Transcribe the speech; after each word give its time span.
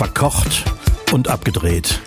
Verkocht 0.00 0.64
und 1.12 1.28
abgedreht. 1.28 2.00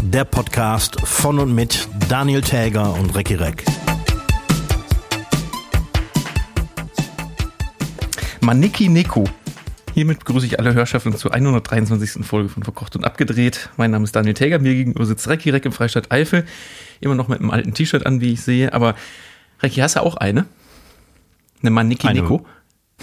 Der 0.00 0.24
Podcast 0.24 1.00
von 1.00 1.40
und 1.40 1.52
mit 1.52 1.88
Daniel 2.08 2.40
Täger 2.40 2.94
und 2.94 3.16
Recki 3.16 3.34
Reck. 3.34 3.64
Maniki 8.40 8.88
Neko. 8.88 9.24
Hiermit 9.92 10.20
begrüße 10.20 10.46
ich 10.46 10.60
alle 10.60 10.72
Hörschaften 10.74 11.16
zur 11.16 11.34
123. 11.34 12.24
Folge 12.24 12.48
von 12.48 12.62
Verkocht 12.62 12.94
und 12.94 13.04
Abgedreht. 13.04 13.70
Mein 13.76 13.90
Name 13.90 14.04
ist 14.04 14.14
Daniel 14.14 14.34
Täger, 14.34 14.60
mir 14.60 14.74
gegenüber 14.74 15.04
sitzt 15.04 15.26
Recki 15.26 15.50
Reck 15.50 15.64
im 15.64 15.72
Freistaat 15.72 16.12
Eifel. 16.12 16.46
Immer 17.00 17.16
noch 17.16 17.26
mit 17.26 17.40
einem 17.40 17.50
alten 17.50 17.74
T-Shirt 17.74 18.06
an, 18.06 18.20
wie 18.20 18.34
ich 18.34 18.42
sehe. 18.42 18.72
Aber 18.72 18.94
Recki, 19.60 19.80
hast 19.80 19.96
du 19.96 20.00
auch 20.00 20.16
eine? 20.16 20.46
Eine 21.60 21.70
Maniki 21.72 22.06
Neko? 22.06 22.46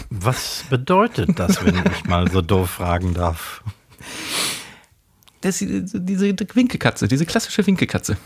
Was 0.09 0.63
bedeutet 0.69 1.37
das, 1.37 1.65
wenn 1.65 1.75
ich 1.75 2.05
mal 2.05 2.31
so 2.31 2.41
doof 2.41 2.69
fragen 2.69 3.13
darf? 3.13 3.61
Das 5.41 5.59
diese 5.59 6.35
Winkelkatze, 6.53 7.07
diese 7.07 7.25
klassische 7.25 7.65
Winkelkatze. 7.65 8.17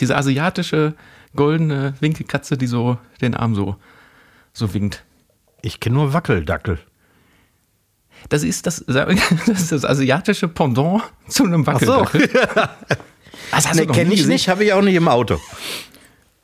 Diese 0.00 0.16
asiatische 0.16 0.94
goldene 1.34 1.94
Winkelkatze, 2.00 2.56
die 2.58 2.66
so 2.66 2.98
den 3.20 3.34
Arm 3.34 3.54
so, 3.54 3.76
so 4.52 4.74
winkt. 4.74 5.04
Ich 5.62 5.80
kenne 5.80 5.96
nur 5.96 6.12
Wackeldackel. 6.12 6.78
Das 8.28 8.42
ist 8.42 8.66
das, 8.66 8.84
das 8.86 9.48
ist 9.48 9.72
das 9.72 9.84
asiatische 9.84 10.48
Pendant 10.48 11.02
zu 11.28 11.44
einem 11.44 11.66
Wackeldackel. 11.66 12.28
Das 13.50 13.68
hast 13.68 13.78
du 13.78 13.86
Nee, 13.86 13.92
kenne 13.92 14.14
ich 14.14 14.26
nicht, 14.26 14.48
habe 14.48 14.64
ich 14.64 14.72
auch 14.72 14.82
nicht 14.82 14.94
im 14.94 15.08
Auto. 15.08 15.40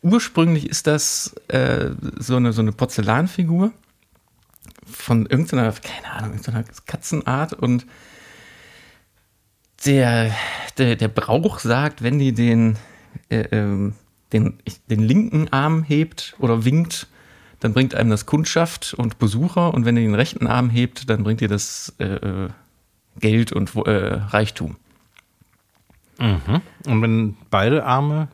Ursprünglich 0.03 0.69
ist 0.69 0.87
das 0.87 1.35
äh, 1.49 1.91
so, 2.19 2.37
eine, 2.37 2.53
so 2.53 2.61
eine 2.61 2.73
Porzellanfigur 2.73 3.73
von 4.85 5.27
irgendeiner, 5.27 5.73
keine 5.73 6.13
Ahnung, 6.13 6.31
irgendeiner 6.33 6.65
Katzenart 6.87 7.55
und 7.55 7.87
der, 9.87 10.35
der, 10.79 10.97
der 10.97 11.09
Brauch 11.09 11.59
sagt, 11.59 12.03
wenn 12.03 12.19
die 12.19 12.33
den, 12.33 12.77
äh, 13.29 13.45
ähm, 13.53 13.95
den, 14.33 14.59
den 14.89 15.01
linken 15.01 15.49
Arm 15.53 15.83
hebt 15.83 16.35
oder 16.39 16.65
winkt, 16.65 17.09
dann 17.61 17.73
bringt 17.73 17.95
einem 17.95 18.11
das 18.11 18.27
Kundschaft 18.27 18.95
und 18.95 19.19
Besucher 19.19 19.73
und 19.73 19.85
wenn 19.85 19.97
ihr 19.97 20.03
den 20.03 20.15
rechten 20.15 20.47
Arm 20.47 20.71
hebt, 20.71 21.09
dann 21.09 21.23
bringt 21.23 21.41
ihr 21.41 21.49
das 21.49 21.95
äh, 21.99 22.05
äh, 22.05 22.49
Geld 23.21 23.53
und 23.53 23.75
äh, 23.77 23.91
Reichtum. 23.91 24.77
Und 26.87 27.03
wenn 27.03 27.37
beide 27.51 27.85
Arme 27.85 28.29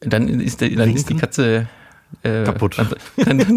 Dann 0.00 0.28
ist, 0.28 0.60
der, 0.60 0.70
dann 0.70 0.94
ist 0.94 1.10
die? 1.10 1.16
Katze 1.16 1.68
äh, 2.22 2.44
Kaputt. 2.44 2.78
Dann, 2.78 3.38
dann, 3.38 3.56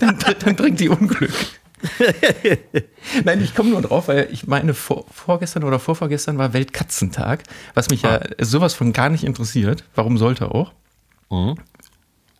dann, 0.00 0.18
dann 0.38 0.56
bringt 0.56 0.80
die 0.80 0.88
Unglück. 0.88 1.32
Nein, 3.24 3.42
ich 3.42 3.54
komme 3.54 3.70
nur 3.70 3.82
drauf, 3.82 4.08
weil 4.08 4.28
ich 4.30 4.46
meine, 4.46 4.74
vor, 4.74 5.06
vorgestern 5.10 5.64
oder 5.64 5.78
vorvorgestern 5.78 6.38
war 6.38 6.52
Weltkatzentag, 6.52 7.44
was 7.74 7.90
mich 7.90 8.02
ja 8.02 8.20
sowas 8.40 8.74
von 8.74 8.92
gar 8.92 9.08
nicht 9.08 9.24
interessiert. 9.24 9.84
Warum 9.94 10.18
sollte 10.18 10.50
auch? 10.50 10.72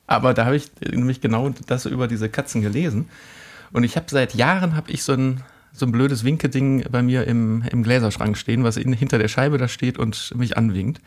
Aber 0.07 0.35
da 0.35 0.47
habe 0.47 0.57
ich 0.57 0.71
nämlich 0.81 1.21
genau 1.21 1.51
das 1.67 1.87
über 1.87 2.09
diese 2.09 2.29
Katzen 2.29 2.63
gelesen. 2.63 3.09
Und 3.73 3.85
ich 3.85 3.97
habe 3.97 4.07
seit 4.09 4.35
Jahren 4.35 4.75
habe 4.75 4.91
ich 4.91 5.03
so 5.03 5.13
ein, 5.13 5.43
so 5.73 5.85
ein 5.87 5.93
blödes 5.93 6.25
Winkeding 6.25 6.85
bei 6.91 7.03
mir 7.03 7.27
im, 7.27 7.63
im 7.71 7.83
Gläserschrank 7.83 8.37
stehen, 8.39 8.65
was 8.65 8.77
in, 8.77 8.93
hinter 8.93 9.19
der 9.19 9.29
Scheibe 9.29 9.59
da 9.59 9.69
steht 9.69 9.99
und 9.99 10.35
mich 10.35 10.57
anwinkt. 10.57 11.01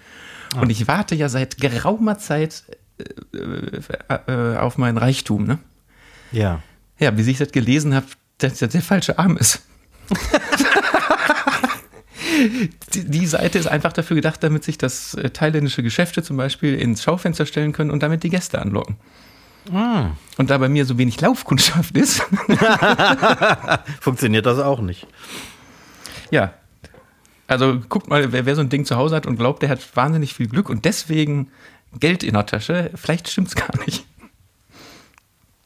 Und 0.60 0.70
ich 0.70 0.88
warte 0.88 1.16
ja 1.16 1.30
seit 1.30 1.58
geraumer 1.58 2.18
Zeit 2.18 2.64
äh, 3.34 3.82
äh, 4.28 4.58
auf 4.58 4.78
meinen 4.78 4.98
Reichtum, 4.98 5.46
ne? 5.46 5.60
Ja. 6.32 6.62
Ja, 7.00 7.12
bis 7.12 7.28
ich 7.28 7.38
das 7.38 7.52
gelesen 7.52 7.96
habe, 7.96 8.06
dass 8.44 8.60
das 8.60 8.72
der 8.72 8.82
falsche 8.82 9.20
Arm 9.20 9.38
ist. 9.38 9.62
die, 12.94 13.06
die 13.06 13.28
Seite 13.28 13.58
ist 13.60 13.68
einfach 13.68 13.94
dafür 13.94 14.16
gedacht, 14.16 14.44
damit 14.44 14.64
sich 14.64 14.78
das 14.78 15.14
äh, 15.14 15.30
thailändische 15.30 15.84
Geschäfte 15.84 16.24
zum 16.24 16.38
Beispiel 16.38 16.76
ins 16.76 17.04
Schaufenster 17.04 17.46
stellen 17.46 17.72
können 17.72 17.92
und 17.92 18.04
damit 18.04 18.24
die 18.24 18.30
Gäste 18.30 18.62
anlocken. 18.62 18.98
Und 20.38 20.50
da 20.50 20.58
bei 20.58 20.70
mir 20.70 20.86
so 20.86 20.98
wenig 20.98 21.22
Laufkundschaft 21.22 21.96
ist, 21.96 22.22
Funktioniert 24.02 24.46
das 24.46 24.60
auch 24.60 24.82
nicht. 24.82 25.08
ja. 26.32 26.54
Also 27.48 27.82
guckt 27.90 28.08
mal, 28.08 28.32
wer, 28.32 28.46
wer 28.46 28.56
so 28.56 28.62
ein 28.62 28.70
Ding 28.70 28.86
zu 28.86 28.96
Hause 28.96 29.16
hat 29.16 29.26
und 29.26 29.36
glaubt, 29.36 29.62
der 29.62 29.70
hat 29.70 29.96
wahnsinnig 29.96 30.34
viel 30.34 30.48
Glück 30.48 30.70
und 30.70 30.86
deswegen 30.86 31.52
Geld 32.00 32.24
in 32.24 32.34
der 32.34 32.46
Tasche, 32.46 32.92
vielleicht 32.96 33.30
stimmt's 33.30 33.56
gar 33.56 33.78
nicht. 33.86 34.06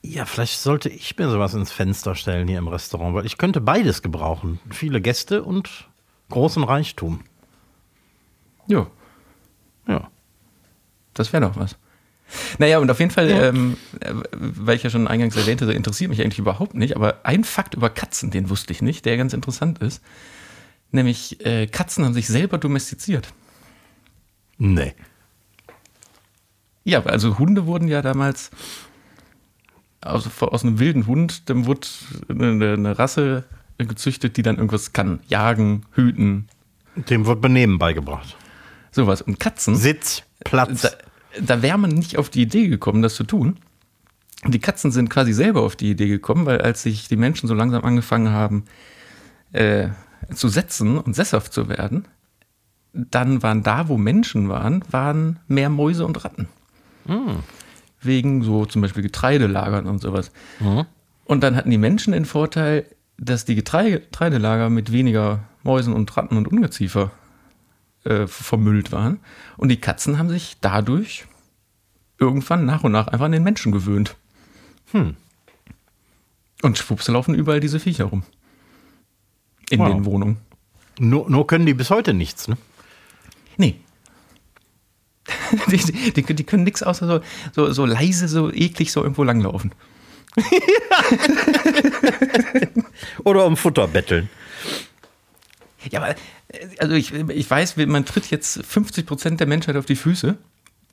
Ja, 0.07 0.25
vielleicht 0.25 0.59
sollte 0.59 0.87
ich 0.87 1.17
mir 1.17 1.29
sowas 1.29 1.55
ins 1.55 1.71
Fenster 1.71 2.13
stellen 2.13 2.47
hier 2.47 2.59
im 2.59 2.67
Restaurant, 2.67 3.15
weil 3.15 3.25
ich 3.25 3.39
könnte 3.39 3.59
beides 3.59 4.03
gebrauchen. 4.03 4.59
Viele 4.69 5.01
Gäste 5.01 5.43
und 5.43 5.89
großen 6.29 6.63
Reichtum. 6.63 7.23
Jo. 8.67 8.85
Ja. 9.87 10.11
Das 11.15 11.33
wäre 11.33 11.47
doch 11.47 11.57
was. 11.57 11.75
Naja, 12.59 12.77
und 12.77 12.91
auf 12.91 12.99
jeden 12.99 13.11
Fall, 13.11 13.29
ähm, 13.29 13.77
äh, 13.99 14.13
weil 14.31 14.75
ich 14.75 14.83
ja 14.83 14.91
schon 14.91 15.07
eingangs 15.07 15.35
erwähnte, 15.35 15.71
interessiert 15.71 16.11
mich 16.11 16.21
eigentlich 16.21 16.39
überhaupt 16.39 16.75
nicht, 16.75 16.95
aber 16.95 17.21
ein 17.23 17.43
Fakt 17.43 17.73
über 17.73 17.89
Katzen, 17.89 18.29
den 18.29 18.49
wusste 18.51 18.73
ich 18.73 18.83
nicht, 18.83 19.05
der 19.05 19.17
ganz 19.17 19.33
interessant 19.33 19.79
ist. 19.79 20.03
Nämlich, 20.91 21.43
äh, 21.45 21.65
Katzen 21.65 22.05
haben 22.05 22.13
sich 22.13 22.27
selber 22.27 22.59
domestiziert. 22.59 23.33
Nee. 24.57 24.93
Ja, 26.83 27.03
also 27.03 27.39
Hunde 27.39 27.65
wurden 27.65 27.87
ja 27.87 28.03
damals 28.03 28.51
aus, 30.05 30.29
aus 30.41 30.63
einem 30.63 30.79
wilden 30.79 31.07
Hund, 31.07 31.49
dem 31.49 31.65
wurde 31.65 31.87
eine, 32.29 32.73
eine 32.73 32.99
Rasse 32.99 33.43
gezüchtet, 33.77 34.37
die 34.37 34.41
dann 34.41 34.55
irgendwas 34.55 34.93
kann. 34.93 35.19
Jagen, 35.27 35.83
hüten, 35.91 36.47
Dem 37.09 37.25
wird 37.25 37.41
Benehmen 37.41 37.77
beigebracht. 37.77 38.37
sowas. 38.91 39.21
Und 39.21 39.39
Katzen. 39.39 39.75
Sitz, 39.75 40.23
Platz. 40.43 40.81
da, 40.81 40.89
da 41.41 41.61
wäre 41.61 41.77
man 41.77 41.91
nicht 41.91 42.17
auf 42.17 42.29
die 42.29 42.41
Idee 42.43 42.67
gekommen, 42.67 43.01
das 43.01 43.15
zu 43.15 43.23
tun. 43.25 43.57
Und 44.43 44.53
die 44.53 44.59
Katzen 44.59 44.91
sind 44.91 45.09
quasi 45.09 45.33
selber 45.33 45.61
auf 45.63 45.75
die 45.75 45.89
Idee 45.89 46.07
gekommen, 46.07 46.45
weil 46.45 46.61
als 46.61 46.83
sich 46.83 47.07
die 47.07 47.17
Menschen 47.17 47.47
so 47.47 47.53
langsam 47.53 47.83
angefangen 47.83 48.29
haben 48.29 48.65
äh, 49.51 49.89
zu 50.33 50.47
setzen 50.47 50.97
und 50.97 51.15
sesshaft 51.15 51.51
zu 51.51 51.67
werden, 51.67 52.07
dann 52.93 53.43
waren 53.43 53.63
da, 53.63 53.89
wo 53.89 53.97
Menschen 53.97 54.47
waren, 54.47 54.83
waren 54.89 55.39
mehr 55.47 55.69
Mäuse 55.69 56.05
und 56.05 56.23
Ratten. 56.23 56.47
Wegen 58.05 58.43
so 58.43 58.65
zum 58.65 58.81
Beispiel 58.81 59.03
Getreidelagern 59.03 59.85
und 59.87 59.99
sowas. 60.01 60.31
Und 61.25 61.41
dann 61.43 61.55
hatten 61.55 61.69
die 61.71 61.77
Menschen 61.77 62.13
den 62.13 62.25
Vorteil, 62.25 62.85
dass 63.17 63.45
die 63.45 63.55
Getreide- 63.55 63.99
Getreidelager 64.01 64.69
mit 64.69 64.91
weniger 64.91 65.43
Mäusen 65.63 65.93
und 65.93 66.15
Ratten 66.15 66.37
und 66.37 66.47
Ungeziefer 66.47 67.11
äh, 68.03 68.27
vermüllt 68.27 68.91
waren. 68.91 69.19
Und 69.57 69.69
die 69.69 69.79
Katzen 69.79 70.17
haben 70.19 70.29
sich 70.29 70.57
dadurch 70.61 71.25
irgendwann 72.19 72.65
nach 72.65 72.83
und 72.83 72.91
nach 72.91 73.07
einfach 73.07 73.25
an 73.25 73.31
den 73.31 73.43
Menschen 73.43 73.71
gewöhnt. 73.71 74.15
Und 76.61 76.77
schwupps 76.77 77.07
laufen 77.07 77.35
überall 77.35 77.59
diese 77.59 77.79
Viecher 77.79 78.05
rum. 78.05 78.23
In 79.69 79.79
Wow. 79.79 79.87
den 79.89 80.05
Wohnungen. 80.05 80.37
Nur, 80.99 81.29
nur 81.29 81.47
können 81.47 81.65
die 81.65 81.73
bis 81.73 81.89
heute 81.89 82.13
nichts, 82.13 82.47
ne? 82.47 82.57
Nee. 83.57 83.75
die, 85.71 86.11
die, 86.11 86.23
die 86.35 86.43
können 86.43 86.63
nichts 86.63 86.83
außer 86.83 87.07
so, 87.07 87.19
so, 87.53 87.71
so 87.71 87.85
leise, 87.85 88.27
so 88.27 88.51
eklig 88.51 88.91
so 88.91 89.01
irgendwo 89.01 89.23
langlaufen. 89.23 89.71
Oder 93.23 93.45
um 93.45 93.55
Futter 93.57 93.87
betteln. 93.87 94.29
Ja, 95.89 96.01
aber 96.01 96.11
äh, 96.11 96.15
also 96.79 96.95
ich, 96.95 97.13
ich 97.13 97.49
weiß, 97.49 97.77
man 97.77 98.05
tritt 98.05 98.29
jetzt 98.31 98.63
50 98.65 99.05
Prozent 99.05 99.39
der 99.39 99.47
Menschheit 99.47 99.75
auf 99.77 99.85
die 99.85 99.95
Füße, 99.95 100.37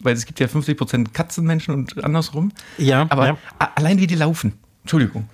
weil 0.00 0.14
es 0.14 0.26
gibt 0.26 0.40
ja 0.40 0.48
50 0.48 0.76
Prozent 0.76 1.14
Katzenmenschen 1.14 1.74
und 1.74 2.04
andersrum. 2.04 2.52
Ja, 2.78 3.06
aber 3.08 3.26
ja. 3.26 3.36
allein 3.74 3.98
wie 3.98 4.06
die 4.06 4.14
laufen. 4.14 4.58
Entschuldigung. 4.82 5.28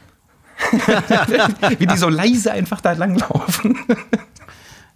wie 1.78 1.86
die 1.86 1.96
so 1.96 2.08
leise 2.08 2.52
einfach 2.52 2.80
da 2.80 2.92
langlaufen. 2.92 3.78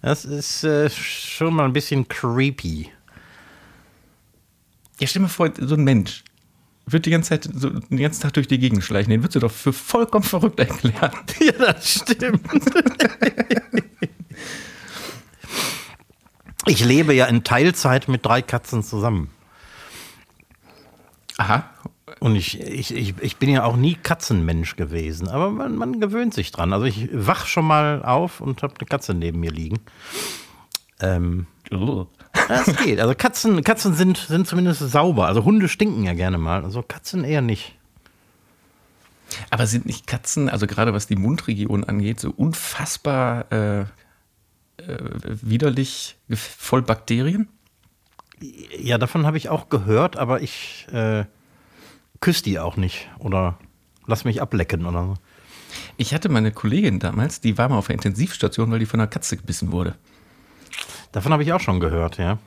Das 0.00 0.24
ist 0.24 0.64
äh, 0.64 0.90
schon 0.90 1.54
mal 1.54 1.64
ein 1.64 1.72
bisschen 1.72 2.08
creepy. 2.08 2.90
Ja, 5.02 5.08
stell 5.08 5.18
dir 5.18 5.24
mal 5.24 5.30
vor, 5.30 5.50
so 5.58 5.74
ein 5.74 5.82
Mensch 5.82 6.22
wird 6.86 7.06
die 7.06 7.10
ganze 7.10 7.30
Zeit 7.30 7.50
so 7.52 7.70
den 7.70 7.98
ganzen 7.98 8.22
Tag 8.22 8.34
durch 8.34 8.46
die 8.46 8.60
Gegend 8.60 8.84
schleichen. 8.84 9.10
Den 9.10 9.20
würdest 9.20 9.34
du 9.34 9.40
doch 9.40 9.50
für 9.50 9.72
vollkommen 9.72 10.22
verrückt 10.22 10.60
erklären. 10.60 11.10
Ja, 11.40 11.52
das 11.58 11.90
stimmt. 11.90 12.48
Ich 16.66 16.84
lebe 16.84 17.12
ja 17.14 17.26
in 17.26 17.42
Teilzeit 17.42 18.06
mit 18.06 18.24
drei 18.24 18.42
Katzen 18.42 18.84
zusammen. 18.84 19.30
Aha. 21.36 21.68
Und 22.20 22.36
ich, 22.36 22.60
ich, 22.60 22.94
ich, 22.94 23.14
ich 23.20 23.36
bin 23.38 23.50
ja 23.50 23.64
auch 23.64 23.74
nie 23.74 23.96
Katzenmensch 23.96 24.76
gewesen, 24.76 25.26
aber 25.26 25.50
man, 25.50 25.74
man 25.74 25.98
gewöhnt 25.98 26.32
sich 26.32 26.52
dran. 26.52 26.72
Also 26.72 26.86
ich 26.86 27.08
wach 27.12 27.46
schon 27.46 27.64
mal 27.64 28.04
auf 28.04 28.40
und 28.40 28.62
habe 28.62 28.74
eine 28.78 28.86
Katze 28.86 29.14
neben 29.14 29.40
mir 29.40 29.50
liegen. 29.50 29.80
Ähm, 31.00 31.48
das 32.48 32.76
geht. 32.76 33.00
Also 33.00 33.14
Katzen, 33.14 33.62
Katzen 33.64 33.94
sind, 33.94 34.16
sind 34.16 34.46
zumindest 34.46 34.80
sauber. 34.80 35.26
Also 35.26 35.44
Hunde 35.44 35.68
stinken 35.68 36.04
ja 36.04 36.14
gerne 36.14 36.38
mal. 36.38 36.64
Also 36.64 36.82
Katzen 36.82 37.24
eher 37.24 37.42
nicht. 37.42 37.76
Aber 39.50 39.66
sind 39.66 39.86
nicht 39.86 40.06
Katzen, 40.06 40.48
also 40.48 40.66
gerade 40.66 40.92
was 40.92 41.06
die 41.06 41.16
Mundregion 41.16 41.84
angeht, 41.84 42.20
so 42.20 42.30
unfassbar 42.30 43.50
äh, 43.50 43.80
äh, 43.80 43.86
widerlich 45.22 46.16
voll 46.30 46.82
Bakterien? 46.82 47.48
Ja, 48.78 48.98
davon 48.98 49.26
habe 49.26 49.36
ich 49.36 49.48
auch 49.48 49.68
gehört, 49.68 50.16
aber 50.16 50.42
ich 50.42 50.86
äh, 50.92 51.24
küsse 52.20 52.42
die 52.42 52.58
auch 52.58 52.76
nicht 52.76 53.08
oder 53.18 53.58
lass 54.06 54.24
mich 54.24 54.42
ablecken 54.42 54.86
oder 54.86 55.04
so. 55.04 55.14
Ich 55.96 56.12
hatte 56.12 56.28
meine 56.28 56.52
Kollegin 56.52 56.98
damals, 56.98 57.40
die 57.40 57.56
war 57.56 57.68
mal 57.68 57.78
auf 57.78 57.86
der 57.86 57.94
Intensivstation, 57.94 58.70
weil 58.70 58.78
die 58.78 58.86
von 58.86 59.00
einer 59.00 59.06
Katze 59.06 59.36
gebissen 59.36 59.72
wurde. 59.72 59.94
Davon 61.12 61.32
habe 61.32 61.42
ich 61.42 61.52
auch 61.52 61.60
schon 61.60 61.80
gehört, 61.80 62.18
ja. 62.18 62.38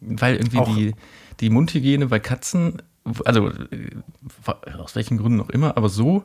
Weil 0.00 0.36
irgendwie 0.36 0.58
auch 0.58 0.74
die, 0.74 0.94
die 1.40 1.50
Mundhygiene 1.50 2.06
bei 2.06 2.20
Katzen, 2.20 2.80
also 3.24 3.48
äh, 3.48 3.90
aus 4.78 4.96
welchen 4.96 5.18
Gründen 5.18 5.40
auch 5.40 5.50
immer, 5.50 5.76
aber 5.76 5.88
so 5.88 6.24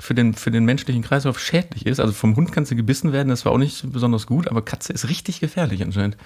für 0.00 0.14
den, 0.14 0.34
für 0.34 0.50
den 0.50 0.64
menschlichen 0.64 1.02
Kreislauf 1.02 1.38
schädlich 1.38 1.86
ist. 1.86 2.00
Also 2.00 2.12
vom 2.12 2.36
Hund 2.36 2.52
kannst 2.52 2.70
du 2.70 2.76
gebissen 2.76 3.12
werden, 3.12 3.28
das 3.28 3.44
war 3.44 3.52
auch 3.52 3.58
nicht 3.58 3.92
besonders 3.92 4.26
gut, 4.26 4.48
aber 4.48 4.62
Katze 4.62 4.92
ist 4.92 5.08
richtig 5.08 5.40
gefährlich 5.40 5.82
anscheinend. 5.82 6.16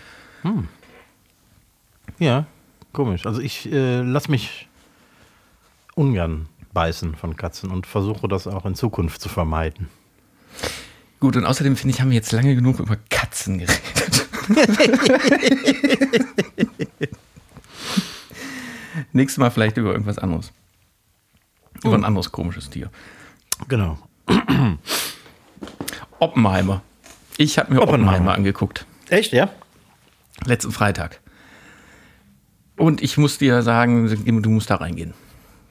Hm. 0.42 0.68
Ja, 2.18 2.46
komisch. 2.92 3.26
Also 3.26 3.40
ich 3.40 3.70
äh, 3.72 4.00
lasse 4.02 4.30
mich 4.30 4.68
ungern 5.94 6.48
beißen 6.72 7.16
von 7.16 7.36
Katzen 7.36 7.70
und 7.70 7.86
versuche 7.86 8.28
das 8.28 8.46
auch 8.46 8.64
in 8.66 8.74
Zukunft 8.74 9.20
zu 9.20 9.28
vermeiden. 9.28 9.88
Gut, 11.20 11.36
und 11.36 11.44
außerdem 11.44 11.76
finde 11.76 11.94
ich, 11.94 12.00
haben 12.00 12.10
wir 12.10 12.16
jetzt 12.16 12.32
lange 12.32 12.54
genug 12.54 12.80
über 12.80 12.96
Katzen 13.10 13.58
geredet. 13.58 14.28
Nächstes 19.12 19.38
Mal 19.38 19.50
vielleicht 19.50 19.76
über 19.76 19.92
irgendwas 19.92 20.18
anderes. 20.18 20.52
Über 21.84 21.94
ein 21.94 22.04
anderes 22.04 22.30
komisches 22.32 22.70
Tier. 22.70 22.90
Genau. 23.68 23.98
Oppenheimer. 26.18 26.82
Ich 27.36 27.58
habe 27.58 27.72
mir 27.72 27.80
Oppenheimer. 27.82 28.12
Oppenheimer 28.12 28.34
angeguckt. 28.34 28.86
Echt, 29.08 29.32
ja? 29.32 29.50
Letzten 30.44 30.72
Freitag. 30.72 31.20
Und 32.76 33.02
ich 33.02 33.16
muss 33.18 33.38
dir 33.38 33.62
sagen, 33.62 34.42
du 34.42 34.50
musst 34.50 34.70
da 34.70 34.76
reingehen. 34.76 35.14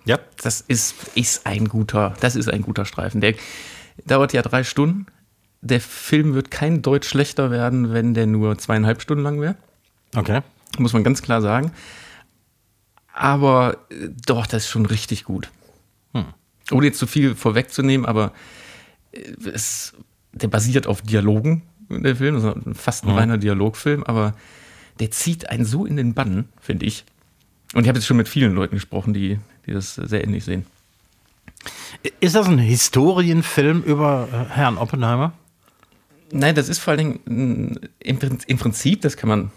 Ja. 0.05 0.19
Das 0.41 0.61
ist, 0.61 0.95
ist 1.15 1.45
ein 1.45 1.67
guter, 1.67 2.13
das 2.19 2.35
ist 2.35 2.49
ein 2.49 2.61
guter 2.61 2.85
Streifen. 2.85 3.21
Der 3.21 3.35
dauert 4.05 4.33
ja 4.33 4.41
drei 4.41 4.63
Stunden. 4.63 5.05
Der 5.61 5.79
Film 5.79 6.33
wird 6.33 6.49
kein 6.49 6.81
Deutsch 6.81 7.07
schlechter 7.07 7.51
werden, 7.51 7.93
wenn 7.93 8.13
der 8.13 8.25
nur 8.25 8.57
zweieinhalb 8.57 9.01
Stunden 9.01 9.23
lang 9.23 9.41
wäre. 9.41 9.55
Okay. 10.15 10.41
Muss 10.77 10.93
man 10.93 11.03
ganz 11.03 11.21
klar 11.21 11.41
sagen. 11.41 11.71
Aber 13.13 13.77
äh, 13.89 14.09
doch, 14.25 14.47
das 14.47 14.63
ist 14.63 14.69
schon 14.69 14.85
richtig 14.85 15.23
gut. 15.23 15.49
Hm. 16.13 16.25
Ohne 16.71 16.87
jetzt 16.87 16.99
zu 16.99 17.07
viel 17.07 17.35
vorwegzunehmen, 17.35 18.05
aber 18.05 18.33
äh, 19.11 19.19
es, 19.53 19.93
der 20.31 20.47
basiert 20.47 20.87
auf 20.87 21.01
Dialogen, 21.01 21.63
der 21.89 22.15
Film, 22.15 22.35
also 22.35 22.55
fast 22.73 23.03
ein 23.03 23.11
mhm. 23.11 23.17
reiner 23.17 23.37
Dialogfilm, 23.37 24.03
aber 24.03 24.33
der 24.99 25.11
zieht 25.11 25.49
einen 25.49 25.65
so 25.65 25.85
in 25.85 25.97
den 25.97 26.13
Bann, 26.13 26.47
finde 26.59 26.85
ich. 26.85 27.03
Und 27.73 27.83
ich 27.83 27.89
habe 27.89 27.97
jetzt 27.99 28.05
schon 28.07 28.17
mit 28.17 28.29
vielen 28.29 28.53
Leuten 28.53 28.75
gesprochen, 28.75 29.13
die, 29.13 29.39
die 29.65 29.71
das 29.71 29.95
sehr 29.95 30.23
ähnlich 30.23 30.45
sehen. 30.45 30.65
Ist 32.19 32.35
das 32.35 32.47
ein 32.47 32.57
Historienfilm 32.57 33.83
über 33.83 34.27
äh, 34.31 34.53
Herrn 34.53 34.77
Oppenheimer? 34.77 35.33
Nein, 36.31 36.55
das 36.55 36.69
ist 36.69 36.79
vor 36.79 36.91
allen 36.91 37.19
Dingen 37.25 37.89
im, 37.99 38.19
im 38.47 38.57
Prinzip, 38.57 39.01
das 39.01 39.17
kann 39.17 39.29
man 39.29 39.51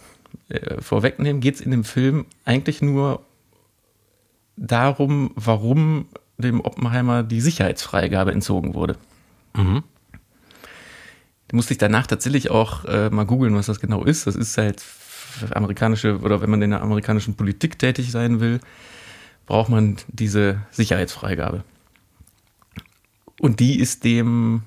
äh, 0.49 0.81
vorwegnehmen, 0.81 1.41
geht 1.41 1.57
es 1.57 1.61
in 1.61 1.71
dem 1.71 1.85
Film 1.85 2.27
eigentlich 2.45 2.83
nur 2.83 3.25
darum, 4.57 5.33
warum 5.35 6.07
dem 6.39 6.61
Oppenheimer 6.61 7.23
die 7.23 7.41
Sicherheitsfreigabe 7.41 8.33
entzogen 8.33 8.75
wurde. 8.75 8.97
Mhm. 9.57 9.83
Du 11.49 11.57
musst 11.57 11.71
dich 11.71 11.79
danach 11.79 12.07
tatsächlich 12.07 12.51
auch 12.51 12.85
äh, 12.87 13.11
mal 13.11 13.27
googeln, 13.27 13.55
was 13.55 13.67
das 13.67 13.81
genau 13.81 14.05
ist. 14.05 14.27
Das 14.27 14.35
ist 14.35 14.59
halt 14.59 14.83
amerikanische, 15.51 16.19
oder 16.21 16.41
wenn 16.41 16.51
man 16.51 16.63
in 16.63 16.71
der 16.71 16.83
amerikanischen 16.83 17.35
Politik 17.35 17.79
tätig 17.79 18.11
sein 18.11 18.41
will, 18.41 18.61
braucht 19.47 19.69
man 19.69 19.97
diese 20.09 20.63
Sicherheitsfreigabe. 20.71 21.65
Und 23.41 23.61
die 23.61 23.79
ist 23.79 24.05
dem 24.05 24.63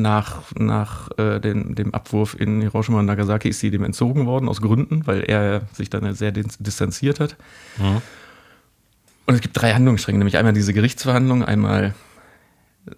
nach, 0.00 0.42
nach 0.54 1.10
äh, 1.18 1.38
den, 1.38 1.74
dem 1.74 1.92
Abwurf 1.94 2.34
in 2.38 2.60
Hiroshima 2.60 3.00
und 3.00 3.06
Nagasaki 3.06 3.50
ist 3.50 3.60
sie 3.60 3.70
dem 3.70 3.84
entzogen 3.84 4.26
worden, 4.26 4.48
aus 4.48 4.60
Gründen, 4.60 5.06
weil 5.06 5.22
er 5.22 5.62
sich 5.72 5.90
dann 5.90 6.14
sehr 6.14 6.32
distanziert 6.32 7.20
hat. 7.20 7.36
Mhm. 7.78 8.00
Und 9.26 9.34
es 9.34 9.40
gibt 9.40 9.60
drei 9.60 9.74
Handlungsstränge, 9.74 10.18
nämlich 10.18 10.36
einmal 10.36 10.52
diese 10.52 10.72
Gerichtsverhandlung, 10.72 11.44
einmal 11.44 11.94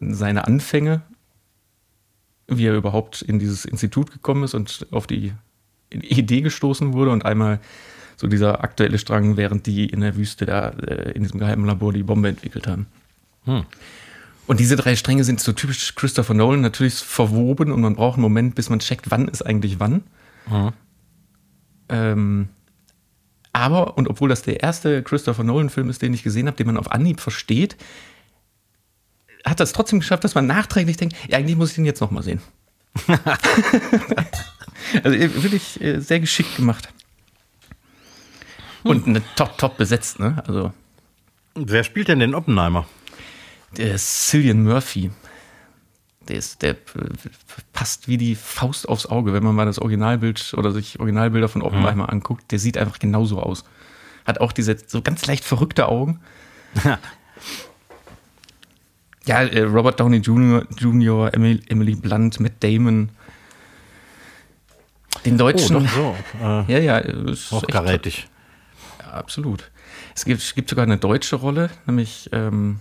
seine 0.00 0.46
Anfänge, 0.46 1.02
wie 2.46 2.66
er 2.66 2.74
überhaupt 2.74 3.22
in 3.22 3.38
dieses 3.38 3.64
Institut 3.64 4.10
gekommen 4.12 4.44
ist 4.44 4.54
und 4.54 4.86
auf 4.90 5.06
die 5.06 5.32
Idee 5.90 6.40
gestoßen 6.40 6.92
wurde 6.92 7.10
und 7.10 7.24
einmal 7.24 7.60
so 8.16 8.26
dieser 8.26 8.62
aktuelle 8.62 8.98
Strang, 8.98 9.36
während 9.36 9.66
die 9.66 9.86
in 9.86 10.00
der 10.00 10.16
Wüste 10.16 10.46
da 10.46 10.68
äh, 10.68 11.12
in 11.12 11.22
diesem 11.22 11.40
geheimen 11.40 11.66
Labor 11.66 11.92
die 11.92 12.02
Bombe 12.02 12.28
entwickelt 12.28 12.66
haben. 12.66 12.86
Hm. 13.44 13.64
Und 14.46 14.60
diese 14.60 14.76
drei 14.76 14.94
Stränge 14.96 15.24
sind 15.24 15.40
so 15.40 15.52
typisch 15.52 15.94
Christopher 15.94 16.34
Nolan 16.34 16.60
natürlich 16.60 16.94
verwoben 16.94 17.72
und 17.72 17.80
man 17.80 17.96
braucht 17.96 18.16
einen 18.16 18.22
Moment, 18.22 18.54
bis 18.54 18.68
man 18.68 18.78
checkt, 18.78 19.10
wann 19.10 19.28
ist 19.28 19.42
eigentlich 19.42 19.80
wann. 19.80 20.02
Hm. 20.46 20.72
Ähm, 21.88 22.48
aber, 23.52 23.96
und 23.96 24.08
obwohl 24.08 24.28
das 24.28 24.42
der 24.42 24.62
erste 24.62 25.02
Christopher 25.02 25.44
Nolan-Film 25.44 25.88
ist, 25.88 26.02
den 26.02 26.12
ich 26.12 26.22
gesehen 26.22 26.46
habe, 26.46 26.56
den 26.56 26.66
man 26.66 26.76
auf 26.76 26.90
Anhieb 26.90 27.20
versteht, 27.20 27.76
hat 29.44 29.60
das 29.60 29.72
trotzdem 29.72 30.00
geschafft, 30.00 30.24
dass 30.24 30.34
man 30.34 30.46
nachträglich 30.46 30.96
denkt, 30.96 31.16
ja, 31.28 31.38
eigentlich 31.38 31.56
muss 31.56 31.70
ich 31.70 31.76
den 31.76 31.84
jetzt 31.84 32.00
nochmal 32.00 32.22
sehen. 32.22 32.40
Also 35.02 35.16
äh, 35.16 35.42
wirklich 35.42 35.80
äh, 35.80 35.98
sehr 36.00 36.20
geschickt 36.20 36.56
gemacht. 36.56 36.88
Und 38.82 39.06
eine 39.06 39.22
top, 39.34 39.56
top 39.58 39.76
besetzt, 39.76 40.20
ne? 40.20 40.42
Also. 40.46 40.72
Wer 41.54 41.84
spielt 41.84 42.08
denn 42.08 42.18
den 42.18 42.34
Oppenheimer? 42.34 42.86
Der 43.76 43.96
Cillian 43.98 44.62
Murphy. 44.62 45.10
Der, 46.28 46.36
ist, 46.36 46.62
der 46.62 46.70
äh, 46.70 46.76
passt 47.72 48.08
wie 48.08 48.16
die 48.16 48.34
Faust 48.34 48.88
aufs 48.88 49.06
Auge, 49.06 49.32
wenn 49.32 49.44
man 49.44 49.54
mal 49.54 49.66
das 49.66 49.78
Originalbild 49.78 50.54
oder 50.56 50.72
sich 50.72 50.98
Originalbilder 50.98 51.48
von 51.48 51.62
Oppenheimer 51.62 52.04
mhm. 52.04 52.10
anguckt. 52.10 52.50
Der 52.50 52.58
sieht 52.58 52.78
einfach 52.78 52.98
genauso 52.98 53.40
aus. 53.40 53.64
Hat 54.24 54.40
auch 54.40 54.52
diese 54.52 54.76
so 54.86 55.02
ganz 55.02 55.26
leicht 55.26 55.44
verrückte 55.44 55.88
Augen. 55.88 56.20
ja, 59.26 59.40
Robert 59.64 60.00
Downey 60.00 60.18
Jr., 60.18 60.66
Jr. 60.78 61.34
Emily, 61.34 61.94
Blunt, 61.94 62.40
Matt 62.40 62.54
Damon. 62.60 63.10
Den 65.26 65.36
Deutschen. 65.36 65.76
Oh, 65.76 65.80
so. 65.80 66.16
Äh, 66.40 66.72
ja, 66.72 66.78
ja. 66.78 66.98
Ist 66.98 67.50
hochkarätig. 67.50 68.28
Ja, 69.00 69.12
absolut. 69.12 69.70
Es 70.14 70.24
gibt, 70.24 70.40
es 70.40 70.54
gibt 70.54 70.70
sogar 70.70 70.84
eine 70.84 70.96
deutsche 70.96 71.36
Rolle, 71.36 71.70
nämlich 71.86 72.30
ähm, 72.32 72.80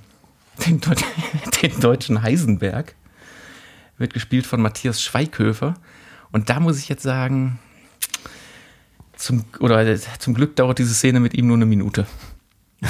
den, 0.65 0.81
den, 1.61 1.79
deutschen 1.79 2.21
Heisenberg. 2.21 2.95
Wird 3.97 4.13
gespielt 4.13 4.45
von 4.45 4.61
Matthias 4.61 5.01
Schweighöfer. 5.01 5.75
Und 6.31 6.49
da 6.49 6.59
muss 6.59 6.79
ich 6.79 6.89
jetzt 6.89 7.03
sagen, 7.03 7.59
zum, 9.15 9.45
oder 9.59 9.95
zum 10.19 10.33
Glück 10.33 10.55
dauert 10.55 10.79
diese 10.79 10.93
Szene 10.93 11.19
mit 11.19 11.33
ihm 11.33 11.47
nur 11.47 11.57
eine 11.57 11.65
Minute. 11.65 12.07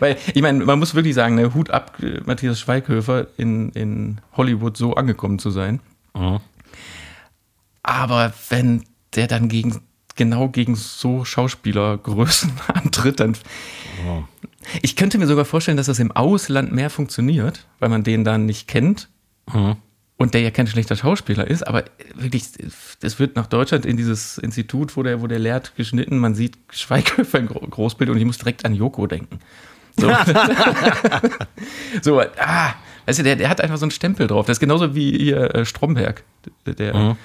Weil, 0.00 0.16
ich 0.34 0.42
meine, 0.42 0.64
man 0.64 0.78
muss 0.78 0.94
wirklich 0.94 1.14
sagen, 1.14 1.36
ne, 1.36 1.54
Hut 1.54 1.70
ab, 1.70 1.98
Matthias 2.24 2.58
Schweighöfer 2.58 3.28
in, 3.36 3.70
in 3.70 4.20
Hollywood 4.32 4.76
so 4.76 4.94
angekommen 4.94 5.38
zu 5.38 5.50
sein. 5.50 5.80
Mhm. 6.14 6.40
Aber 7.82 8.32
wenn 8.48 8.84
der 9.14 9.26
dann 9.26 9.48
gegen 9.48 9.80
genau 10.16 10.48
gegen 10.48 10.74
so 10.76 11.24
Schauspielergrößen 11.24 12.52
antritt, 12.74 13.20
dann. 13.20 13.36
Oh. 14.06 14.22
Ich 14.82 14.96
könnte 14.96 15.18
mir 15.18 15.26
sogar 15.26 15.44
vorstellen, 15.44 15.76
dass 15.76 15.86
das 15.86 15.98
im 15.98 16.12
Ausland 16.12 16.72
mehr 16.72 16.90
funktioniert, 16.90 17.66
weil 17.78 17.88
man 17.88 18.02
den 18.02 18.24
dann 18.24 18.46
nicht 18.46 18.68
kennt. 18.68 19.08
Mhm. 19.52 19.76
Und 20.16 20.34
der 20.34 20.42
ja 20.42 20.50
kein 20.50 20.66
schlechter 20.66 20.96
Schauspieler 20.96 21.46
ist, 21.46 21.66
aber 21.66 21.84
wirklich, 22.14 22.44
das 23.00 23.18
wird 23.18 23.36
nach 23.36 23.46
Deutschland 23.46 23.86
in 23.86 23.96
dieses 23.96 24.36
Institut, 24.36 24.94
wo 24.94 25.02
der, 25.02 25.22
wo 25.22 25.26
der 25.26 25.38
lehrt, 25.38 25.74
geschnitten. 25.76 26.18
Man 26.18 26.34
sieht 26.34 26.58
Schweighöfer 26.68 27.38
im 27.38 27.48
Großbild 27.48 28.10
und 28.10 28.18
ich 28.18 28.26
muss 28.26 28.36
direkt 28.36 28.66
an 28.66 28.74
Joko 28.74 29.06
denken. 29.06 29.38
So, 29.96 30.08
so 32.02 32.20
ah, 32.20 32.74
weißt 33.06 33.20
du, 33.20 33.22
der, 33.22 33.36
der 33.36 33.48
hat 33.48 33.62
einfach 33.62 33.78
so 33.78 33.86
einen 33.86 33.92
Stempel 33.92 34.26
drauf. 34.26 34.44
Das 34.44 34.56
ist 34.56 34.60
genauso 34.60 34.94
wie 34.94 35.10
hier 35.16 35.54
äh, 35.54 35.64
Stromberg, 35.64 36.22
der, 36.66 36.94
mhm 36.94 37.16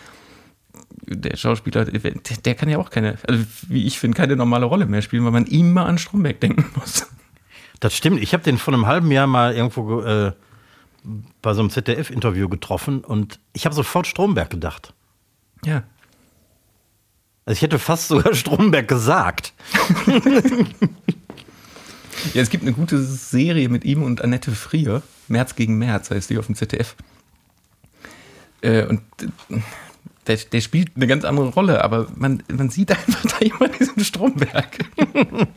der 1.08 1.38
Schauspieler, 1.38 1.86
der, 1.86 2.12
der, 2.12 2.56
kann 2.56 2.70
ja 2.70 2.78
auch 2.78 2.90
keine, 2.90 3.18
also 3.28 3.44
wie 3.68 3.86
ich 3.86 4.00
finde, 4.00 4.18
keine 4.18 4.36
normale 4.36 4.66
Rolle 4.66 4.86
mehr 4.86 5.02
spielen, 5.02 5.24
weil 5.26 5.32
man 5.32 5.46
immer 5.46 5.86
an 5.86 5.98
Stromberg 5.98 6.40
denken 6.40 6.66
muss. 6.76 7.08
Das 7.80 7.96
stimmt. 7.96 8.22
Ich 8.22 8.34
habe 8.34 8.44
den 8.44 8.58
vor 8.58 8.74
einem 8.74 8.88
halben 8.88 9.12
Jahr 9.12 9.28
mal 9.28 9.54
irgendwo 9.54 10.02
äh, 10.02 10.32
bei 11.42 11.54
so 11.54 11.62
einem 11.62 11.70
ZDF-Interview 11.70 12.50
getroffen 12.50 13.04
und 13.04 13.40
ich 13.54 13.66
habe 13.66 13.76
sofort 13.76 14.08
Stromberg 14.08 14.50
gedacht. 14.50 14.94
Ja. 15.64 15.84
Also 17.46 17.58
ich 17.58 17.62
hätte 17.62 17.80
fast 17.80 18.08
sogar 18.08 18.34
Stromberg 18.34 18.88
gesagt. 18.88 19.54
Ja, 22.34 22.42
es 22.42 22.50
gibt 22.50 22.64
eine 22.64 22.74
gute 22.74 23.02
Serie 23.02 23.70
mit 23.70 23.86
ihm 23.86 24.02
und 24.02 24.22
Annette 24.22 24.52
Frier. 24.52 25.04
März 25.28 25.56
gegen 25.56 25.78
März 25.78 26.12
heißt 26.12 26.30
die 26.30 26.38
auf 26.38 26.48
dem 26.48 26.56
ZDF. 26.56 26.96
Äh, 28.62 28.86
und 28.86 29.02
äh, 29.50 29.60
der, 30.27 30.38
der, 30.38 30.62
spielt 30.62 30.96
eine 30.96 31.08
ganz 31.08 31.25
andere 31.25 31.50
Rolle, 31.50 31.84
aber 31.84 32.08
man, 32.15 32.44
man 32.51 32.70
sieht 32.70 32.91
einfach 32.91 33.24
da 33.24 33.38
immer 33.39 33.67
diesen 33.79 34.03
Stromberg. 34.03 34.79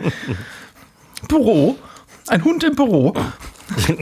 Büro. 1.28 1.78
Ein 2.26 2.44
Hund 2.44 2.62
im 2.64 2.75
Büro. 2.76 3.14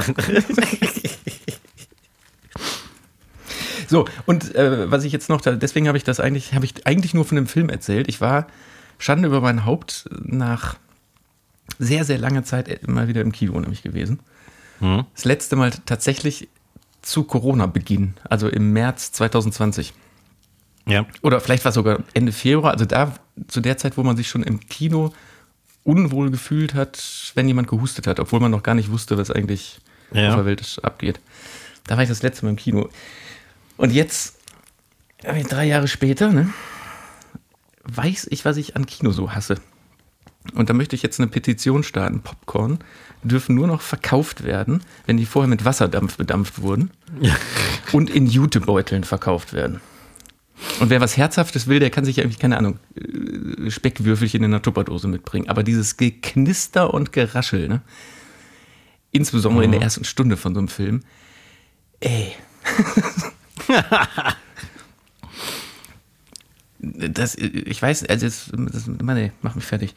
so, 3.88 4.04
und 4.26 4.54
äh, 4.54 4.90
was 4.90 5.04
ich 5.04 5.12
jetzt 5.12 5.28
noch, 5.28 5.40
da, 5.40 5.52
deswegen 5.52 5.86
habe 5.88 5.98
ich 5.98 6.04
das 6.04 6.20
eigentlich, 6.20 6.54
habe 6.54 6.64
ich 6.64 6.86
eigentlich 6.86 7.14
nur 7.14 7.24
von 7.24 7.36
dem 7.36 7.46
Film 7.46 7.68
erzählt. 7.68 8.08
Ich 8.08 8.20
war 8.20 8.48
Schande 8.98 9.28
über 9.28 9.40
mein 9.40 9.64
Haupt 9.64 10.08
nach 10.22 10.76
sehr, 11.78 12.04
sehr 12.04 12.18
langer 12.18 12.44
Zeit 12.44 12.86
mal 12.88 13.08
wieder 13.08 13.20
im 13.20 13.32
Kino 13.32 13.58
nämlich 13.58 13.82
gewesen. 13.82 14.20
Hm. 14.80 15.04
Das 15.14 15.24
letzte 15.24 15.56
Mal 15.56 15.72
tatsächlich 15.86 16.48
zu 17.02 17.24
Corona-Beginn, 17.24 18.14
also 18.24 18.48
im 18.48 18.72
März 18.72 19.12
2020. 19.12 19.94
Ja. 20.86 21.06
Oder 21.22 21.40
vielleicht 21.40 21.64
war 21.64 21.70
es 21.70 21.74
sogar 21.74 22.04
Ende 22.14 22.32
Februar, 22.32 22.72
also 22.72 22.84
da 22.84 23.14
zu 23.48 23.60
der 23.60 23.76
Zeit, 23.76 23.96
wo 23.96 24.02
man 24.02 24.16
sich 24.16 24.28
schon 24.28 24.42
im 24.42 24.60
Kino 24.60 25.12
unwohl 25.84 26.30
gefühlt 26.30 26.74
hat, 26.74 27.32
wenn 27.34 27.48
jemand 27.48 27.68
gehustet 27.68 28.06
hat, 28.06 28.18
obwohl 28.20 28.40
man 28.40 28.50
noch 28.50 28.62
gar 28.62 28.74
nicht 28.74 28.90
wusste, 28.90 29.18
was 29.18 29.30
eigentlich 29.30 29.78
ja. 30.12 30.30
auf 30.30 30.36
der 30.36 30.46
Welt 30.46 30.80
abgeht. 30.82 31.20
Da 31.86 31.96
war 31.96 32.02
ich 32.02 32.08
das 32.08 32.22
letzte 32.22 32.44
Mal 32.44 32.50
im 32.50 32.56
Kino. 32.56 32.88
Und 33.76 33.92
jetzt, 33.92 34.36
drei 35.22 35.64
Jahre 35.66 35.88
später, 35.88 36.32
ne, 36.32 36.52
weiß 37.84 38.28
ich, 38.30 38.44
was 38.44 38.56
ich 38.56 38.76
an 38.76 38.86
Kino 38.86 39.12
so 39.12 39.32
hasse. 39.32 39.56
Und 40.54 40.70
da 40.70 40.74
möchte 40.74 40.94
ich 40.96 41.02
jetzt 41.02 41.20
eine 41.20 41.28
Petition 41.28 41.82
starten. 41.82 42.20
Popcorn 42.20 42.78
dürfen 43.22 43.54
nur 43.54 43.66
noch 43.66 43.80
verkauft 43.80 44.44
werden, 44.44 44.82
wenn 45.06 45.16
die 45.16 45.26
vorher 45.26 45.48
mit 45.48 45.64
Wasserdampf 45.64 46.16
bedampft 46.16 46.62
wurden 46.62 46.90
ja. 47.20 47.34
und 47.92 48.10
in 48.10 48.26
Jutebeuteln 48.26 49.04
verkauft 49.04 49.52
werden. 49.52 49.80
Und 50.80 50.90
wer 50.90 51.00
was 51.00 51.16
Herzhaftes 51.16 51.66
will, 51.66 51.80
der 51.80 51.90
kann 51.90 52.04
sich 52.04 52.18
irgendwie, 52.18 52.38
keine 52.38 52.58
Ahnung, 52.58 52.78
äh, 52.94 53.70
Speckwürfelchen 53.70 54.42
in 54.42 54.52
einer 54.52 54.62
Tupperdose 54.62 55.08
mitbringen. 55.08 55.48
Aber 55.48 55.62
dieses 55.62 55.96
Geknister 55.96 56.92
und 56.92 57.12
Geraschel, 57.12 57.68
ne? 57.68 57.82
Insbesondere 59.12 59.62
mhm. 59.62 59.64
in 59.64 59.70
der 59.72 59.80
mhm. 59.80 59.84
ersten 59.84 60.04
Stunde 60.04 60.36
von 60.36 60.54
so 60.54 60.58
einem 60.60 60.68
Film. 60.68 61.02
Ey. 62.00 62.32
das, 66.78 67.34
ich 67.36 67.80
weiß, 67.80 68.04
also 68.06 68.26
das, 68.26 68.50
das, 68.52 68.86
Mann, 68.86 69.32
mach 69.42 69.54
mich 69.54 69.64
fertig. 69.64 69.94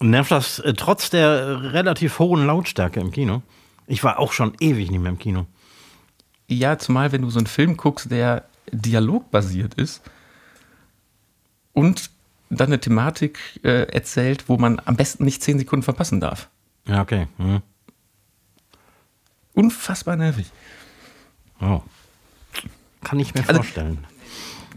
Nervt 0.00 0.30
das 0.30 0.58
äh, 0.60 0.74
trotz 0.74 1.10
der 1.10 1.72
relativ 1.72 2.18
hohen 2.18 2.46
Lautstärke 2.46 3.00
im 3.00 3.10
Kino? 3.10 3.42
Ich 3.86 4.02
war 4.04 4.18
auch 4.18 4.32
schon 4.32 4.54
ewig 4.60 4.90
nicht 4.90 5.00
mehr 5.00 5.10
im 5.10 5.18
Kino. 5.18 5.46
Ja, 6.48 6.78
zumal 6.78 7.12
wenn 7.12 7.22
du 7.22 7.30
so 7.30 7.38
einen 7.38 7.46
Film 7.46 7.76
guckst, 7.76 8.10
der 8.10 8.44
dialogbasiert 8.72 9.74
ist 9.74 10.02
und 11.72 12.10
dann 12.50 12.68
eine 12.68 12.80
Thematik 12.80 13.38
äh, 13.62 13.88
erzählt, 13.92 14.48
wo 14.48 14.56
man 14.56 14.80
am 14.84 14.96
besten 14.96 15.24
nicht 15.24 15.42
zehn 15.42 15.58
Sekunden 15.58 15.82
verpassen 15.82 16.20
darf. 16.20 16.48
Ja, 16.86 17.02
okay. 17.02 17.26
Mhm. 17.38 17.62
Unfassbar 19.54 20.16
nervig. 20.16 20.50
Oh. 21.60 21.82
Kann 23.02 23.20
ich 23.20 23.34
mir 23.34 23.40
also, 23.40 23.54
vorstellen. 23.54 24.06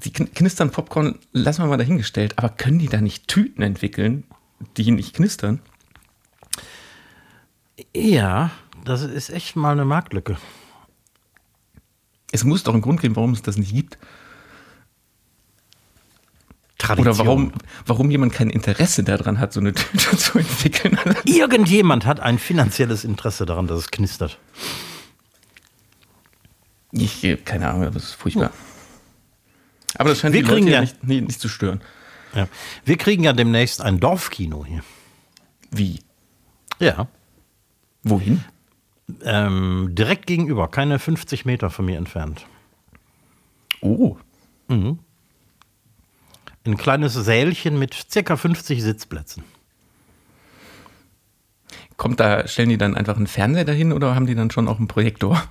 Die 0.03 0.11
knistern 0.11 0.69
Popcorn 0.69 1.17
lassen 1.31 1.63
wir 1.63 1.67
mal 1.67 1.77
dahingestellt, 1.77 2.37
aber 2.37 2.49
können 2.49 2.79
die 2.79 2.87
da 2.87 3.01
nicht 3.01 3.27
Tüten 3.27 3.63
entwickeln, 3.63 4.23
die 4.77 4.91
nicht 4.91 5.15
knistern? 5.15 5.59
Ja, 7.95 8.51
das 8.85 9.01
ist 9.01 9.29
echt 9.29 9.55
mal 9.55 9.71
eine 9.71 9.85
Marktlücke. 9.85 10.37
Es 12.31 12.43
muss 12.43 12.63
doch 12.63 12.73
einen 12.73 12.81
Grund 12.81 13.01
geben, 13.01 13.15
warum 13.15 13.33
es 13.33 13.41
das 13.41 13.57
nicht 13.57 13.73
gibt. 13.73 13.97
Tradition. 16.77 17.07
Oder 17.07 17.25
warum, 17.25 17.53
warum 17.85 18.11
jemand 18.11 18.33
kein 18.33 18.49
Interesse 18.49 19.03
daran 19.03 19.39
hat, 19.39 19.51
so 19.53 19.59
eine 19.59 19.73
Tüte 19.73 20.15
zu 20.15 20.37
entwickeln. 20.37 20.97
Irgendjemand 21.25 22.05
hat 22.05 22.19
ein 22.19 22.37
finanzielles 22.37 23.03
Interesse 23.03 23.45
daran, 23.45 23.67
dass 23.67 23.79
es 23.79 23.91
knistert. 23.91 24.37
Ich, 26.91 27.25
keine 27.45 27.69
Ahnung, 27.69 27.91
das 27.91 28.03
ist 28.03 28.13
furchtbar. 28.13 28.51
Aber 29.95 30.09
das 30.09 30.19
scheint 30.19 30.33
Wir 30.33 30.43
die 30.43 30.49
Leute 30.49 30.69
ja 30.69 30.81
nicht, 30.81 31.03
nicht, 31.03 31.27
nicht, 31.27 31.41
zu 31.41 31.49
stören. 31.49 31.81
Ja. 32.35 32.47
Wir 32.85 32.97
kriegen 32.97 33.23
ja 33.23 33.33
demnächst 33.33 33.81
ein 33.81 33.99
Dorfkino 33.99 34.65
hier. 34.65 34.83
Wie? 35.71 36.01
Ja. 36.79 37.07
Wohin? 38.03 38.43
Ähm, 39.23 39.89
direkt 39.91 40.27
gegenüber, 40.27 40.67
keine 40.67 40.99
50 40.99 41.45
Meter 41.45 41.69
von 41.69 41.85
mir 41.85 41.97
entfernt. 41.97 42.45
Oh. 43.81 44.17
Mhm. 44.67 44.99
Ein 46.65 46.77
kleines 46.77 47.13
Sälchen 47.13 47.79
mit 47.79 47.93
circa 48.11 48.35
50 48.35 48.83
Sitzplätzen. 48.83 49.43
Kommt 51.95 52.19
da, 52.19 52.47
stellen 52.47 52.69
die 52.69 52.77
dann 52.77 52.95
einfach 52.95 53.15
einen 53.15 53.27
Fernseher 53.27 53.65
dahin 53.65 53.93
oder 53.93 54.13
haben 54.13 54.27
die 54.27 54.35
dann 54.35 54.51
schon 54.51 54.67
auch 54.67 54.77
einen 54.77 54.89
Projektor? 54.89 55.41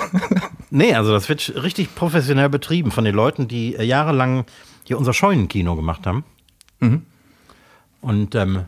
nee, 0.70 0.94
also 0.94 1.12
das 1.12 1.28
wird 1.28 1.52
richtig 1.62 1.94
professionell 1.94 2.48
betrieben 2.48 2.90
von 2.90 3.04
den 3.04 3.14
Leuten, 3.14 3.46
die 3.46 3.76
äh, 3.76 3.84
jahrelang 3.84 4.46
hier 4.84 4.98
unser 4.98 5.12
Scheunenkino 5.12 5.76
gemacht 5.76 6.06
haben. 6.06 6.24
Mhm. 6.80 7.04
Und 8.00 8.34
ähm, 8.34 8.64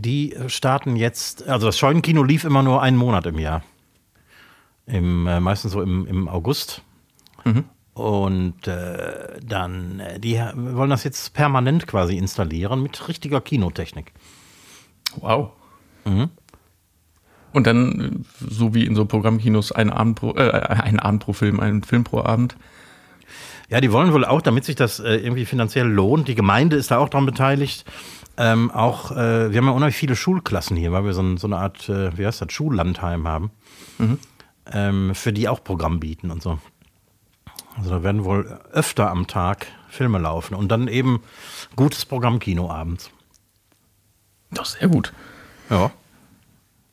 die 0.00 0.36
starten 0.46 0.96
jetzt, 0.96 1.48
also 1.48 1.66
das 1.66 1.78
Scheunenkino 1.78 2.22
lief 2.22 2.44
immer 2.44 2.62
nur 2.62 2.82
einen 2.82 2.96
Monat 2.96 3.26
im 3.26 3.38
Jahr. 3.38 3.62
Im, 4.86 5.26
äh, 5.26 5.40
meistens 5.40 5.72
so 5.72 5.82
im, 5.82 6.06
im 6.06 6.28
August. 6.28 6.82
Mhm. 7.44 7.64
Und 7.92 8.66
äh, 8.68 9.40
dann, 9.44 10.00
äh, 10.00 10.20
die 10.20 10.36
wollen 10.36 10.90
das 10.90 11.04
jetzt 11.04 11.34
permanent 11.34 11.86
quasi 11.86 12.16
installieren 12.16 12.82
mit 12.82 13.08
richtiger 13.08 13.40
Kinotechnik. 13.40 14.12
Wow. 15.16 15.50
Mhm. 16.04 16.30
Und 17.52 17.66
dann, 17.66 18.24
so 18.38 18.74
wie 18.74 18.86
in 18.86 18.94
so 18.94 19.04
Programmkinos, 19.04 19.72
ein 19.72 19.90
Abend 19.90 20.20
pro, 20.20 20.34
äh, 20.34 20.50
ein 20.50 21.00
Abend 21.00 21.24
pro 21.24 21.32
Film, 21.32 21.60
ein 21.60 21.82
Film 21.82 22.04
pro 22.04 22.22
Abend. 22.22 22.56
Ja, 23.68 23.80
die 23.80 23.92
wollen 23.92 24.12
wohl 24.12 24.24
auch, 24.24 24.40
damit 24.40 24.64
sich 24.64 24.76
das 24.76 25.00
äh, 25.00 25.16
irgendwie 25.16 25.44
finanziell 25.44 25.86
lohnt. 25.86 26.28
Die 26.28 26.34
Gemeinde 26.34 26.76
ist 26.76 26.90
da 26.90 26.98
auch 26.98 27.08
daran 27.08 27.26
beteiligt 27.26 27.84
ähm, 28.38 28.70
auch, 28.70 29.10
äh, 29.10 29.50
wir 29.50 29.58
haben 29.58 29.66
ja 29.66 29.72
unheimlich 29.72 29.96
viele 29.96 30.14
Schulklassen 30.14 30.76
hier, 30.76 30.92
weil 30.92 31.04
wir 31.04 31.12
so, 31.12 31.36
so 31.36 31.48
eine 31.48 31.56
Art, 31.56 31.88
äh, 31.88 32.16
wie 32.16 32.24
heißt 32.24 32.40
das, 32.40 32.52
Schullandheim 32.52 33.26
haben, 33.26 33.50
mhm. 33.98 34.18
ähm, 34.72 35.14
für 35.14 35.32
die 35.32 35.48
auch 35.48 35.62
Programm 35.64 35.98
bieten 35.98 36.30
und 36.30 36.40
so. 36.40 36.58
Also 37.76 37.90
da 37.90 38.02
werden 38.04 38.24
wohl 38.24 38.60
öfter 38.72 39.10
am 39.10 39.26
Tag 39.26 39.66
Filme 39.88 40.18
laufen 40.18 40.54
und 40.54 40.68
dann 40.68 40.86
eben 40.86 41.20
gutes 41.74 42.04
Programmkino 42.04 42.70
abends. 42.70 43.10
Doch, 44.52 44.64
sehr 44.64 44.88
gut. 44.88 45.12
Ja. 45.68 45.90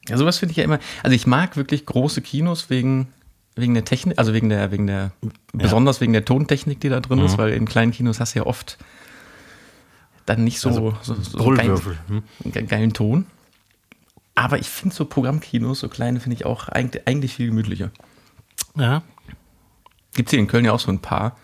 Ja, 0.07 0.17
sowas 0.17 0.39
finde 0.39 0.51
ich 0.51 0.57
ja 0.57 0.63
immer. 0.63 0.79
Also 1.03 1.15
ich 1.15 1.27
mag 1.27 1.57
wirklich 1.57 1.85
große 1.85 2.21
Kinos 2.21 2.71
wegen, 2.71 3.07
wegen 3.55 3.75
der 3.75 3.85
Technik, 3.85 4.17
also 4.17 4.33
wegen 4.33 4.49
der, 4.49 4.71
wegen 4.71 4.87
der, 4.87 5.11
ja. 5.21 5.29
besonders 5.53 6.01
wegen 6.01 6.13
der 6.13 6.25
Tontechnik, 6.25 6.79
die 6.79 6.89
da 6.89 6.99
drin 7.01 7.19
mhm. 7.19 7.25
ist, 7.25 7.37
weil 7.37 7.53
in 7.53 7.65
kleinen 7.65 7.91
Kinos 7.91 8.19
hast 8.19 8.33
du 8.33 8.39
ja 8.39 8.45
oft 8.45 8.77
dann 10.25 10.43
nicht 10.43 10.59
so, 10.59 10.69
also, 10.69 10.97
so, 11.01 11.13
so, 11.15 11.37
so 11.39 11.49
geilen, 11.51 11.79
hm? 12.07 12.67
geilen 12.67 12.93
Ton. 12.93 13.25
Aber 14.35 14.59
ich 14.59 14.69
finde 14.69 14.93
so 14.93 15.05
Programmkinos, 15.05 15.79
so 15.79 15.87
kleine, 15.87 16.19
finde 16.19 16.35
ich 16.35 16.45
auch 16.45 16.67
eigentlich, 16.67 17.07
eigentlich 17.07 17.33
viel 17.35 17.47
gemütlicher. 17.47 17.91
Ja. 18.75 19.01
Gibt 20.13 20.29
es 20.29 20.31
hier 20.31 20.39
in 20.39 20.47
Köln 20.47 20.65
ja 20.65 20.73
auch 20.73 20.79
so 20.79 20.91
ein 20.91 20.99
paar, 20.99 21.37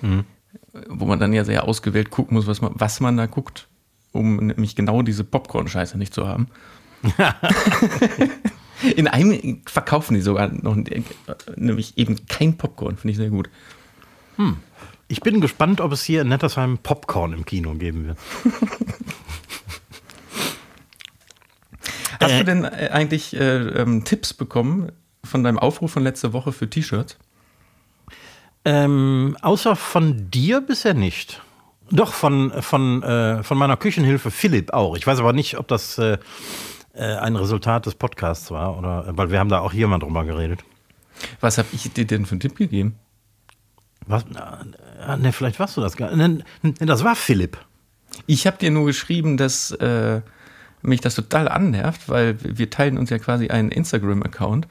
mhm. 0.00 0.24
wo 0.88 1.06
man 1.06 1.18
dann 1.18 1.32
ja 1.32 1.44
sehr 1.44 1.64
ausgewählt 1.64 2.10
gucken 2.10 2.36
muss, 2.36 2.46
was 2.46 2.60
man, 2.60 2.72
was 2.74 3.00
man 3.00 3.16
da 3.16 3.26
guckt, 3.26 3.66
um 4.12 4.36
nämlich 4.36 4.76
genau 4.76 5.02
diese 5.02 5.24
Popcorn-Scheiße 5.24 5.98
nicht 5.98 6.14
zu 6.14 6.28
haben. 6.28 6.48
in 8.96 9.08
einem 9.08 9.62
verkaufen 9.66 10.14
die 10.14 10.20
sogar 10.20 10.48
noch, 10.48 10.76
nämlich 11.56 11.98
eben 11.98 12.26
kein 12.26 12.56
Popcorn, 12.56 12.96
finde 12.96 13.12
ich 13.12 13.16
sehr 13.16 13.30
gut. 13.30 13.50
Hm. 14.36 14.58
Ich 15.08 15.20
bin 15.20 15.40
gespannt, 15.40 15.80
ob 15.80 15.92
es 15.92 16.02
hier 16.02 16.22
in 16.22 16.28
Nettersheim 16.28 16.78
Popcorn 16.78 17.32
im 17.32 17.44
Kino 17.44 17.74
geben 17.74 18.06
wird. 18.06 18.18
Hast 22.20 22.32
äh, 22.32 22.38
du 22.38 22.44
denn 22.44 22.64
äh, 22.64 22.90
eigentlich 22.92 23.36
äh, 23.36 23.56
ähm, 23.56 24.04
Tipps 24.04 24.34
bekommen 24.34 24.90
von 25.22 25.44
deinem 25.44 25.58
Aufruf 25.58 25.92
von 25.92 26.02
letzter 26.02 26.32
Woche 26.32 26.52
für 26.52 26.68
T-Shirts? 26.68 27.18
Ähm, 28.64 29.36
außer 29.42 29.76
von 29.76 30.30
dir 30.30 30.60
bisher 30.60 30.94
nicht. 30.94 31.42
Doch, 31.90 32.12
von, 32.12 32.50
von, 32.62 33.02
äh, 33.04 33.44
von 33.44 33.58
meiner 33.58 33.76
Küchenhilfe 33.76 34.32
Philipp 34.32 34.72
auch. 34.72 34.96
Ich 34.96 35.06
weiß 35.06 35.20
aber 35.20 35.32
nicht, 35.32 35.56
ob 35.56 35.68
das 35.68 35.98
äh, 35.98 36.18
äh, 36.94 37.14
ein 37.16 37.36
Resultat 37.36 37.86
des 37.86 37.94
Podcasts 37.94 38.50
war, 38.50 38.76
oder, 38.76 39.06
weil 39.16 39.30
wir 39.30 39.38
haben 39.38 39.50
da 39.50 39.60
auch 39.60 39.72
hier 39.72 39.86
mal 39.86 40.00
drüber 40.00 40.24
geredet. 40.24 40.64
Was 41.40 41.58
habe 41.58 41.68
ich 41.72 41.92
dir 41.92 42.06
denn 42.06 42.26
für 42.26 42.32
einen 42.32 42.40
Tipp 42.40 42.56
gegeben? 42.56 42.96
Was? 44.06 44.24
Ne, 45.18 45.32
vielleicht 45.32 45.58
warst 45.58 45.76
du 45.76 45.80
das 45.80 45.96
gar 45.96 46.14
nicht. 46.14 46.44
Ne, 46.62 46.72
das 46.80 47.04
war 47.04 47.16
Philipp. 47.16 47.58
Ich 48.26 48.46
habe 48.46 48.56
dir 48.58 48.70
nur 48.70 48.86
geschrieben, 48.86 49.36
dass 49.36 49.72
äh, 49.72 50.20
mich 50.82 51.00
das 51.00 51.14
total 51.14 51.48
annervt, 51.48 52.08
weil 52.08 52.36
wir 52.42 52.70
teilen 52.70 52.98
uns 52.98 53.10
ja 53.10 53.18
quasi 53.18 53.48
einen 53.48 53.70
Instagram-Account. 53.70 54.68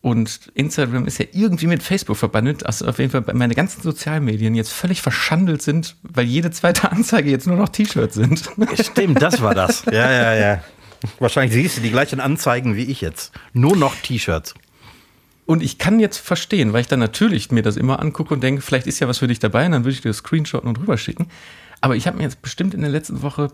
Und 0.00 0.52
Instagram 0.54 1.06
ist 1.06 1.18
ja 1.18 1.26
irgendwie 1.32 1.66
mit 1.66 1.82
Facebook 1.82 2.16
verbandelt, 2.16 2.64
also 2.64 2.86
auf 2.86 2.98
jeden 2.98 3.10
Fall 3.10 3.24
meine 3.34 3.54
ganzen 3.54 3.82
Sozialmedien 3.82 4.54
jetzt 4.54 4.72
völlig 4.72 5.02
verschandelt 5.02 5.60
sind, 5.60 5.96
weil 6.02 6.24
jede 6.24 6.50
zweite 6.52 6.92
Anzeige 6.92 7.30
jetzt 7.30 7.46
nur 7.46 7.56
noch 7.56 7.68
T-Shirts 7.68 8.14
sind. 8.14 8.48
Stimmt, 8.80 9.20
das 9.20 9.42
war 9.42 9.54
das. 9.54 9.84
Ja, 9.92 10.10
ja, 10.10 10.34
ja. 10.34 10.62
Wahrscheinlich 11.18 11.52
siehst 11.52 11.78
du 11.78 11.80
die 11.80 11.90
gleichen 11.90 12.20
Anzeigen 12.20 12.76
wie 12.76 12.84
ich 12.84 13.00
jetzt. 13.00 13.32
Nur 13.52 13.76
noch 13.76 13.94
T-Shirts. 13.96 14.54
Und 15.48 15.62
ich 15.62 15.78
kann 15.78 15.98
jetzt 15.98 16.18
verstehen, 16.18 16.74
weil 16.74 16.82
ich 16.82 16.88
dann 16.88 16.98
natürlich 16.98 17.50
mir 17.50 17.62
das 17.62 17.78
immer 17.78 18.00
angucke 18.00 18.34
und 18.34 18.42
denke, 18.42 18.60
vielleicht 18.60 18.86
ist 18.86 19.00
ja 19.00 19.08
was 19.08 19.16
für 19.16 19.28
dich 19.28 19.38
dabei, 19.38 19.64
und 19.64 19.72
dann 19.72 19.84
würde 19.84 19.94
ich 19.94 20.02
dir 20.02 20.10
das 20.10 20.18
Screenshotten 20.18 20.68
und 20.68 20.78
rüberschicken. 20.78 21.28
Aber 21.80 21.96
ich 21.96 22.06
habe 22.06 22.18
mir 22.18 22.24
jetzt 22.24 22.42
bestimmt 22.42 22.74
in 22.74 22.82
der 22.82 22.90
letzten 22.90 23.22
Woche 23.22 23.50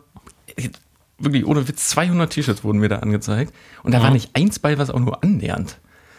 wirklich 1.19 1.47
ohne 1.47 1.69
Witz 1.69 1.91
200 1.91 2.33
T-Shirts 2.33 2.65
wurden 2.65 2.81
mir 2.81 2.89
da 2.89 2.99
angezeigt 2.99 3.55
und 3.85 3.93
da 3.93 4.01
mhm. 4.01 4.03
war 4.03 4.11
nicht 4.11 4.31
eins 4.35 4.59
bei, 4.59 4.77
was 4.77 4.91
auch 4.91 4.99
nur 4.99 5.23
annähernd 5.23 5.79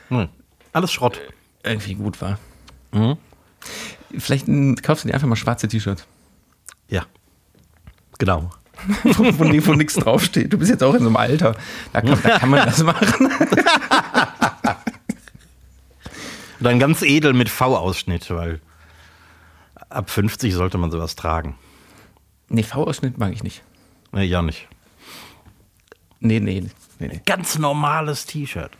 Mhm. 0.09 0.29
Alles 0.71 0.93
Schrott. 0.93 1.19
Irgendwie 1.63 1.95
gut 1.95 2.21
war. 2.21 2.37
Mhm. 2.93 3.17
Vielleicht 4.17 4.45
kaufst 4.83 5.03
du 5.03 5.07
dir 5.09 5.15
einfach 5.15 5.27
mal 5.27 5.35
schwarze 5.35 5.67
T-Shirts. 5.67 6.05
Ja. 6.89 7.05
Genau. 8.19 8.51
wo, 9.03 9.23
wo, 9.23 9.67
wo 9.67 9.73
nichts 9.73 9.95
draufsteht. 9.95 10.53
Du 10.53 10.57
bist 10.57 10.69
jetzt 10.69 10.83
auch 10.83 10.93
in 10.93 11.01
so 11.01 11.07
einem 11.07 11.15
Alter. 11.15 11.55
Da 11.91 12.01
kann, 12.01 12.19
da 12.21 12.37
kann 12.37 12.49
man 12.49 12.65
das 12.65 12.83
machen. 12.83 13.29
Dann 16.65 16.79
ganz 16.79 17.03
edel 17.03 17.33
mit 17.33 17.47
V-Ausschnitt, 17.49 18.31
weil 18.31 18.59
ab 19.89 20.09
50 20.09 20.51
sollte 20.51 20.79
man 20.79 20.89
sowas 20.89 21.15
tragen. 21.15 21.59
Nee, 22.49 22.63
V-Ausschnitt 22.63 23.19
mag 23.19 23.33
ich 23.33 23.43
nicht. 23.43 23.61
Nee, 24.11 24.23
ja 24.23 24.41
nicht. 24.41 24.67
Nee, 26.19 26.39
nee, 26.39 26.61
nee, 26.97 27.07
nee. 27.07 27.21
Ganz 27.23 27.59
normales 27.59 28.25
T-Shirt. 28.25 28.71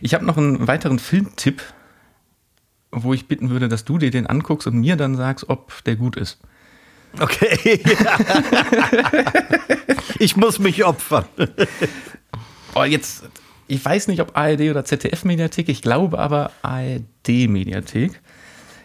Ich 0.00 0.14
habe 0.14 0.24
noch 0.24 0.36
einen 0.36 0.66
weiteren 0.66 0.98
Filmtipp, 0.98 1.62
wo 2.90 3.14
ich 3.14 3.28
bitten 3.28 3.48
würde, 3.48 3.68
dass 3.68 3.84
du 3.84 3.98
dir 3.98 4.10
den 4.10 4.26
anguckst 4.26 4.66
und 4.66 4.74
mir 4.80 4.96
dann 4.96 5.14
sagst, 5.14 5.48
ob 5.48 5.84
der 5.84 5.94
gut 5.94 6.16
ist. 6.16 6.40
Okay. 7.20 7.84
ich 10.18 10.36
muss 10.36 10.58
mich 10.58 10.84
opfern. 10.84 11.26
Oh, 12.74 12.82
jetzt, 12.82 13.28
ich 13.68 13.84
weiß 13.84 14.08
nicht, 14.08 14.20
ob 14.20 14.36
ARD 14.36 14.62
oder 14.62 14.84
ZDF-Mediathek, 14.84 15.68
ich 15.68 15.82
glaube 15.82 16.18
aber 16.18 16.52
ARD-Mediathek. 16.62 18.20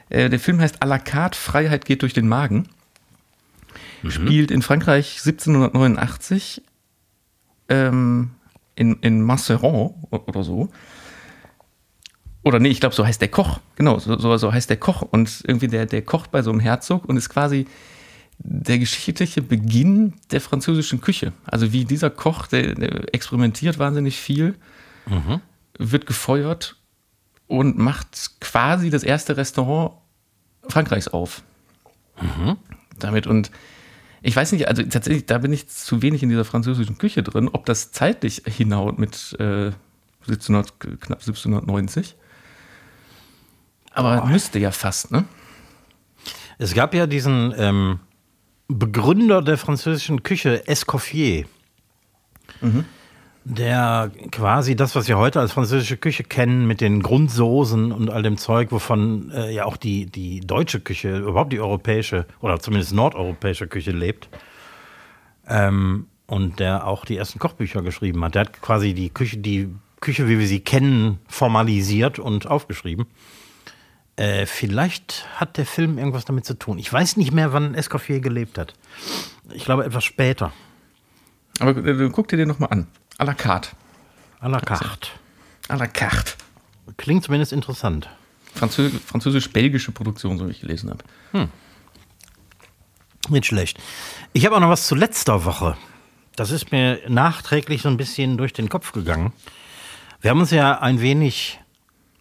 Äh, 0.10 0.30
der 0.30 0.40
Film 0.40 0.60
heißt 0.60 0.82
à 0.82 0.88
la 0.88 1.00
carte, 1.00 1.38
Freiheit 1.38 1.86
geht 1.86 2.02
durch 2.02 2.14
den 2.14 2.28
Magen. 2.28 2.68
Mhm. 4.02 4.12
Spielt 4.12 4.52
in 4.52 4.62
Frankreich 4.62 5.20
1789 5.24 6.62
ähm, 7.70 8.32
in, 8.76 8.98
in 9.02 9.22
Masseron 9.22 9.94
oder 10.10 10.44
so. 10.44 10.70
Oder 12.44 12.60
nee, 12.60 12.70
ich 12.70 12.80
glaube, 12.80 12.96
so 12.96 13.06
heißt 13.06 13.22
der 13.22 13.28
Koch. 13.30 13.60
Genau, 13.76 14.00
so, 14.00 14.18
so, 14.18 14.36
so 14.38 14.52
heißt 14.52 14.70
der 14.70 14.78
Koch. 14.78 15.04
Und 15.04 15.44
irgendwie 15.46 15.68
der, 15.68 15.86
der 15.86 16.02
kocht 16.02 16.32
bei 16.32 16.42
so 16.42 16.50
einem 16.50 16.60
Herzog 16.60 17.06
und 17.06 17.18
ist 17.18 17.30
quasi 17.30 17.68
der 18.44 18.80
geschichtliche 18.80 19.42
Beginn 19.42 20.14
der 20.32 20.42
französischen 20.42 21.02
Küche. 21.02 21.34
Also 21.46 21.72
wie 21.74 21.86
dieser 21.86 22.10
Koch, 22.10 22.48
der, 22.48 22.76
der 22.76 23.14
experimentiert 23.14 23.80
wahnsinnig 23.80 24.18
viel, 24.18 24.56
mhm. 25.06 25.42
wird 25.78 26.06
gefeuert 26.06 26.76
und 27.48 27.78
macht 27.78 28.40
quasi 28.40 28.90
das 28.90 29.04
erste 29.04 29.38
Restaurant 29.38 29.94
Frankreichs 30.68 31.08
auf. 31.08 31.44
Mhm. 32.22 32.58
Damit 32.98 33.28
und 33.28 33.52
ich 34.24 34.36
weiß 34.36 34.52
nicht, 34.52 34.68
also 34.68 34.84
tatsächlich, 34.84 35.26
da 35.26 35.40
bin 35.40 35.52
ich 35.52 35.68
zu 35.68 36.02
wenig 36.02 36.22
in 36.22 36.30
dieser 36.30 36.46
französischen 36.46 36.98
Küche 36.98 37.24
drin, 37.24 37.50
ob 37.52 37.66
das 37.66 37.92
zeitlich 37.92 38.44
hinhaut 38.46 39.00
mit 39.00 39.36
äh, 39.40 39.72
1700, 40.28 40.80
knapp 40.80 41.20
1790. 41.20 42.16
Aber 43.94 44.24
oh. 44.24 44.28
müsste 44.28 44.60
ja 44.60 44.72
fast, 44.72 45.12
ne? 45.12 45.26
Es 46.60 46.76
gab 46.76 46.94
ja 46.94 47.08
diesen 47.08 47.54
ähm, 47.58 48.00
Begründer 48.80 49.42
der 49.42 49.58
französischen 49.58 50.24
Küche, 50.24 50.68
Escoffier, 50.68 51.46
mhm. 52.62 52.86
der 53.44 54.12
quasi 54.32 54.76
das, 54.76 54.96
was 54.96 55.08
wir 55.08 55.18
heute 55.18 55.40
als 55.40 55.54
französische 55.54 55.98
Küche 55.98 56.24
kennen, 56.24 56.68
mit 56.68 56.82
den 56.82 57.02
Grundsoßen 57.02 57.92
und 57.92 58.10
all 58.10 58.24
dem 58.24 58.38
Zeug, 58.38 58.72
wovon 58.72 59.32
äh, 59.32 59.54
ja 59.54 59.66
auch 59.66 59.78
die, 59.78 60.06
die 60.06 60.42
deutsche 60.42 60.80
Küche, 60.80 61.18
überhaupt 61.18 61.54
die 61.54 61.60
europäische 61.60 62.26
oder 62.40 62.60
zumindest 62.60 62.94
nordeuropäische 62.94 63.68
Küche 63.68 63.92
lebt. 63.92 64.30
Ähm, 65.48 66.08
und 66.32 66.60
der 66.60 66.88
auch 66.88 67.04
die 67.04 67.18
ersten 67.18 67.40
Kochbücher 67.40 67.82
geschrieben 67.82 68.24
hat. 68.24 68.36
Der 68.36 68.42
hat 68.42 68.62
quasi 68.62 68.94
die 68.94 69.10
Küche, 69.10 69.38
die 69.38 69.68
Küche, 70.00 70.30
wie 70.30 70.40
wir 70.40 70.48
sie 70.48 70.62
kennen, 70.62 71.20
formalisiert 71.28 72.20
und 72.20 72.48
aufgeschrieben. 72.48 73.06
Äh, 74.16 74.46
vielleicht 74.46 75.26
hat 75.36 75.58
der 75.58 75.66
Film 75.66 75.98
irgendwas 75.98 76.26
damit 76.26 76.46
zu 76.46 76.54
tun. 76.54 76.78
Ich 76.78 76.92
weiß 76.92 77.18
nicht 77.18 77.32
mehr, 77.32 77.54
wann 77.54 77.76
Escoffier 77.76 78.20
gelebt 78.20 78.58
hat. 78.58 78.74
Ich 79.54 79.66
glaube 79.66 79.86
etwas 79.86 80.04
später. 80.04 80.52
Aber 81.60 81.76
äh, 81.78 82.10
guck 82.12 82.28
dir 82.28 82.38
den 82.38 82.48
nochmal 82.48 82.70
an. 82.72 82.88
À 83.18 83.26
la 83.26 83.34
carte. 83.34 83.70
À 84.40 84.50
la 84.50 84.60
carte. 84.60 85.10
À 85.70 85.78
la 85.78 85.88
carte. 85.88 86.34
Klingt 86.98 87.24
zumindest 87.24 87.54
interessant. 87.54 88.10
Franzö 88.54 88.90
Französisch-belgische 88.90 89.92
Produktion, 89.92 90.38
so 90.38 90.48
wie 90.48 90.52
ich 90.52 90.62
gelesen 90.62 90.90
habe. 90.90 91.04
Hm. 91.32 91.50
Nicht 93.30 93.46
schlecht. 93.46 93.80
Ich 94.34 94.46
habe 94.46 94.56
auch 94.56 94.60
noch 94.60 94.70
was 94.70 94.88
zu 94.88 94.96
letzter 94.96 95.46
Woche. 95.46 95.78
Das 96.36 96.52
ist 96.52 96.72
mir 96.72 97.00
nachträglich 97.08 97.82
so 97.82 97.90
ein 97.90 97.98
bisschen 97.98 98.38
durch 98.38 98.54
den 98.54 98.70
Kopf 98.70 98.92
gegangen. 98.92 99.32
Wir 100.22 100.32
haben 100.32 100.40
uns 100.40 100.52
ja 100.52 100.80
ein 100.80 101.02
wenig 101.02 101.60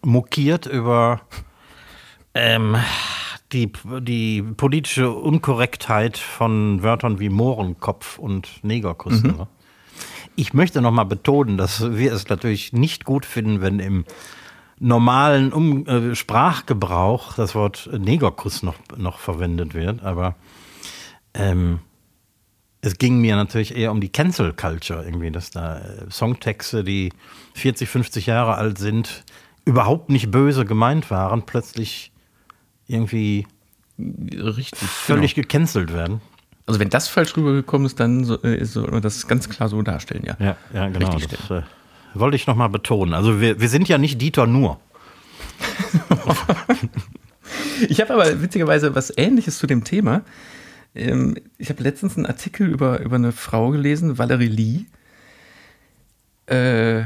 mokiert 0.03 0.65
über 0.65 1.21
ähm, 2.33 2.77
die, 3.51 3.71
die 4.01 4.41
politische 4.41 5.11
Unkorrektheit 5.11 6.17
von 6.17 6.83
Wörtern 6.83 7.19
wie 7.19 7.29
Mohrenkopf 7.29 8.17
und 8.17 8.63
Negerkuss. 8.63 9.23
Mhm. 9.23 9.47
Ich 10.35 10.53
möchte 10.53 10.81
noch 10.81 10.91
mal 10.91 11.03
betonen, 11.03 11.57
dass 11.57 11.95
wir 11.95 12.13
es 12.13 12.29
natürlich 12.29 12.71
nicht 12.73 13.03
gut 13.03 13.25
finden, 13.25 13.61
wenn 13.61 13.79
im 13.79 14.05
normalen 14.79 15.53
um 15.53 15.85
äh, 15.85 16.15
Sprachgebrauch 16.15 17.33
das 17.35 17.53
Wort 17.53 17.89
Negerkuss 17.91 18.63
noch, 18.63 18.75
noch 18.97 19.19
verwendet 19.19 19.73
wird, 19.73 20.01
aber 20.01 20.35
ähm, 21.33 21.79
es 22.81 22.97
ging 22.97 23.21
mir 23.21 23.35
natürlich 23.35 23.75
eher 23.75 23.91
um 23.91 24.01
die 24.01 24.09
Cancel 24.09 24.53
Culture 24.53 25.05
irgendwie, 25.05 25.29
dass 25.31 25.51
da 25.51 25.79
äh, 25.79 26.09
Songtexte, 26.09 26.83
die 26.83 27.13
40, 27.53 27.87
50 27.87 28.25
Jahre 28.25 28.55
alt 28.55 28.79
sind, 28.79 29.23
überhaupt 29.65 30.09
nicht 30.09 30.31
böse 30.31 30.65
gemeint 30.65 31.11
waren, 31.11 31.43
plötzlich 31.43 32.10
irgendwie 32.91 33.45
Richtig, 33.99 34.79
völlig 34.79 35.35
genau. 35.35 35.47
gecancelt 35.47 35.93
werden. 35.93 36.21
Also 36.65 36.79
wenn 36.79 36.89
das 36.89 37.07
falsch 37.07 37.35
rübergekommen 37.35 37.85
ist, 37.85 37.99
dann 37.99 38.23
so, 38.23 38.41
äh, 38.43 38.63
soll 38.65 38.89
man 38.89 39.01
das 39.01 39.27
ganz 39.27 39.49
klar 39.49 39.69
so 39.69 39.81
darstellen, 39.81 40.23
ja. 40.25 40.37
Ja, 40.39 40.55
ja 40.73 40.87
genau. 40.89 41.17
Das 41.17 41.51
äh, 41.51 41.63
wollte 42.13 42.35
ich 42.35 42.47
nochmal 42.47 42.69
betonen. 42.69 43.13
Also 43.13 43.41
wir, 43.41 43.59
wir 43.59 43.69
sind 43.69 43.89
ja 43.89 43.97
nicht 43.97 44.21
Dieter 44.21 44.47
nur. 44.47 44.79
ich 47.89 47.99
habe 47.99 48.13
aber 48.13 48.41
witzigerweise 48.41 48.95
was 48.95 49.13
Ähnliches 49.15 49.57
zu 49.57 49.67
dem 49.67 49.83
Thema. 49.83 50.21
Ähm, 50.95 51.35
ich 51.57 51.69
habe 51.69 51.83
letztens 51.83 52.15
einen 52.17 52.25
Artikel 52.25 52.67
über, 52.67 53.01
über 53.01 53.17
eine 53.17 53.31
Frau 53.31 53.69
gelesen, 53.71 54.17
Valerie 54.17 54.47
Lee. 54.47 54.85
Äh, 56.47 57.03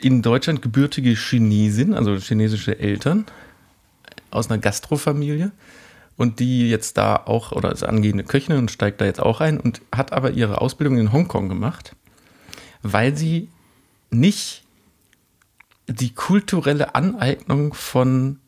in 0.00 0.22
Deutschland 0.22 0.62
gebürtige 0.62 1.14
Chinesin, 1.14 1.94
also 1.94 2.16
chinesische 2.16 2.78
Eltern, 2.78 3.26
aus 4.30 4.50
einer 4.50 4.58
Gastrofamilie 4.58 5.52
und 6.16 6.38
die 6.38 6.68
jetzt 6.68 6.96
da 6.98 7.16
auch, 7.16 7.52
oder 7.52 7.72
ist 7.72 7.82
angehende 7.82 8.24
Köchin 8.24 8.56
und 8.56 8.70
steigt 8.70 9.00
da 9.00 9.04
jetzt 9.04 9.20
auch 9.20 9.40
ein 9.40 9.58
und 9.58 9.80
hat 9.94 10.12
aber 10.12 10.32
ihre 10.32 10.60
Ausbildung 10.60 10.98
in 10.98 11.12
Hongkong 11.12 11.48
gemacht, 11.48 11.96
weil 12.82 13.16
sie 13.16 13.48
nicht 14.10 14.64
die 15.86 16.14
kulturelle 16.14 16.94
Aneignung 16.94 17.74
von 17.74 18.38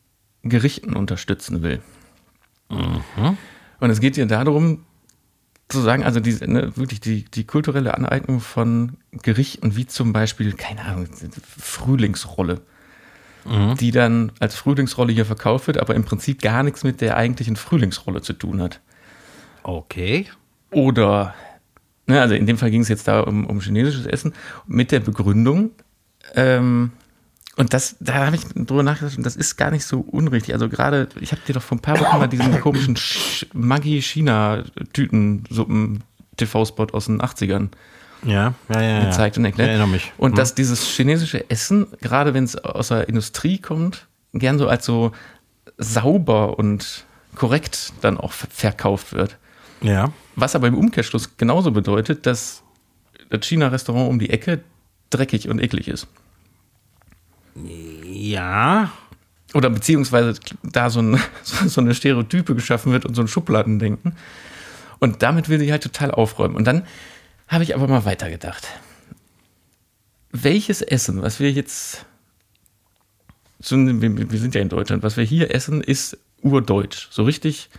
Gerichten 0.43 0.95
unterstützen 0.95 1.61
will. 1.61 1.81
Mhm. 2.69 3.37
Und 3.79 3.89
es 3.89 3.99
geht 3.99 4.17
ihr 4.17 4.25
darum, 4.25 4.85
zu 5.69 5.81
sagen, 5.81 6.03
also 6.03 6.19
diese, 6.19 6.45
ne, 6.45 6.75
wirklich 6.77 7.01
die, 7.01 7.25
die 7.25 7.45
kulturelle 7.45 7.95
Aneignung 7.95 8.39
von 8.39 8.97
Gerichten, 9.11 9.75
wie 9.75 9.87
zum 9.87 10.13
Beispiel, 10.13 10.53
keine 10.53 10.85
Ahnung, 10.85 11.07
Frühlingsrolle 11.57 12.61
mhm. 13.45 13.75
die 13.75 13.91
dann 13.91 14.31
als 14.39 14.55
Frühlingsrolle 14.55 15.13
hier 15.13 15.25
verkauft 15.25 15.67
wird, 15.67 15.77
aber 15.77 15.95
im 15.95 16.03
Prinzip 16.03 16.41
gar 16.41 16.63
nichts 16.63 16.83
mit 16.83 17.01
der 17.01 17.17
eigentlichen 17.17 17.55
Frühlingsrolle 17.55 18.21
zu 18.21 18.33
tun 18.33 18.61
hat. 18.61 18.79
Okay. 19.63 20.27
Oder, 20.71 21.33
ne, 22.07 22.21
also 22.21 22.35
in 22.35 22.45
dem 22.45 22.57
Fall 22.57 22.71
ging 22.71 22.81
es 22.81 22.89
jetzt 22.89 23.07
da 23.07 23.21
um, 23.21 23.45
um 23.45 23.61
chinesisches 23.61 24.05
Essen, 24.05 24.33
mit 24.67 24.91
der 24.91 24.99
Begründung, 24.99 25.71
ähm, 26.35 26.91
und 27.55 27.71
das, 27.73 27.95
da 27.99 28.25
habe 28.25 28.35
ich 28.35 28.47
drüber 28.47 28.81
nachgedacht, 28.81 29.15
und 29.17 29.23
das 29.23 29.35
ist 29.35 29.57
gar 29.57 29.69
nicht 29.69 29.85
so 29.85 29.99
unrichtig. 29.99 30.55
Also 30.55 30.69
gerade, 30.69 31.07
ich 31.19 31.31
habe 31.31 31.43
dir 31.47 31.53
doch 31.53 31.61
vor 31.61 31.77
ein 31.77 31.81
paar 31.81 31.99
Wochen 31.99 32.17
mal 32.17 32.25
diesen 32.27 32.59
komischen 32.61 32.97
Maggi-China-Tütensuppen 33.53 36.03
TV-Spot 36.37 36.87
aus 36.93 37.05
den 37.05 37.21
80ern 37.21 37.69
ja, 38.25 38.53
ja, 38.69 38.81
ja, 38.81 39.05
gezeigt 39.05 39.37
und 39.37 39.45
erklärt. 39.45 39.67
Ich 39.67 39.71
erinnere 39.71 39.87
mich. 39.89 40.11
Und 40.17 40.31
Hm. 40.31 40.35
dass 40.37 40.55
dieses 40.55 40.83
chinesische 40.87 41.49
Essen, 41.49 41.87
gerade 42.01 42.33
wenn 42.33 42.43
es 42.43 42.55
aus 42.55 42.89
der 42.89 43.07
Industrie 43.09 43.57
kommt, 43.59 44.07
gern 44.33 44.57
so 44.57 44.67
als 44.67 44.85
so 44.85 45.11
sauber 45.77 46.57
und 46.59 47.05
korrekt 47.35 47.93
dann 48.01 48.17
auch 48.17 48.31
ver- 48.31 48.47
verkauft 48.49 49.13
wird. 49.13 49.37
Ja. 49.81 50.11
Was 50.35 50.55
aber 50.55 50.67
im 50.67 50.77
Umkehrschluss 50.77 51.35
genauso 51.37 51.71
bedeutet, 51.71 52.25
dass 52.25 52.63
das 53.29 53.45
China-Restaurant 53.45 54.09
um 54.09 54.19
die 54.19 54.29
Ecke 54.29 54.61
dreckig 55.09 55.49
und 55.49 55.59
eklig 55.59 55.87
ist. 55.87 56.07
Ja. 58.05 58.91
Oder 59.53 59.69
beziehungsweise 59.69 60.39
da 60.63 60.89
so, 60.89 61.01
ein, 61.01 61.19
so 61.43 61.81
eine 61.81 61.93
Stereotype 61.93 62.55
geschaffen 62.55 62.91
wird 62.91 63.05
und 63.05 63.13
so 63.15 63.21
ein 63.21 63.27
Schubladendenken. 63.27 64.15
Und 64.99 65.21
damit 65.21 65.49
will 65.49 65.59
sie 65.59 65.71
halt 65.71 65.83
total 65.83 66.11
aufräumen. 66.11 66.55
Und 66.55 66.65
dann 66.65 66.83
habe 67.53 67.63
ich 67.63 67.75
aber 67.75 67.87
mal 67.87 68.05
weitergedacht. 68.05 68.67
Welches 70.31 70.81
Essen, 70.81 71.21
was 71.21 71.39
wir 71.39 71.51
jetzt, 71.51 72.05
wir 73.59 74.39
sind 74.39 74.55
ja 74.55 74.61
in 74.61 74.69
Deutschland, 74.69 75.03
was 75.03 75.15
wir 75.15 75.23
hier 75.23 75.53
essen, 75.53 75.81
ist 75.81 76.17
urdeutsch. 76.41 77.07
So 77.11 77.23
richtig 77.23 77.69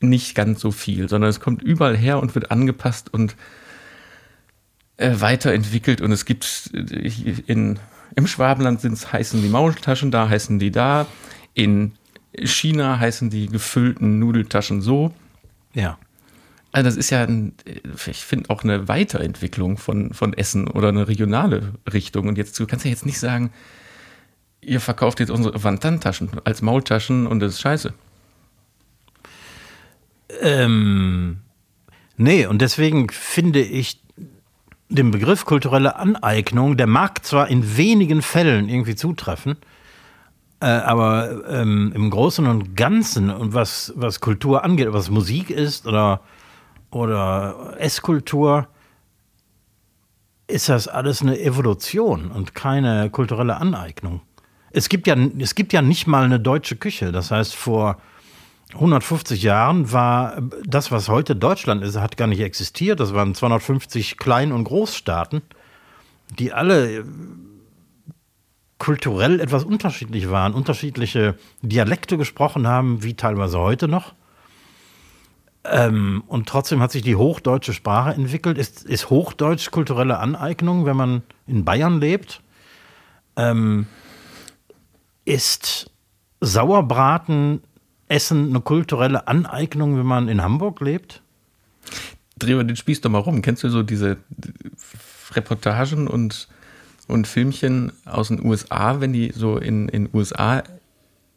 nicht 0.00 0.34
ganz 0.34 0.60
so 0.60 0.70
viel, 0.70 1.08
sondern 1.08 1.30
es 1.30 1.40
kommt 1.40 1.62
überall 1.62 1.96
her 1.96 2.20
und 2.20 2.34
wird 2.34 2.50
angepasst 2.50 3.12
und 3.12 3.36
äh, 4.96 5.20
weiterentwickelt. 5.20 6.00
Und 6.00 6.12
es 6.12 6.24
gibt 6.24 6.70
äh, 6.74 7.10
in, 7.46 7.78
im 8.16 8.26
Schwabenland 8.26 8.80
sind's, 8.80 9.12
heißen 9.12 9.40
die 9.40 9.48
Maultaschen, 9.48 10.10
da 10.10 10.28
heißen 10.28 10.58
die 10.58 10.70
da. 10.70 11.06
In 11.54 11.92
China 12.34 12.98
heißen 12.98 13.30
die 13.30 13.46
gefüllten 13.46 14.18
Nudeltaschen 14.18 14.82
so. 14.82 15.14
Ja. 15.74 15.98
Also 16.72 16.88
das 16.88 16.96
ist 16.96 17.10
ja, 17.10 17.22
ein, 17.24 17.54
ich 18.06 18.24
finde 18.24 18.48
auch 18.48 18.64
eine 18.64 18.88
Weiterentwicklung 18.88 19.76
von, 19.76 20.14
von 20.14 20.32
Essen 20.32 20.68
oder 20.68 20.88
eine 20.88 21.06
regionale 21.06 21.74
Richtung. 21.92 22.28
Und 22.28 22.38
jetzt, 22.38 22.58
du 22.58 22.66
kannst 22.66 22.86
ja 22.86 22.90
jetzt 22.90 23.04
nicht 23.04 23.20
sagen, 23.20 23.52
ihr 24.62 24.80
verkauft 24.80 25.20
jetzt 25.20 25.30
unsere 25.30 25.62
Wantan-Taschen 25.62 26.30
als 26.44 26.62
Maultaschen 26.62 27.26
und 27.26 27.40
das 27.40 27.54
ist 27.54 27.60
scheiße. 27.60 27.92
Ähm, 30.40 31.40
nee, 32.16 32.46
und 32.46 32.62
deswegen 32.62 33.10
finde 33.10 33.60
ich 33.60 34.00
den 34.88 35.10
Begriff 35.10 35.44
kulturelle 35.44 35.96
Aneignung, 35.96 36.78
der 36.78 36.86
mag 36.86 37.24
zwar 37.24 37.48
in 37.48 37.76
wenigen 37.76 38.22
Fällen 38.22 38.70
irgendwie 38.70 38.94
zutreffen, 38.94 39.56
äh, 40.60 40.66
aber 40.66 41.48
ähm, 41.48 41.92
im 41.94 42.08
Großen 42.08 42.46
und 42.46 42.76
Ganzen 42.76 43.28
und 43.30 43.52
was, 43.52 43.92
was 43.96 44.20
Kultur 44.20 44.64
angeht, 44.64 44.88
was 44.90 45.10
Musik 45.10 45.50
ist 45.50 45.86
oder, 45.86 46.20
oder 46.92 47.74
Esskultur, 47.78 48.68
ist 50.46 50.68
das 50.68 50.86
alles 50.86 51.22
eine 51.22 51.40
Evolution 51.40 52.30
und 52.30 52.54
keine 52.54 53.10
kulturelle 53.10 53.56
Aneignung. 53.56 54.20
Es 54.70 54.88
gibt 54.88 55.06
ja, 55.06 55.16
es 55.38 55.54
gibt 55.54 55.72
ja 55.72 55.82
nicht 55.82 56.06
mal 56.06 56.24
eine 56.24 56.40
deutsche 56.40 56.76
Küche. 56.76 57.12
Das 57.12 57.30
heißt, 57.30 57.54
vor 57.54 57.98
150 58.74 59.42
Jahren 59.42 59.92
war 59.92 60.40
das, 60.64 60.90
was 60.90 61.08
heute 61.08 61.36
Deutschland 61.36 61.82
ist, 61.82 61.98
hat 61.98 62.16
gar 62.16 62.26
nicht 62.26 62.40
existiert. 62.40 63.00
Das 63.00 63.12
waren 63.14 63.34
250 63.34 64.16
Klein- 64.16 64.52
und 64.52 64.64
Großstaaten, 64.64 65.42
die 66.38 66.52
alle 66.52 66.98
äh, 66.98 67.04
kulturell 68.78 69.40
etwas 69.40 69.64
unterschiedlich 69.64 70.30
waren, 70.30 70.54
unterschiedliche 70.54 71.36
Dialekte 71.60 72.16
gesprochen 72.16 72.66
haben, 72.66 73.02
wie 73.02 73.14
teilweise 73.14 73.58
heute 73.58 73.88
noch. 73.88 74.14
Ähm, 75.64 76.24
und 76.26 76.48
trotzdem 76.48 76.80
hat 76.80 76.90
sich 76.90 77.02
die 77.02 77.16
hochdeutsche 77.16 77.72
Sprache 77.72 78.10
entwickelt. 78.14 78.58
Ist, 78.58 78.84
ist 78.84 79.10
Hochdeutsch 79.10 79.70
kulturelle 79.70 80.18
Aneignung, 80.18 80.86
wenn 80.86 80.96
man 80.96 81.22
in 81.46 81.64
Bayern 81.64 82.00
lebt? 82.00 82.42
Ähm, 83.36 83.86
ist 85.24 85.90
Sauerbraten 86.40 87.62
Essen 88.08 88.50
eine 88.50 88.60
kulturelle 88.60 89.28
Aneignung, 89.28 89.96
wenn 89.96 90.06
man 90.06 90.28
in 90.28 90.42
Hamburg 90.42 90.80
lebt? 90.80 91.22
Dreh 92.38 92.54
mal 92.54 92.64
den 92.64 92.76
Spieß 92.76 93.00
doch 93.00 93.10
mal 93.10 93.18
rum. 93.18 93.40
Kennst 93.40 93.62
du 93.62 93.68
so 93.68 93.82
diese 93.82 94.16
Reportagen 95.32 96.08
und, 96.08 96.48
und 97.06 97.28
Filmchen 97.28 97.92
aus 98.04 98.28
den 98.28 98.44
USA, 98.44 99.00
wenn 99.00 99.12
die 99.12 99.32
so 99.34 99.56
in 99.56 99.86
den 99.86 100.08
USA 100.12 100.64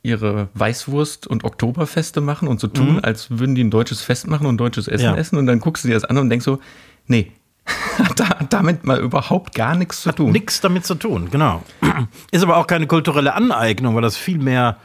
ihre 0.06 0.50
Weißwurst 0.54 1.28
und 1.28 1.44
Oktoberfeste 1.44 2.22
machen 2.22 2.48
und 2.48 2.60
so 2.60 2.68
tun, 2.68 3.00
als 3.04 3.30
würden 3.32 3.56
die 3.56 3.64
ein 3.64 3.72
deutsches 3.72 4.02
Fest 4.02 4.28
machen 4.28 4.46
und 4.48 4.58
deutsches 4.58 4.88
Essen 4.88 5.06
Ja. 5.06 5.16
essen 5.16 5.38
und 5.38 5.46
dann 5.48 5.60
guckst 5.60 5.84
du 5.84 5.88
dir 5.90 5.96
das 5.96 6.06
an 6.06 6.18
und 6.18 6.30
denkst 6.30 6.46
so, 6.46 6.60
nee, 7.08 7.32
hat 7.98 8.20
da- 8.20 8.40
damit 8.50 8.84
mal 8.86 9.00
überhaupt 9.00 9.56
gar 9.56 9.76
nichts 9.76 10.02
zu 10.02 10.12
tun. 10.12 10.32
Nichts 10.32 10.62
damit 10.62 10.86
zu 10.86 10.96
tun, 10.96 11.30
genau. 11.32 11.64
Ist 12.32 12.44
aber 12.44 12.58
auch 12.58 12.68
keine 12.68 12.86
kulturelle 12.88 13.34
Aneignung, 13.34 13.96
weil 13.96 14.02
das 14.04 14.16
vielmehr 14.18 14.78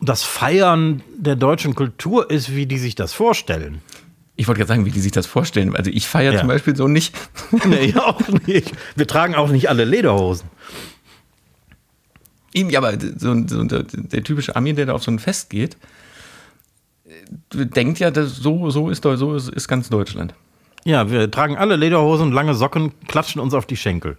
das 0.00 0.22
Feiern 0.22 1.02
der 1.16 1.36
deutschen 1.36 1.74
Kultur 1.74 2.30
ist, 2.30 2.54
wie 2.56 2.66
die 2.66 2.78
sich 2.78 2.94
das 2.94 3.12
vorstellen. 3.12 3.82
Ich 4.36 4.48
wollte 4.48 4.60
gerade 4.60 4.68
sagen, 4.68 4.86
wie 4.86 4.90
die 4.90 5.00
sich 5.00 5.12
das 5.12 5.26
vorstellen. 5.26 5.76
Also 5.76 5.90
ich 5.90 6.08
feiere 6.08 6.32
Ja. 6.32 6.38
zum 6.40 6.48
Beispiel 6.48 6.74
so 6.74 6.88
nicht. 6.88 7.14
Nee, 7.66 7.94
auch 7.96 8.20
nicht. 8.46 8.72
Wir 8.96 9.06
tragen 9.06 9.34
auch 9.34 9.50
nicht 9.50 9.68
alle 9.68 9.84
Lederhosen. 9.84 10.48
Ihm, 12.52 12.70
ja, 12.70 12.80
aber 12.80 12.98
so, 13.00 13.46
so 13.46 13.64
der, 13.64 13.84
der 13.84 14.24
typische 14.24 14.56
Ami, 14.56 14.74
der 14.74 14.86
da 14.86 14.94
auf 14.94 15.02
so 15.02 15.10
ein 15.10 15.18
Fest 15.18 15.50
geht, 15.50 15.76
äh, 17.06 17.66
denkt 17.66 17.98
ja, 17.98 18.10
dass 18.10 18.36
so, 18.36 18.70
so 18.70 18.90
ist, 18.90 19.02
so 19.02 19.34
ist, 19.34 19.48
ist 19.48 19.68
ganz 19.68 19.88
Deutschland. 19.88 20.34
Ja, 20.84 21.10
wir 21.10 21.30
tragen 21.30 21.56
alle 21.56 21.76
Lederhosen, 21.76 22.32
lange 22.32 22.54
Socken, 22.54 22.92
klatschen 23.06 23.40
uns 23.40 23.54
auf 23.54 23.66
die 23.66 23.76
Schenkel. 23.76 24.16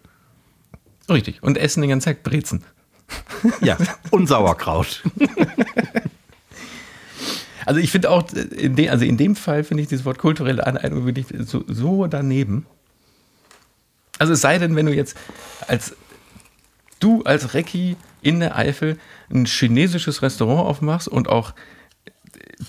Richtig. 1.09 1.43
Und 1.43 1.57
essen 1.57 1.81
den 1.81 1.89
ganzen 1.89 2.05
Tag 2.05 2.23
Brezen. 2.23 2.63
Ja, 3.61 3.77
und 4.11 4.27
Sauerkraut. 4.27 5.03
Also 7.65 7.79
ich 7.79 7.91
finde 7.91 8.09
auch, 8.09 8.23
äh, 8.33 8.41
in 8.55 8.75
de, 8.75 8.89
also 8.89 9.05
in 9.05 9.17
dem 9.17 9.35
Fall 9.35 9.63
finde 9.63 9.83
ich 9.83 9.89
dieses 9.89 10.05
Wort 10.05 10.17
kulturelle 10.17 10.65
Aneignung 10.65 11.05
wirklich 11.05 11.27
so, 11.45 11.63
so 11.67 12.07
daneben. 12.07 12.65
Also 14.17 14.33
es 14.33 14.41
sei 14.41 14.57
denn, 14.57 14.75
wenn 14.75 14.85
du 14.85 14.93
jetzt 14.93 15.15
als 15.67 15.95
du 16.99 17.23
als 17.23 17.53
Recki 17.53 17.97
in 18.21 18.39
der 18.39 18.55
Eifel 18.55 18.97
ein 19.31 19.45
chinesisches 19.45 20.21
Restaurant 20.21 20.67
aufmachst 20.67 21.07
und 21.07 21.29
auch 21.29 21.53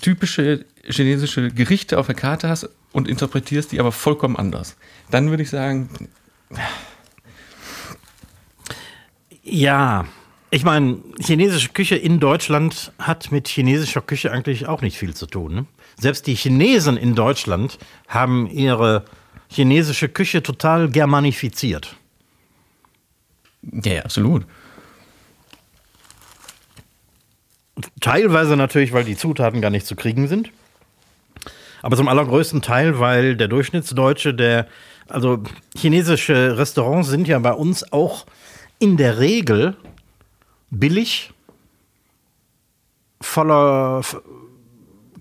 typische 0.01 0.65
chinesische 0.85 1.49
Gerichte 1.49 1.97
auf 1.97 2.07
der 2.07 2.15
Karte 2.15 2.49
hast 2.49 2.69
und 2.91 3.07
interpretierst 3.07 3.71
die 3.71 3.79
aber 3.79 3.91
vollkommen 3.91 4.35
anders. 4.35 4.75
Dann 5.09 5.29
würde 5.29 5.43
ich 5.43 5.49
sagen, 5.49 5.89
Ja, 9.43 10.05
ich 10.51 10.63
meine, 10.63 10.99
chinesische 11.19 11.69
Küche 11.69 11.95
in 11.95 12.19
Deutschland 12.19 12.93
hat 12.97 13.31
mit 13.31 13.47
chinesischer 13.47 14.01
Küche 14.01 14.31
eigentlich 14.31 14.67
auch 14.67 14.81
nicht 14.81 14.97
viel 14.97 15.13
zu 15.13 15.25
tun. 15.25 15.53
Ne? 15.53 15.65
Selbst 15.99 16.27
die 16.27 16.35
Chinesen 16.35 16.95
in 16.95 17.13
Deutschland 17.13 17.77
haben 18.07 18.47
ihre 18.47 19.03
chinesische 19.49 20.07
Küche 20.09 20.41
total 20.41 20.89
germanifiziert. 20.89 21.97
ja, 23.61 23.93
ja 23.93 24.01
absolut. 24.03 24.45
Teilweise 28.01 28.55
natürlich, 28.55 28.93
weil 28.93 29.03
die 29.03 29.17
Zutaten 29.17 29.61
gar 29.61 29.71
nicht 29.71 29.87
zu 29.87 29.95
kriegen 29.95 30.27
sind. 30.27 30.51
Aber 31.81 31.97
zum 31.97 32.07
allergrößten 32.07 32.61
Teil, 32.61 32.99
weil 32.99 33.35
der 33.35 33.47
Durchschnittsdeutsche, 33.47 34.33
der, 34.33 34.67
also 35.09 35.43
chinesische 35.75 36.57
Restaurants 36.57 37.09
sind 37.09 37.27
ja 37.27 37.37
bei 37.39 37.51
uns 37.51 37.91
auch 37.91 38.25
in 38.79 38.95
der 38.95 39.19
Regel 39.19 39.75
billig, 40.69 41.33
voller 43.21 44.01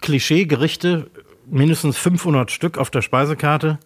Klischeegerichte, 0.01 1.11
mindestens 1.47 1.97
500 1.99 2.51
Stück 2.51 2.79
auf 2.79 2.91
der 2.91 3.03
Speisekarte. 3.03 3.79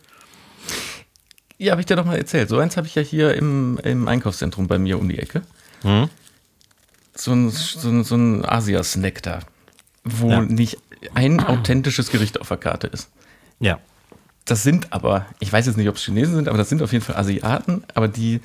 Ja, 1.59 1.73
habe 1.73 1.81
ich 1.81 1.87
dir 1.87 1.97
doch 1.97 2.05
mal 2.05 2.19
erzählt. 2.19 2.49
So 2.49 2.59
eins 2.59 2.77
habe 2.77 2.87
ich 2.87 2.95
ja 2.95 3.03
hier 3.03 3.35
im, 3.35 3.79
im 3.83 4.09
Einkaufszentrum 4.09 4.67
bei 4.67 4.79
mir 4.79 4.99
um 4.99 5.09
die 5.09 5.19
Ecke. 5.19 5.43
So 7.17 7.33
ein, 7.33 7.51
so 7.51 7.89
ein, 7.89 8.05
so 8.05 8.15
ein 8.17 8.45
Asia-Snack 8.45 9.23
da, 9.23 9.41
wo 10.05 10.31
Ja. 10.31 10.41
nicht 10.43 10.79
ein 11.15 11.41
authentisches 11.41 12.11
Gericht 12.11 12.41
auf 12.41 12.49
der 12.49 12.57
Karte 12.59 12.87
ist. 12.89 13.11
Ja. 13.61 13.79
Das 14.45 14.63
sind 14.63 14.93
aber, 14.93 15.27
ich 15.41 15.53
weiß 15.53 15.67
jetzt 15.67 15.77
nicht, 15.77 15.89
ob 15.89 15.97
es 15.97 16.03
Chinesen 16.05 16.35
sind, 16.35 16.49
aber 16.49 16.59
das 16.59 16.69
sind 16.69 16.83
auf 16.83 16.93
jeden 16.93 17.05
Fall 17.05 17.17
Asiaten, 17.17 17.85
aber 17.95 18.07
die, 18.07 18.41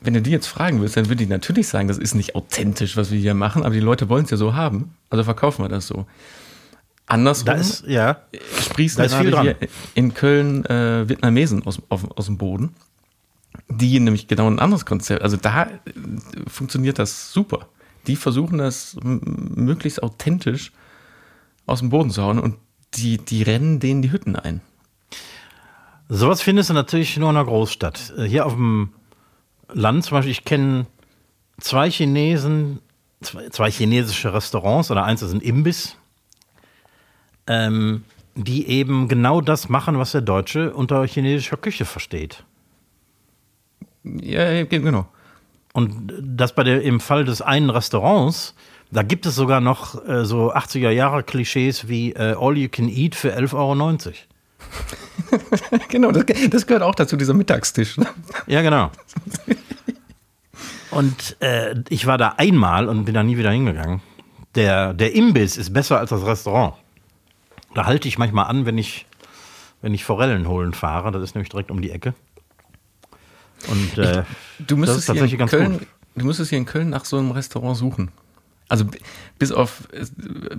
wenn 0.00 0.14
du 0.14 0.22
die 0.22 0.30
jetzt 0.30 0.46
fragen 0.46 0.80
willst, 0.80 0.96
dann 0.96 1.08
würden 1.08 1.18
die 1.18 1.26
natürlich 1.26 1.68
sagen, 1.68 1.88
das 1.88 1.98
ist 1.98 2.14
nicht 2.14 2.34
authentisch, 2.34 2.96
was 2.96 3.10
wir 3.10 3.18
hier 3.18 3.34
machen, 3.34 3.62
aber 3.62 3.74
die 3.74 3.80
Leute 3.80 4.08
wollen 4.08 4.24
es 4.24 4.30
ja 4.30 4.36
so 4.36 4.54
haben. 4.54 4.94
Also 5.10 5.24
verkaufen 5.24 5.64
wir 5.64 5.68
das 5.68 5.86
so. 5.86 6.06
Andersrum 7.06 7.46
Da 7.46 7.52
ist, 7.54 7.84
ja. 7.86 8.18
sprießen 8.60 8.98
da 8.98 9.04
ist 9.04 9.14
viel 9.14 9.30
dran. 9.30 9.54
in 9.94 10.14
Köln 10.14 10.64
äh, 10.66 11.08
Vietnamesen 11.08 11.66
aus, 11.66 11.80
auf, 11.88 12.10
aus 12.16 12.26
dem 12.26 12.38
Boden, 12.38 12.74
die 13.68 13.98
nämlich 13.98 14.28
genau 14.28 14.46
ein 14.48 14.58
anderes 14.58 14.86
Konzept, 14.86 15.22
also 15.22 15.36
da 15.36 15.64
äh, 15.64 15.68
funktioniert 16.46 16.98
das 16.98 17.32
super. 17.32 17.68
Die 18.08 18.16
versuchen 18.16 18.58
das 18.58 18.96
möglichst 19.02 20.02
authentisch 20.02 20.72
aus 21.66 21.80
dem 21.80 21.90
Boden 21.90 22.10
zu 22.10 22.22
hauen 22.22 22.38
und 22.38 22.56
die, 22.94 23.18
die 23.18 23.42
rennen 23.42 23.78
denen 23.80 24.02
die 24.02 24.10
Hütten 24.10 24.34
ein. 24.34 24.62
Sowas 26.08 26.40
findest 26.40 26.70
du 26.70 26.74
natürlich 26.74 27.16
nur 27.18 27.30
in 27.30 27.36
einer 27.36 27.44
Großstadt. 27.44 28.14
Äh, 28.16 28.24
Hier 28.24 28.46
auf 28.46 28.54
dem 28.54 28.94
Land 29.68 30.04
zum 30.04 30.16
Beispiel, 30.16 30.32
ich 30.32 30.44
kenne 30.44 30.86
zwei 31.60 31.90
Chinesen, 31.90 32.80
zwei, 33.20 33.50
zwei 33.50 33.70
chinesische 33.70 34.32
Restaurants 34.32 34.90
oder 34.90 35.04
eins 35.04 35.20
ist 35.20 35.34
ein 35.34 35.42
Imbiss, 35.42 35.96
ähm, 37.46 38.04
die 38.34 38.68
eben 38.68 39.08
genau 39.08 39.42
das 39.42 39.68
machen, 39.68 39.98
was 39.98 40.12
der 40.12 40.22
Deutsche 40.22 40.72
unter 40.72 41.06
chinesischer 41.06 41.58
Küche 41.58 41.84
versteht. 41.84 42.44
Ja, 44.04 44.64
genau. 44.64 45.06
Und 45.78 46.12
das 46.20 46.56
bei 46.56 46.64
der, 46.64 46.82
im 46.82 46.98
Fall 46.98 47.24
des 47.24 47.40
einen 47.40 47.70
Restaurants, 47.70 48.56
da 48.90 49.04
gibt 49.04 49.26
es 49.26 49.36
sogar 49.36 49.60
noch 49.60 50.04
äh, 50.08 50.24
so 50.24 50.52
80er 50.52 50.90
Jahre 50.90 51.22
Klischees 51.22 51.86
wie 51.86 52.14
äh, 52.14 52.34
All 52.36 52.58
You 52.58 52.68
Can 52.68 52.88
Eat 52.88 53.14
für 53.14 53.32
11,90 53.36 53.54
Euro. 53.54 54.12
genau, 55.88 56.10
das, 56.10 56.24
das 56.50 56.66
gehört 56.66 56.82
auch 56.82 56.96
dazu, 56.96 57.16
dieser 57.16 57.32
Mittagstisch. 57.32 57.96
Ne? 57.96 58.08
Ja, 58.48 58.62
genau. 58.62 58.90
Und 60.90 61.36
äh, 61.38 61.76
ich 61.90 62.06
war 62.06 62.18
da 62.18 62.34
einmal 62.38 62.88
und 62.88 63.04
bin 63.04 63.14
da 63.14 63.22
nie 63.22 63.38
wieder 63.38 63.52
hingegangen. 63.52 64.00
Der, 64.56 64.94
der 64.94 65.14
Imbiss 65.14 65.56
ist 65.56 65.72
besser 65.72 66.00
als 66.00 66.10
das 66.10 66.26
Restaurant. 66.26 66.74
Da 67.76 67.86
halte 67.86 68.08
ich 68.08 68.18
manchmal 68.18 68.46
an, 68.46 68.66
wenn 68.66 68.78
ich, 68.78 69.06
wenn 69.80 69.94
ich 69.94 70.02
Forellen 70.02 70.48
holen 70.48 70.74
fahre. 70.74 71.12
Das 71.12 71.22
ist 71.22 71.36
nämlich 71.36 71.50
direkt 71.50 71.70
um 71.70 71.80
die 71.80 71.92
Ecke. 71.92 72.14
Und 73.68 73.98
äh, 73.98 74.22
Du 74.58 74.76
das 74.76 74.78
müsstest, 74.78 74.98
ist 74.98 75.04
hier 75.06 75.14
tatsächlich 75.14 75.32
in 75.34 75.38
ganz 75.38 75.50
Köln, 75.50 75.78
gut. 75.78 75.86
du 76.16 76.24
müsstest 76.26 76.50
hier 76.50 76.58
in 76.58 76.66
Köln 76.66 76.90
nach 76.90 77.04
so 77.04 77.18
einem 77.18 77.30
Restaurant 77.32 77.76
suchen. 77.76 78.10
Also 78.68 78.84
bis 79.38 79.50
auf 79.52 79.88
äh, 79.92 80.04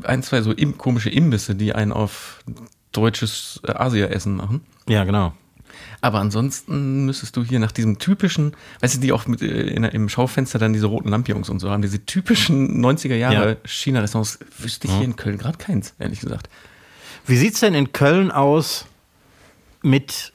ein, 0.08 0.24
zwei 0.24 0.42
so 0.42 0.52
im, 0.52 0.78
komische 0.78 1.10
Imbisse, 1.10 1.56
die 1.56 1.74
einen 1.74 1.92
auf 1.92 2.44
deutsches 2.92 3.62
äh, 3.68 3.72
Asia-Essen 3.72 4.36
machen. 4.36 4.62
Ja, 4.88 5.04
genau. 5.04 5.34
Aber 6.02 6.20
ansonsten 6.20 7.06
müsstest 7.06 7.38
du 7.38 7.44
hier 7.44 7.60
nach 7.60 7.72
diesem 7.72 8.00
typischen, 8.00 8.56
weißt 8.82 8.96
du, 8.96 9.00
die 9.00 9.12
auch 9.12 9.28
mit, 9.28 9.42
äh, 9.42 9.68
in, 9.68 9.84
im 9.84 10.10
Schaufenster 10.10 10.58
dann 10.60 10.74
diese 10.74 10.88
roten 10.88 11.10
Lampions 11.10 11.50
und 11.50 11.60
so 11.60 11.70
haben, 11.70 11.82
diese 11.82 12.04
typischen 12.06 12.82
90er 12.86 13.16
Jahre 13.16 13.50
Ja. 13.52 13.56
China-Restaurants, 13.66 14.40
wüsste 14.58 14.88
ich 14.88 14.94
hier 14.94 15.06
in 15.06 15.16
Köln 15.16 15.38
gerade 15.38 15.58
keins, 15.58 15.94
ehrlich 16.00 16.20
gesagt. 16.22 16.50
Wie 17.26 17.38
sieht 17.38 17.54
es 17.54 17.60
denn 17.60 17.76
in 17.76 17.92
Köln 17.94 18.32
aus 18.32 18.86
mit 19.84 20.34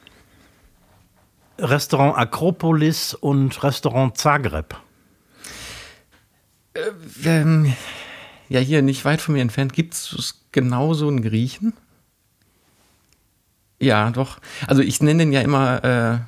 Restaurant 1.59 2.17
Akropolis 2.17 3.15
und 3.15 3.63
Restaurant 3.63 4.17
Zagreb? 4.17 4.75
Ähm, 7.25 7.73
ja, 8.49 8.61
hier 8.61 8.83
nicht 8.83 9.05
weit 9.05 9.21
von 9.21 9.35
mir 9.35 9.43
entfernt 9.43 9.73
gibt 9.73 9.95
es 9.95 10.43
genauso 10.53 11.09
einen 11.09 11.23
Griechen. 11.23 11.73
Ja, 13.81 14.11
doch. 14.11 14.39
Also 14.67 14.83
ich 14.83 15.01
nenne 15.03 15.21
den 15.25 15.33
ja 15.33 15.41
immer 15.43 15.85
äh, 15.85 16.19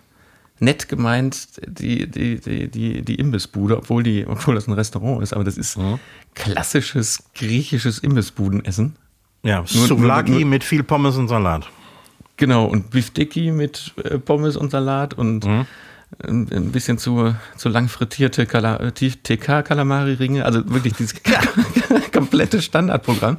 nett 0.64 0.88
gemeint 0.88 1.48
die, 1.66 2.08
die, 2.08 2.38
die, 2.40 2.68
die, 2.68 3.02
die 3.02 3.14
Imbissbude, 3.16 3.78
obwohl, 3.78 4.02
die, 4.02 4.26
obwohl 4.26 4.54
das 4.54 4.66
ein 4.68 4.72
Restaurant 4.74 5.22
ist, 5.22 5.32
aber 5.32 5.44
das 5.44 5.56
ist 5.56 5.78
klassisches 6.34 7.24
griechisches 7.34 7.98
Imbissbudenessen. 7.98 8.96
Ja, 9.42 9.58
Nur- 9.58 9.66
Souvlaki 9.68 10.30
nur- 10.32 10.40
nur- 10.40 10.48
mit 10.50 10.64
viel 10.64 10.82
Pommes 10.82 11.16
und 11.16 11.28
Salat. 11.28 11.68
Genau, 12.36 12.66
und 12.66 12.90
Bifteki 12.90 13.50
mit 13.50 13.94
äh, 14.04 14.18
Pommes 14.18 14.56
und 14.56 14.70
Salat 14.70 15.14
und 15.14 15.44
ein, 16.24 16.48
ein 16.52 16.72
bisschen 16.72 16.98
zu, 16.98 17.34
zu 17.56 17.68
lang 17.68 17.88
frittierte 17.88 18.42
äh, 18.42 18.92
TK-Kalamari-Ringe. 18.92 20.44
Also 20.44 20.68
wirklich 20.70 20.94
dieses 20.94 21.14
komplette 22.12 22.62
Standardprogramm. 22.62 23.38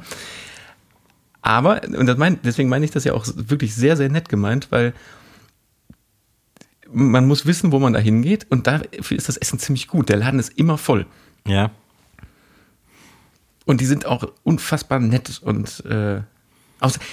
Aber, 1.40 1.82
und 1.84 2.18
mein, 2.18 2.40
deswegen 2.42 2.68
meine 2.68 2.84
ich 2.84 2.90
das 2.90 3.04
ja 3.04 3.14
auch 3.14 3.26
wirklich 3.34 3.74
sehr, 3.74 3.96
sehr 3.96 4.08
nett 4.08 4.28
gemeint, 4.28 4.70
weil 4.70 4.92
man 6.90 7.26
muss 7.26 7.46
wissen, 7.46 7.72
wo 7.72 7.78
man 7.78 7.92
da 7.92 7.98
hingeht 7.98 8.46
und 8.50 8.66
dafür 8.66 9.16
ist 9.16 9.28
das 9.28 9.36
Essen 9.36 9.58
ziemlich 9.58 9.88
gut. 9.88 10.08
Der 10.08 10.16
Laden 10.16 10.40
ist 10.40 10.58
immer 10.58 10.78
voll. 10.78 11.06
Ja. 11.46 11.70
Und 13.66 13.80
die 13.80 13.86
sind 13.86 14.06
auch 14.06 14.30
unfassbar 14.42 14.98
nett 14.98 15.40
und 15.42 15.84
äh, 15.86 16.22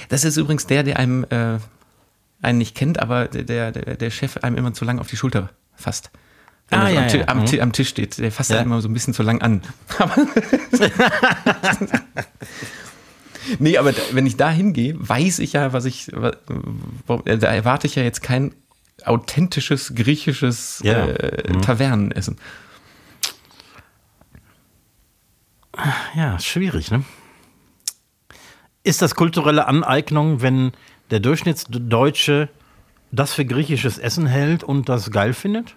das 0.09 0.23
ist 0.23 0.37
übrigens 0.37 0.67
der, 0.67 0.83
der 0.83 0.97
einem 0.99 1.23
äh, 1.29 1.57
einen 2.41 2.57
nicht 2.59 2.75
kennt, 2.75 2.99
aber 2.99 3.27
der, 3.27 3.71
der, 3.71 3.95
der 3.95 4.09
Chef 4.11 4.37
einem 4.37 4.55
immer 4.57 4.73
zu 4.73 4.85
lang 4.85 4.99
auf 4.99 5.07
die 5.07 5.17
Schulter 5.17 5.49
fasst. 5.75 6.11
Wenn 6.69 6.79
Ah, 6.79 6.89
er 6.89 6.93
ja, 6.93 7.01
am, 7.01 7.09
ja. 7.19 7.27
am, 7.27 7.39
Mhm. 7.45 7.61
Am 7.61 7.71
Tisch 7.73 7.89
steht. 7.89 8.17
Der 8.17 8.31
fasst 8.31 8.49
Ja. 8.51 8.59
immer 8.61 8.81
so 8.81 8.87
ein 8.89 8.93
bisschen 8.93 9.13
zu 9.13 9.23
lang 9.23 9.41
an. 9.41 9.61
Nee, 13.59 13.77
aber 13.77 13.91
da, 13.91 14.01
wenn 14.11 14.25
ich 14.25 14.37
da 14.37 14.49
hingehe, 14.49 14.95
weiß 14.97 15.37
ich 15.39 15.53
ja, 15.53 15.71
was 15.71 15.85
ich, 15.85 16.11
äh, 16.11 16.31
da 17.37 17.47
erwarte 17.53 17.85
ich 17.85 17.93
ja 17.93 18.01
jetzt 18.01 18.23
kein 18.23 18.55
authentisches 19.03 19.93
griechisches 19.93 20.81
Ja. 20.83 21.05
äh, 21.05 21.53
Mhm. 21.53 21.61
Tavernenessen. 21.61 22.37
Ja, 26.15 26.39
schwierig, 26.39 26.89
ne? 26.89 27.03
Ist 28.85 29.01
das 29.01 29.15
kulturelle 29.15 29.65
Aneignung, 29.65 30.43
wenn 30.43 30.71
der 31.09 31.19
Durchschnittsdeutsche 31.19 32.49
das 33.11 33.33
für 33.33 33.43
griechisches 33.43 33.97
Essen 33.97 34.27
hält 34.27 34.63
und 34.63 34.89
das 34.89 35.09
geil 35.09 35.33
findet? 35.33 35.75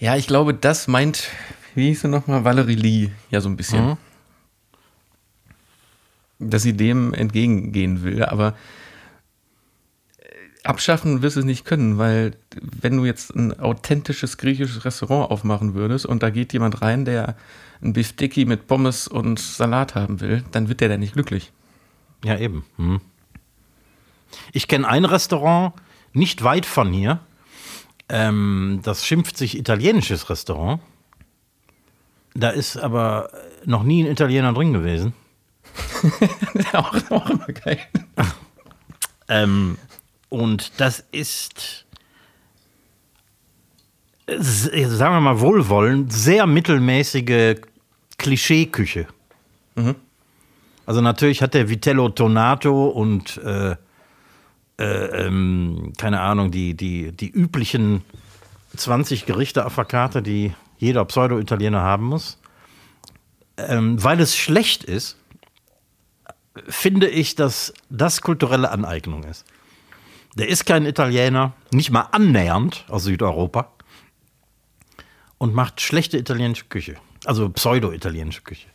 Ja, 0.00 0.16
ich 0.16 0.26
glaube, 0.26 0.52
das 0.52 0.88
meint, 0.88 1.30
wie 1.76 1.86
hieß 1.86 2.00
sie 2.00 2.08
nochmal, 2.08 2.42
Valerie 2.42 2.74
Lee, 2.74 3.10
ja 3.30 3.40
so 3.40 3.48
ein 3.48 3.56
bisschen. 3.56 3.86
Mhm. 3.90 3.96
Dass 6.40 6.64
sie 6.64 6.72
dem 6.72 7.14
entgegengehen 7.14 8.02
will, 8.02 8.24
aber 8.24 8.54
abschaffen 10.68 11.22
wirst 11.22 11.36
du 11.36 11.40
es 11.40 11.46
nicht 11.46 11.64
können, 11.64 11.98
weil 11.98 12.36
wenn 12.60 12.96
du 12.96 13.04
jetzt 13.04 13.34
ein 13.34 13.58
authentisches 13.58 14.38
griechisches 14.38 14.84
Restaurant 14.84 15.30
aufmachen 15.30 15.74
würdest 15.74 16.06
und 16.06 16.22
da 16.22 16.30
geht 16.30 16.52
jemand 16.52 16.82
rein, 16.82 17.04
der 17.04 17.36
ein 17.82 17.92
Bifteki 17.92 18.44
mit 18.44 18.66
Pommes 18.66 19.08
und 19.08 19.38
Salat 19.38 19.94
haben 19.94 20.20
will, 20.20 20.44
dann 20.52 20.68
wird 20.68 20.80
der 20.80 20.88
da 20.88 20.96
nicht 20.96 21.14
glücklich. 21.14 21.52
Ja, 22.24 22.38
eben. 22.38 22.64
Hm. 22.76 23.00
Ich 24.52 24.68
kenne 24.68 24.88
ein 24.88 25.04
Restaurant 25.04 25.74
nicht 26.12 26.42
weit 26.42 26.66
von 26.66 26.92
hier. 26.92 27.20
Ähm, 28.08 28.80
das 28.82 29.04
schimpft 29.04 29.36
sich 29.36 29.58
italienisches 29.58 30.30
Restaurant. 30.30 30.80
Da 32.34 32.50
ist 32.50 32.76
aber 32.76 33.30
noch 33.64 33.82
nie 33.82 34.04
ein 34.04 34.10
Italiener 34.10 34.52
drin 34.52 34.72
gewesen. 34.72 35.14
auch, 36.72 36.94
auch 37.10 37.30
immer 37.30 37.46
geil. 37.46 37.78
Ähm, 39.28 39.76
und 40.28 40.80
das 40.80 41.04
ist, 41.12 41.86
sagen 44.26 45.14
wir 45.14 45.20
mal 45.20 45.40
wohlwollend, 45.40 46.12
sehr 46.12 46.46
mittelmäßige 46.46 47.56
Klischeeküche. 48.18 49.06
Also 50.86 51.00
natürlich 51.00 51.42
hat 51.42 51.54
der 51.54 51.68
Vitello 51.68 52.08
Tonato 52.08 52.88
und 52.88 53.38
äh, 53.38 53.76
äh, 54.78 54.84
ähm, 54.84 55.92
keine 55.96 56.20
Ahnung, 56.20 56.50
die, 56.50 56.74
die, 56.74 57.12
die 57.12 57.30
üblichen 57.30 58.02
20 58.76 59.26
Gerichte 59.26 59.64
auf 59.64 59.74
der 59.74 59.84
Karte, 59.84 60.22
die 60.22 60.54
jeder 60.78 61.04
Pseudo-Italiener 61.04 61.80
haben 61.80 62.04
muss. 62.04 62.38
Ähm, 63.56 64.02
weil 64.02 64.20
es 64.20 64.36
schlecht 64.36 64.84
ist, 64.84 65.16
finde 66.68 67.08
ich, 67.08 67.34
dass 67.34 67.72
das 67.88 68.20
kulturelle 68.20 68.70
Aneignung 68.70 69.24
ist. 69.24 69.44
Der 70.36 70.48
ist 70.48 70.66
kein 70.66 70.84
Italiener, 70.84 71.54
nicht 71.72 71.90
mal 71.90 72.08
annähernd 72.12 72.84
aus 72.88 73.04
Südeuropa 73.04 73.72
und 75.38 75.54
macht 75.54 75.80
schlechte 75.80 76.18
italienische 76.18 76.66
Küche. 76.66 76.96
Also 77.24 77.48
pseudo-italienische 77.48 78.42
Küche. 78.42 78.68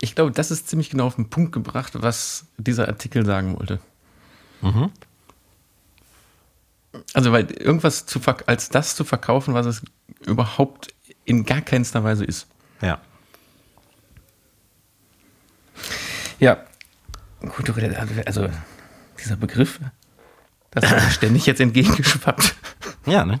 Ich 0.00 0.14
glaube, 0.14 0.32
das 0.32 0.50
ist 0.50 0.68
ziemlich 0.68 0.90
genau 0.90 1.06
auf 1.06 1.14
den 1.14 1.30
Punkt 1.30 1.52
gebracht, 1.52 1.92
was 1.94 2.46
dieser 2.58 2.88
Artikel 2.88 3.24
sagen 3.24 3.58
wollte. 3.58 3.80
Also, 7.14 7.32
weil 7.32 7.50
irgendwas 7.52 8.06
zu 8.06 8.20
als 8.46 8.68
das 8.68 8.96
zu 8.96 9.04
verkaufen, 9.04 9.54
was 9.54 9.66
es 9.66 9.82
überhaupt 10.26 10.92
in 11.24 11.44
gar 11.44 11.60
keinster 11.60 12.02
Weise 12.04 12.24
ist. 12.24 12.46
Ja. 12.82 13.00
Ja. 16.40 16.64
Gut, 17.40 17.72
also 18.26 18.48
dieser 19.18 19.36
Begriff, 19.36 19.80
das 20.70 20.90
ist 20.90 21.14
ständig 21.14 21.46
jetzt 21.46 21.60
entgegengeschwappt. 21.60 22.54
Ja, 23.06 23.24
ne? 23.24 23.40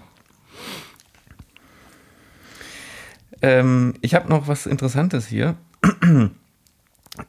Ähm, 3.42 3.94
ich 4.00 4.14
habe 4.14 4.28
noch 4.28 4.48
was 4.48 4.66
Interessantes 4.66 5.26
hier. 5.26 5.56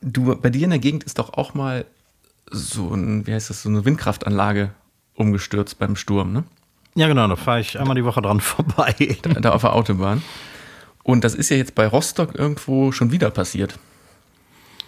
Du, 0.02 0.36
bei 0.36 0.50
dir 0.50 0.64
in 0.64 0.70
der 0.72 0.80
Gegend 0.80 1.04
ist 1.04 1.20
doch 1.20 1.34
auch 1.34 1.54
mal 1.54 1.86
so 2.50 2.94
ein, 2.94 3.26
wie 3.28 3.34
heißt 3.34 3.50
das, 3.50 3.64
so 3.64 3.70
eine 3.70 3.86
Windkraftanlage 3.86 4.72
umgestürzt 5.16 5.80
beim 5.80 5.96
Sturm, 5.96 6.34
ne? 6.34 6.44
Ja, 6.96 7.08
genau, 7.08 7.28
da 7.28 7.38
fahre 7.38 7.62
ich 7.62 7.80
einmal 7.80 7.96
die 7.96 8.04
Woche 8.04 8.22
dran 8.22 8.40
vorbei. 8.42 9.18
Da 9.42 9.52
auf 9.52 9.62
der 9.62 9.74
Autobahn. 9.74 10.22
Und 11.04 11.24
das 11.24 11.34
ist 11.34 11.50
ja 11.50 11.58
jetzt 11.58 11.76
bei 11.76 11.88
Rostock 11.88 12.36
irgendwo 12.36 12.92
schon 12.92 13.12
wieder 13.12 13.32
passiert. 13.32 13.80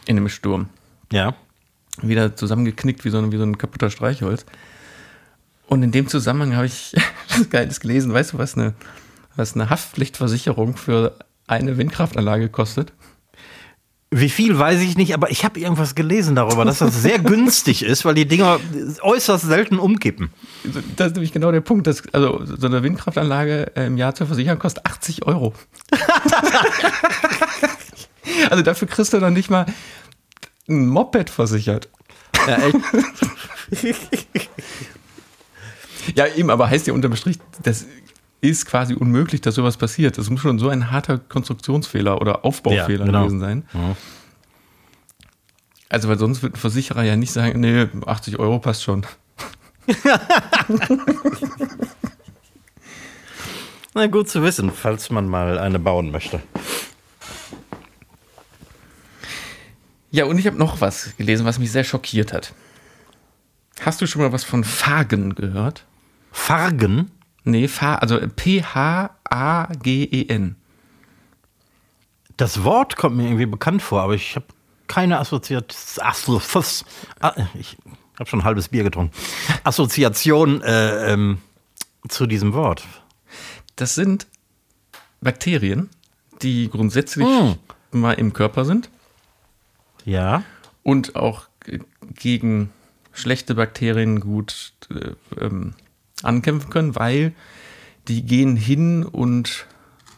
In 0.05 0.17
einem 0.17 0.29
Sturm. 0.29 0.67
Ja. 1.11 1.35
wieder 2.01 2.35
zusammengeknickt 2.35 3.05
wie 3.05 3.09
so 3.09 3.19
ein, 3.19 3.31
wie 3.31 3.37
so 3.37 3.43
ein 3.43 3.57
kaputter 3.57 3.89
Streichholz. 3.89 4.45
Und 5.67 5.83
in 5.83 5.91
dem 5.91 6.07
Zusammenhang 6.07 6.55
habe 6.55 6.65
ich 6.67 6.93
was 7.29 7.49
Geiles 7.49 7.79
gelesen. 7.79 8.13
Weißt 8.13 8.33
du, 8.33 8.37
was 8.37 8.55
eine, 8.55 8.73
was 9.35 9.55
eine 9.55 9.69
Haftpflichtversicherung 9.69 10.77
für 10.77 11.15
eine 11.47 11.77
Windkraftanlage 11.77 12.49
kostet? 12.49 12.93
Wie 14.15 14.29
viel 14.29 14.59
weiß 14.59 14.79
ich 14.81 14.95
nicht, 14.95 15.15
aber 15.15 15.31
ich 15.31 15.43
habe 15.43 15.59
irgendwas 15.59 15.95
gelesen 15.95 16.35
darüber, 16.35 16.65
dass 16.65 16.77
das 16.77 17.01
sehr 17.01 17.17
günstig 17.17 17.81
ist, 17.81 18.05
weil 18.05 18.13
die 18.13 18.27
Dinger 18.27 18.59
äußerst 19.01 19.43
selten 19.43 19.79
umkippen. 19.79 20.29
Das 20.95 21.07
ist 21.07 21.13
nämlich 21.15 21.31
genau 21.31 21.51
der 21.51 21.61
Punkt. 21.61 21.87
Dass, 21.87 22.03
also 22.13 22.45
so 22.45 22.67
eine 22.67 22.83
Windkraftanlage 22.83 23.71
im 23.73 23.97
Jahr 23.97 24.13
zu 24.13 24.27
versichern 24.27 24.59
kostet 24.59 24.85
80 24.85 25.25
Euro. 25.25 25.55
also 28.51 28.61
dafür 28.61 28.87
kriegst 28.87 29.13
du 29.13 29.19
dann 29.19 29.33
nicht 29.33 29.49
mal 29.49 29.65
ein 30.69 30.85
Moped 30.87 31.31
versichert. 31.31 31.89
Ja, 32.47 32.57
echt. 32.57 32.77
ja, 36.15 36.27
eben, 36.27 36.49
aber 36.49 36.69
heißt 36.69 36.87
ja 36.87 36.93
unterm 36.93 37.15
Strich, 37.15 37.39
das 37.61 37.85
ist 38.41 38.65
quasi 38.65 38.93
unmöglich, 38.93 39.39
dass 39.41 39.55
sowas 39.55 39.77
passiert. 39.77 40.17
Das 40.17 40.29
muss 40.29 40.41
schon 40.41 40.59
so 40.59 40.67
ein 40.69 40.91
harter 40.91 41.17
Konstruktionsfehler 41.17 42.19
oder 42.19 42.43
Aufbaufehler 42.43 42.99
ja, 42.99 43.05
genau. 43.05 43.21
gewesen 43.21 43.39
sein. 43.39 43.65
Ja. 43.73 43.95
Also, 45.89 46.09
weil 46.09 46.17
sonst 46.17 46.43
wird 46.43 46.55
ein 46.55 46.57
Versicherer 46.57 47.03
ja 47.03 47.15
nicht 47.15 47.31
sagen, 47.31 47.59
nee, 47.59 47.87
80 48.05 48.39
Euro 48.39 48.59
passt 48.59 48.83
schon. 48.83 49.05
Na 53.93 54.07
gut 54.07 54.27
zu 54.27 54.41
wissen, 54.41 54.71
falls 54.71 55.11
man 55.11 55.27
mal 55.27 55.59
eine 55.59 55.77
bauen 55.77 56.09
möchte. 56.11 56.41
Ja, 60.09 60.25
und 60.25 60.37
ich 60.37 60.47
habe 60.47 60.57
noch 60.57 60.81
was 60.81 61.15
gelesen, 61.17 61.45
was 61.45 61.59
mich 61.59 61.71
sehr 61.71 61.83
schockiert 61.83 62.33
hat. 62.33 62.53
Hast 63.81 64.01
du 64.01 64.07
schon 64.07 64.21
mal 64.21 64.31
was 64.31 64.43
von 64.43 64.63
Fagen 64.63 65.35
gehört? 65.35 65.85
Fargen? 66.33 67.11
Nee, 67.45 67.69
Fa 67.69 67.95
also 67.95 68.19
P-H-A-G-E-N. 68.35 68.75
Das 72.35 72.63
Wort 72.63 72.97
kommt 72.97 73.15
mir 73.15 73.25
irgendwie 73.25 73.45
bekannt 73.45 73.83
vor, 73.83 74.01
aber 74.01 74.15
ich 74.15 74.35
habe 74.35 74.47
keine 74.87 75.19
Assoziation. 75.19 75.69
Ah, 77.19 77.33
ich 77.53 77.77
habe 78.19 78.29
schon 78.29 78.39
ein 78.41 78.45
halbes 78.45 78.69
Bier 78.69 78.83
getrunken. 78.83 79.15
Assoziation 79.63 80.61
äh, 80.61 81.13
ähm, 81.13 81.37
zu 82.09 82.25
diesem 82.25 82.53
Wort. 82.53 82.83
Das 83.75 83.95
sind 83.95 84.27
Bakterien, 85.21 85.89
die 86.41 86.69
grundsätzlich 86.69 87.27
mm. 87.27 87.53
mal 87.91 88.13
im 88.13 88.33
Körper 88.33 88.65
sind. 88.65 88.89
Ja. 90.03 90.43
Und 90.81 91.15
auch 91.15 91.47
gegen 92.15 92.71
schlechte 93.13 93.55
Bakterien 93.55 94.19
gut 94.19 94.73
äh, 94.89 95.11
ähm, 95.39 95.75
ankämpfen 96.23 96.69
können, 96.69 96.95
weil 96.95 97.33
die 98.07 98.25
gehen 98.25 98.55
hin 98.55 99.03
und 99.03 99.65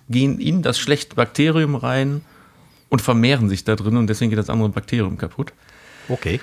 gehen 0.09 0.39
in 0.39 0.61
das 0.61 0.77
schlechte 0.79 1.15
Bakterium 1.15 1.75
rein 1.75 2.21
und 2.89 3.01
vermehren 3.01 3.49
sich 3.49 3.63
da 3.63 3.75
drin 3.75 3.97
und 3.97 4.07
deswegen 4.07 4.29
geht 4.29 4.39
das 4.39 4.49
andere 4.49 4.69
Bakterium 4.69 5.17
kaputt. 5.17 5.53
Okay. 6.07 6.39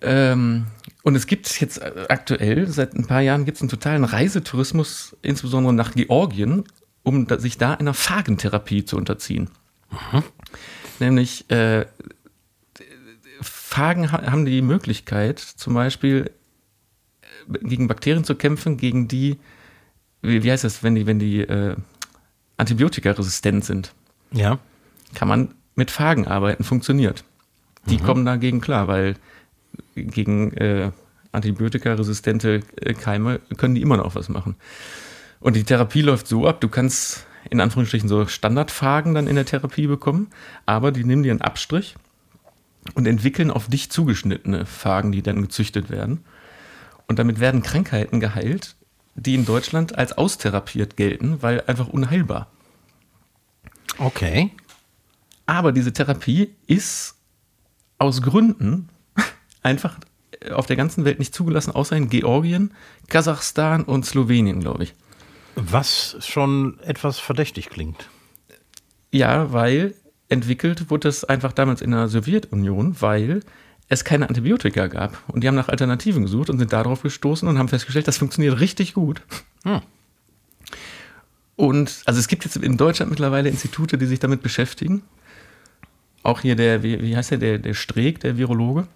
Ähm, 0.00 0.66
und 1.02 1.14
es 1.14 1.26
gibt 1.26 1.60
jetzt 1.60 1.82
aktuell, 2.10 2.66
seit 2.66 2.94
ein 2.94 3.06
paar 3.06 3.20
Jahren 3.20 3.44
gibt 3.44 3.56
es 3.56 3.62
einen 3.62 3.70
totalen 3.70 4.04
Reisetourismus, 4.04 5.16
insbesondere 5.22 5.72
nach 5.72 5.94
Georgien, 5.94 6.64
um 7.02 7.26
sich 7.38 7.58
da 7.58 7.74
einer 7.74 7.94
Phagentherapie 7.94 8.84
zu 8.84 8.96
unterziehen. 8.96 9.50
Mhm. 9.90 10.22
Nämlich 11.00 11.50
äh, 11.50 11.86
Phagen 13.40 14.12
haben 14.12 14.44
die 14.44 14.62
Möglichkeit, 14.62 15.38
zum 15.38 15.74
Beispiel 15.74 16.30
gegen 17.48 17.88
Bakterien 17.88 18.24
zu 18.24 18.34
kämpfen, 18.34 18.76
gegen 18.76 19.08
die, 19.08 19.38
wie, 20.22 20.42
wie 20.42 20.50
heißt 20.50 20.64
das, 20.64 20.82
wenn 20.82 20.94
die, 20.94 21.06
wenn 21.06 21.18
die 21.18 21.40
äh, 21.40 21.76
antibiotikaresistent 22.56 23.64
sind. 23.64 23.92
Ja. 24.32 24.58
Kann 25.14 25.28
man 25.28 25.54
mit 25.74 25.90
Phagen 25.90 26.26
arbeiten, 26.26 26.64
funktioniert. 26.64 27.24
Die 27.86 27.98
mhm. 27.98 28.02
kommen 28.02 28.24
dagegen 28.24 28.60
klar, 28.60 28.88
weil 28.88 29.16
gegen 29.94 30.52
äh, 30.54 30.90
antibiotikaresistente 31.32 32.60
äh, 32.76 32.94
Keime 32.94 33.40
können 33.56 33.74
die 33.74 33.82
immer 33.82 33.96
noch 33.96 34.14
was 34.14 34.28
machen. 34.28 34.56
Und 35.40 35.56
die 35.56 35.64
Therapie 35.64 36.02
läuft 36.02 36.26
so 36.26 36.46
ab, 36.46 36.60
du 36.60 36.68
kannst 36.68 37.26
in 37.50 37.60
Anführungsstrichen 37.60 38.08
so 38.08 38.26
Standardphagen 38.26 39.14
dann 39.14 39.26
in 39.26 39.34
der 39.34 39.44
Therapie 39.44 39.86
bekommen, 39.86 40.28
aber 40.64 40.92
die 40.92 41.04
nehmen 41.04 41.22
dir 41.22 41.32
einen 41.32 41.42
Abstrich 41.42 41.96
und 42.94 43.06
entwickeln 43.06 43.50
auf 43.50 43.68
dich 43.68 43.90
zugeschnittene 43.90 44.64
Phagen, 44.64 45.12
die 45.12 45.22
dann 45.22 45.42
gezüchtet 45.42 45.90
werden. 45.90 46.24
Und 47.06 47.18
damit 47.18 47.40
werden 47.40 47.62
Krankheiten 47.62 48.20
geheilt, 48.20 48.76
die 49.14 49.34
in 49.34 49.44
Deutschland 49.44 49.96
als 49.96 50.12
austherapiert 50.12 50.96
gelten, 50.96 51.42
weil 51.42 51.62
einfach 51.66 51.88
unheilbar. 51.88 52.48
Okay. 53.98 54.50
Aber 55.46 55.72
diese 55.72 55.92
Therapie 55.92 56.54
ist 56.66 57.16
aus 57.98 58.22
Gründen 58.22 58.88
einfach 59.62 59.98
auf 60.52 60.66
der 60.66 60.76
ganzen 60.76 61.04
Welt 61.04 61.18
nicht 61.18 61.34
zugelassen, 61.34 61.70
außer 61.70 61.96
in 61.96 62.08
Georgien, 62.08 62.72
Kasachstan 63.08 63.84
und 63.84 64.04
Slowenien, 64.04 64.60
glaube 64.60 64.84
ich. 64.84 64.94
Was 65.54 66.16
schon 66.20 66.80
etwas 66.80 67.18
verdächtig 67.18 67.70
klingt. 67.70 68.08
Ja, 69.12 69.52
weil 69.52 69.94
entwickelt 70.28 70.90
wurde 70.90 71.08
es 71.08 71.24
einfach 71.24 71.52
damals 71.52 71.80
in 71.80 71.92
der 71.92 72.08
Sowjetunion, 72.08 73.00
weil 73.00 73.40
es 73.94 74.04
keine 74.04 74.28
Antibiotika 74.28 74.86
gab. 74.88 75.22
Und 75.28 75.42
die 75.42 75.48
haben 75.48 75.54
nach 75.54 75.68
Alternativen 75.68 76.22
gesucht 76.22 76.50
und 76.50 76.58
sind 76.58 76.72
darauf 76.72 77.02
gestoßen 77.02 77.48
und 77.48 77.58
haben 77.58 77.68
festgestellt, 77.68 78.06
das 78.08 78.18
funktioniert 78.18 78.60
richtig 78.60 78.94
gut. 78.94 79.22
Hm. 79.64 79.80
Und 81.56 82.02
also 82.04 82.20
es 82.20 82.28
gibt 82.28 82.44
jetzt 82.44 82.56
in 82.56 82.76
Deutschland 82.76 83.10
mittlerweile 83.10 83.48
Institute, 83.48 83.96
die 83.96 84.06
sich 84.06 84.18
damit 84.18 84.42
beschäftigen. 84.42 85.02
Auch 86.22 86.40
hier 86.40 86.56
der, 86.56 86.82
wie, 86.82 87.00
wie 87.00 87.16
heißt 87.16 87.32
der, 87.32 87.38
der, 87.38 87.58
der 87.58 87.74
Streeck, 87.74 88.20
der 88.20 88.36
Virologe, 88.36 88.86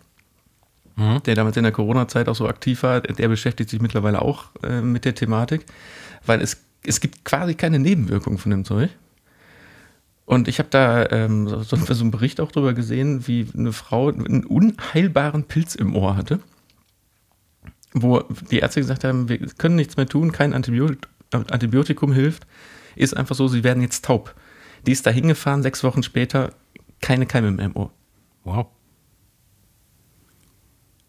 hm. 0.96 1.22
der 1.24 1.34
damals 1.34 1.56
in 1.56 1.62
der 1.62 1.72
Corona-Zeit 1.72 2.28
auch 2.28 2.34
so 2.34 2.48
aktiv 2.48 2.82
war, 2.82 3.00
der 3.00 3.28
beschäftigt 3.28 3.70
sich 3.70 3.80
mittlerweile 3.80 4.20
auch 4.20 4.46
äh, 4.62 4.80
mit 4.80 5.04
der 5.04 5.14
Thematik, 5.14 5.64
weil 6.26 6.40
es, 6.40 6.58
es 6.82 7.00
gibt 7.00 7.24
quasi 7.24 7.54
keine 7.54 7.78
Nebenwirkungen 7.78 8.38
von 8.38 8.50
dem 8.50 8.64
Zeug. 8.64 8.90
Und 10.28 10.46
ich 10.46 10.58
habe 10.58 10.68
da 10.68 11.08
ähm, 11.10 11.48
so, 11.48 11.62
so, 11.62 11.76
einen 12.00 12.10
Bericht 12.10 12.38
auch 12.42 12.52
darüber 12.52 12.74
gesehen, 12.74 13.26
wie 13.26 13.46
eine 13.56 13.72
Frau 13.72 14.08
einen 14.08 14.44
unheilbaren 14.44 15.44
Pilz 15.44 15.74
im 15.74 15.96
Ohr 15.96 16.18
hatte, 16.18 16.40
wo 17.94 18.20
die 18.50 18.58
Ärzte 18.58 18.80
gesagt 18.80 19.04
haben, 19.04 19.30
wir 19.30 19.38
können 19.38 19.76
nichts 19.76 19.96
mehr 19.96 20.06
tun, 20.06 20.30
kein 20.30 20.52
Antibiotik 20.52 21.08
Antibiotikum 21.30 22.12
hilft, 22.12 22.46
ist 22.94 23.16
einfach 23.16 23.34
so, 23.34 23.48
sie 23.48 23.64
werden 23.64 23.82
jetzt 23.82 24.04
taub. 24.04 24.34
Die 24.86 24.92
ist 24.92 25.06
da 25.06 25.10
hingefahren, 25.10 25.62
sechs 25.62 25.82
Wochen 25.82 26.02
später, 26.02 26.52
keine 27.00 27.24
Keime 27.24 27.50
mehr 27.50 27.64
im 27.64 27.76
Ohr. 27.76 27.90
Wow. 28.44 28.66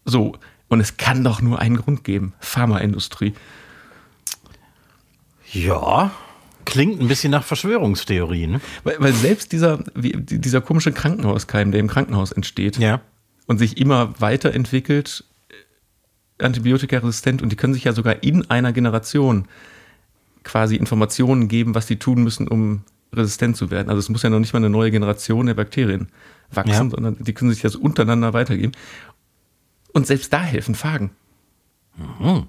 So, 0.06 0.32
und 0.68 0.80
es 0.80 0.96
kann 0.96 1.24
doch 1.24 1.42
nur 1.42 1.58
einen 1.58 1.76
Grund 1.76 2.04
geben: 2.04 2.32
Pharmaindustrie. 2.40 3.34
Ja, 5.52 6.10
Klingt 6.70 7.00
ein 7.00 7.08
bisschen 7.08 7.32
nach 7.32 7.42
Verschwörungstheorien. 7.42 8.52
Ne? 8.52 8.60
Weil, 8.84 8.96
weil, 9.00 9.12
selbst 9.12 9.52
dieser, 9.52 9.84
wie, 9.94 10.12
dieser 10.12 10.60
komische 10.60 10.92
Krankenhauskeim, 10.92 11.72
der 11.72 11.80
im 11.80 11.88
Krankenhaus 11.88 12.30
entsteht 12.30 12.78
ja. 12.78 13.00
und 13.46 13.58
sich 13.58 13.76
immer 13.76 14.14
weiterentwickelt, 14.20 15.24
äh, 16.38 16.44
antibiotikaresistent 16.44 17.42
und 17.42 17.50
die 17.50 17.56
können 17.56 17.74
sich 17.74 17.84
ja 17.84 17.92
sogar 17.92 18.22
in 18.22 18.48
einer 18.50 18.72
Generation 18.72 19.46
quasi 20.44 20.76
Informationen 20.76 21.48
geben, 21.48 21.74
was 21.74 21.86
die 21.86 21.98
tun 21.98 22.22
müssen, 22.22 22.46
um 22.46 22.84
resistent 23.12 23.56
zu 23.56 23.72
werden. 23.72 23.88
Also 23.88 23.98
es 23.98 24.08
muss 24.08 24.22
ja 24.22 24.30
noch 24.30 24.38
nicht 24.38 24.52
mal 24.52 24.58
eine 24.58 24.70
neue 24.70 24.92
Generation 24.92 25.46
der 25.46 25.54
Bakterien 25.54 26.08
wachsen, 26.52 26.70
ja. 26.84 26.90
sondern 26.90 27.16
die 27.18 27.32
können 27.32 27.50
sich 27.50 27.62
das 27.62 27.74
untereinander 27.74 28.32
weitergeben. 28.32 28.72
Und 29.92 30.06
selbst 30.06 30.32
da 30.32 30.40
helfen 30.42 30.76
Phagen. 30.76 31.10
Mhm. 31.96 32.46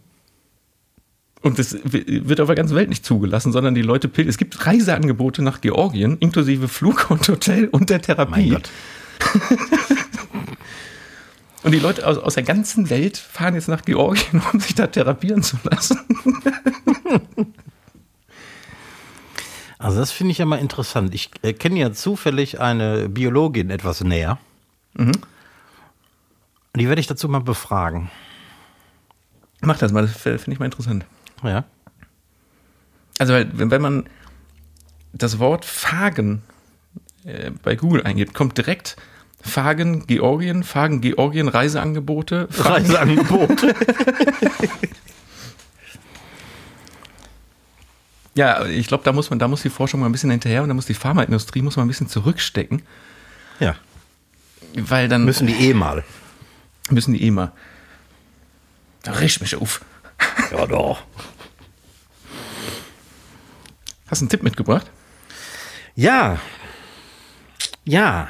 Und 1.41 1.57
das 1.57 1.75
wird 1.83 2.39
auf 2.39 2.47
der 2.47 2.55
ganzen 2.55 2.75
Welt 2.75 2.89
nicht 2.89 3.03
zugelassen, 3.03 3.51
sondern 3.51 3.73
die 3.73 3.81
Leute 3.81 4.07
pillen. 4.07 4.29
Es 4.29 4.37
gibt 4.37 4.65
Reiseangebote 4.65 5.41
nach 5.41 5.59
Georgien, 5.61 6.17
inklusive 6.19 6.67
Flug 6.67 7.09
und 7.09 7.27
Hotel 7.27 7.67
und 7.67 7.89
der 7.89 8.01
Therapie. 8.01 8.55
und 11.63 11.71
die 11.71 11.79
Leute 11.79 12.05
aus, 12.05 12.19
aus 12.19 12.35
der 12.35 12.43
ganzen 12.43 12.91
Welt 12.91 13.17
fahren 13.17 13.55
jetzt 13.55 13.69
nach 13.69 13.81
Georgien, 13.83 14.41
um 14.53 14.59
sich 14.59 14.75
da 14.75 14.85
therapieren 14.87 15.41
zu 15.41 15.57
lassen. 15.63 15.99
Also 19.81 19.99
das 19.99 20.11
finde 20.11 20.31
ich 20.31 20.37
ja 20.37 20.45
mal 20.45 20.59
interessant. 20.59 21.15
Ich 21.15 21.31
äh, 21.41 21.53
kenne 21.53 21.79
ja 21.79 21.91
zufällig 21.91 22.61
eine 22.61 23.09
Biologin 23.09 23.71
etwas 23.71 24.01
näher. 24.01 24.37
Mhm. 24.93 25.13
Die 26.75 26.87
werde 26.87 27.01
ich 27.01 27.07
dazu 27.07 27.27
mal 27.27 27.41
befragen. 27.41 28.11
Mach 29.61 29.79
das 29.79 29.91
mal, 29.91 30.03
das 30.03 30.15
finde 30.21 30.51
ich 30.51 30.59
mal 30.59 30.65
interessant. 30.65 31.03
Ja. 31.43 31.63
Also, 33.19 33.33
wenn 33.53 33.81
man 33.81 34.09
das 35.13 35.39
Wort 35.39 35.65
Fagen 35.65 36.41
äh, 37.25 37.51
bei 37.63 37.75
Google 37.75 38.03
eingibt, 38.03 38.33
kommt 38.33 38.57
direkt 38.57 38.95
Fagen, 39.41 40.05
Georgien, 40.07 40.63
Fagen, 40.63 41.01
Georgien, 41.01 41.47
Reiseangebote. 41.47 42.47
Fagen- 42.49 42.85
Reiseangebote. 42.85 43.75
Ja, 48.33 48.65
ich 48.65 48.87
glaube, 48.87 49.03
da 49.03 49.11
muss 49.11 49.29
man, 49.29 49.39
da 49.39 49.47
muss 49.47 49.61
die 49.61 49.69
Forschung 49.69 49.99
mal 49.99 50.05
ein 50.05 50.11
bisschen 50.13 50.31
hinterher 50.31 50.63
und 50.63 50.69
da 50.69 50.73
muss 50.73 50.85
die 50.85 50.93
Pharmaindustrie 50.93 51.61
muss 51.61 51.75
mal 51.75 51.83
ein 51.83 51.87
bisschen 51.89 52.07
zurückstecken, 52.07 52.81
ja, 53.59 53.75
weil 54.73 55.09
dann 55.09 55.25
müssen 55.25 55.47
die 55.47 55.53
eh 55.69 55.73
mal. 55.73 56.03
müssen 56.89 57.13
die 57.13 57.23
eh 57.23 57.31
mal. 57.31 57.51
Da 59.03 59.11
riech 59.13 59.41
mich 59.41 59.55
auf. 59.55 59.81
Ja, 60.51 60.65
doch. 60.67 61.01
Hast 64.07 64.21
du 64.21 64.25
einen 64.25 64.29
Tipp 64.29 64.43
mitgebracht? 64.43 64.89
Ja. 65.95 66.39
Ja. 67.85 68.27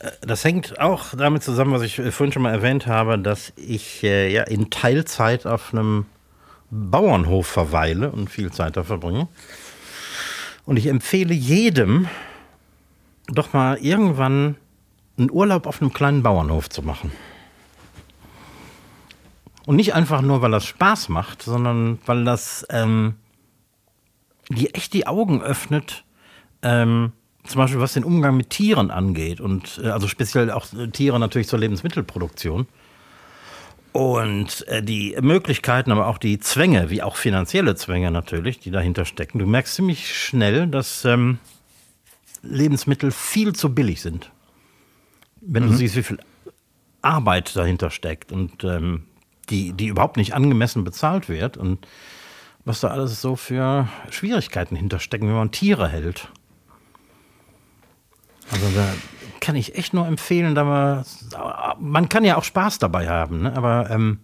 Äh, 0.00 0.10
Das 0.22 0.44
hängt 0.44 0.78
auch 0.78 1.14
damit 1.16 1.42
zusammen, 1.42 1.72
was 1.72 1.82
ich 1.82 1.98
äh, 1.98 2.12
vorhin 2.12 2.32
schon 2.32 2.42
mal 2.42 2.52
erwähnt 2.52 2.86
habe, 2.86 3.18
dass 3.18 3.52
ich 3.56 4.02
äh, 4.04 4.30
ja 4.32 4.42
in 4.42 4.70
Teilzeit 4.70 5.46
auf 5.46 5.72
einem 5.72 6.06
Bauernhof 6.70 7.46
verweile 7.46 8.10
und 8.10 8.28
viel 8.28 8.52
Zeit 8.52 8.76
da 8.76 8.84
verbringe. 8.84 9.28
Und 10.66 10.76
ich 10.76 10.86
empfehle 10.88 11.32
jedem, 11.32 12.08
doch 13.28 13.52
mal 13.52 13.78
irgendwann 13.78 14.56
einen 15.16 15.30
Urlaub 15.30 15.66
auf 15.66 15.80
einem 15.80 15.92
kleinen 15.92 16.22
Bauernhof 16.22 16.68
zu 16.68 16.82
machen. 16.82 17.12
Und 19.66 19.76
nicht 19.76 19.94
einfach 19.94 20.22
nur, 20.22 20.40
weil 20.42 20.52
das 20.52 20.64
Spaß 20.64 21.08
macht, 21.08 21.42
sondern 21.42 21.98
weil 22.06 22.24
das 22.24 22.64
ähm, 22.70 23.16
die 24.48 24.72
echt 24.74 24.92
die 24.92 25.06
Augen 25.06 25.42
öffnet, 25.42 26.04
ähm, 26.62 27.12
zum 27.44 27.58
Beispiel 27.58 27.80
was 27.80 27.92
den 27.92 28.04
Umgang 28.04 28.36
mit 28.36 28.50
Tieren 28.50 28.90
angeht 28.90 29.40
und 29.40 29.80
äh, 29.82 29.88
also 29.88 30.08
speziell 30.08 30.50
auch 30.50 30.72
äh, 30.72 30.88
Tiere 30.88 31.18
natürlich 31.18 31.48
zur 31.48 31.58
Lebensmittelproduktion. 31.58 32.66
Und 33.92 34.68
äh, 34.68 34.82
die 34.82 35.16
Möglichkeiten, 35.20 35.90
aber 35.90 36.06
auch 36.06 36.18
die 36.18 36.38
Zwänge, 36.38 36.90
wie 36.90 37.02
auch 37.02 37.16
finanzielle 37.16 37.76
Zwänge 37.76 38.10
natürlich, 38.10 38.60
die 38.60 38.70
dahinter 38.70 39.04
stecken. 39.04 39.38
Du 39.38 39.46
merkst 39.46 39.74
ziemlich 39.74 40.14
schnell, 40.14 40.66
dass 40.66 41.04
ähm, 41.04 41.38
Lebensmittel 42.42 43.10
viel 43.10 43.54
zu 43.54 43.74
billig 43.74 44.02
sind. 44.02 44.30
Wenn 45.40 45.66
du 45.66 45.72
siehst, 45.72 45.96
wie 45.96 46.02
viel 46.02 46.18
Arbeit 47.00 47.56
dahinter 47.56 47.90
steckt 47.90 48.32
und 48.32 48.64
ähm, 48.64 49.04
die, 49.50 49.72
die 49.72 49.86
überhaupt 49.86 50.16
nicht 50.16 50.34
angemessen 50.34 50.84
bezahlt 50.84 51.28
wird 51.28 51.56
und 51.56 51.86
was 52.64 52.80
da 52.80 52.88
alles 52.88 53.20
so 53.20 53.36
für 53.36 53.88
Schwierigkeiten 54.10 54.76
hinterstecken, 54.76 55.28
wenn 55.28 55.36
man 55.36 55.52
Tiere 55.52 55.88
hält. 55.88 56.28
Also 58.50 58.66
da 58.74 58.86
kann 59.40 59.56
ich 59.56 59.76
echt 59.76 59.94
nur 59.94 60.06
empfehlen, 60.06 60.54
da 60.54 60.64
man, 60.64 61.04
man 61.78 62.08
kann 62.08 62.24
ja 62.24 62.36
auch 62.36 62.44
Spaß 62.44 62.78
dabei 62.78 63.08
haben, 63.08 63.42
ne? 63.42 63.56
aber 63.56 63.90
ähm, 63.90 64.20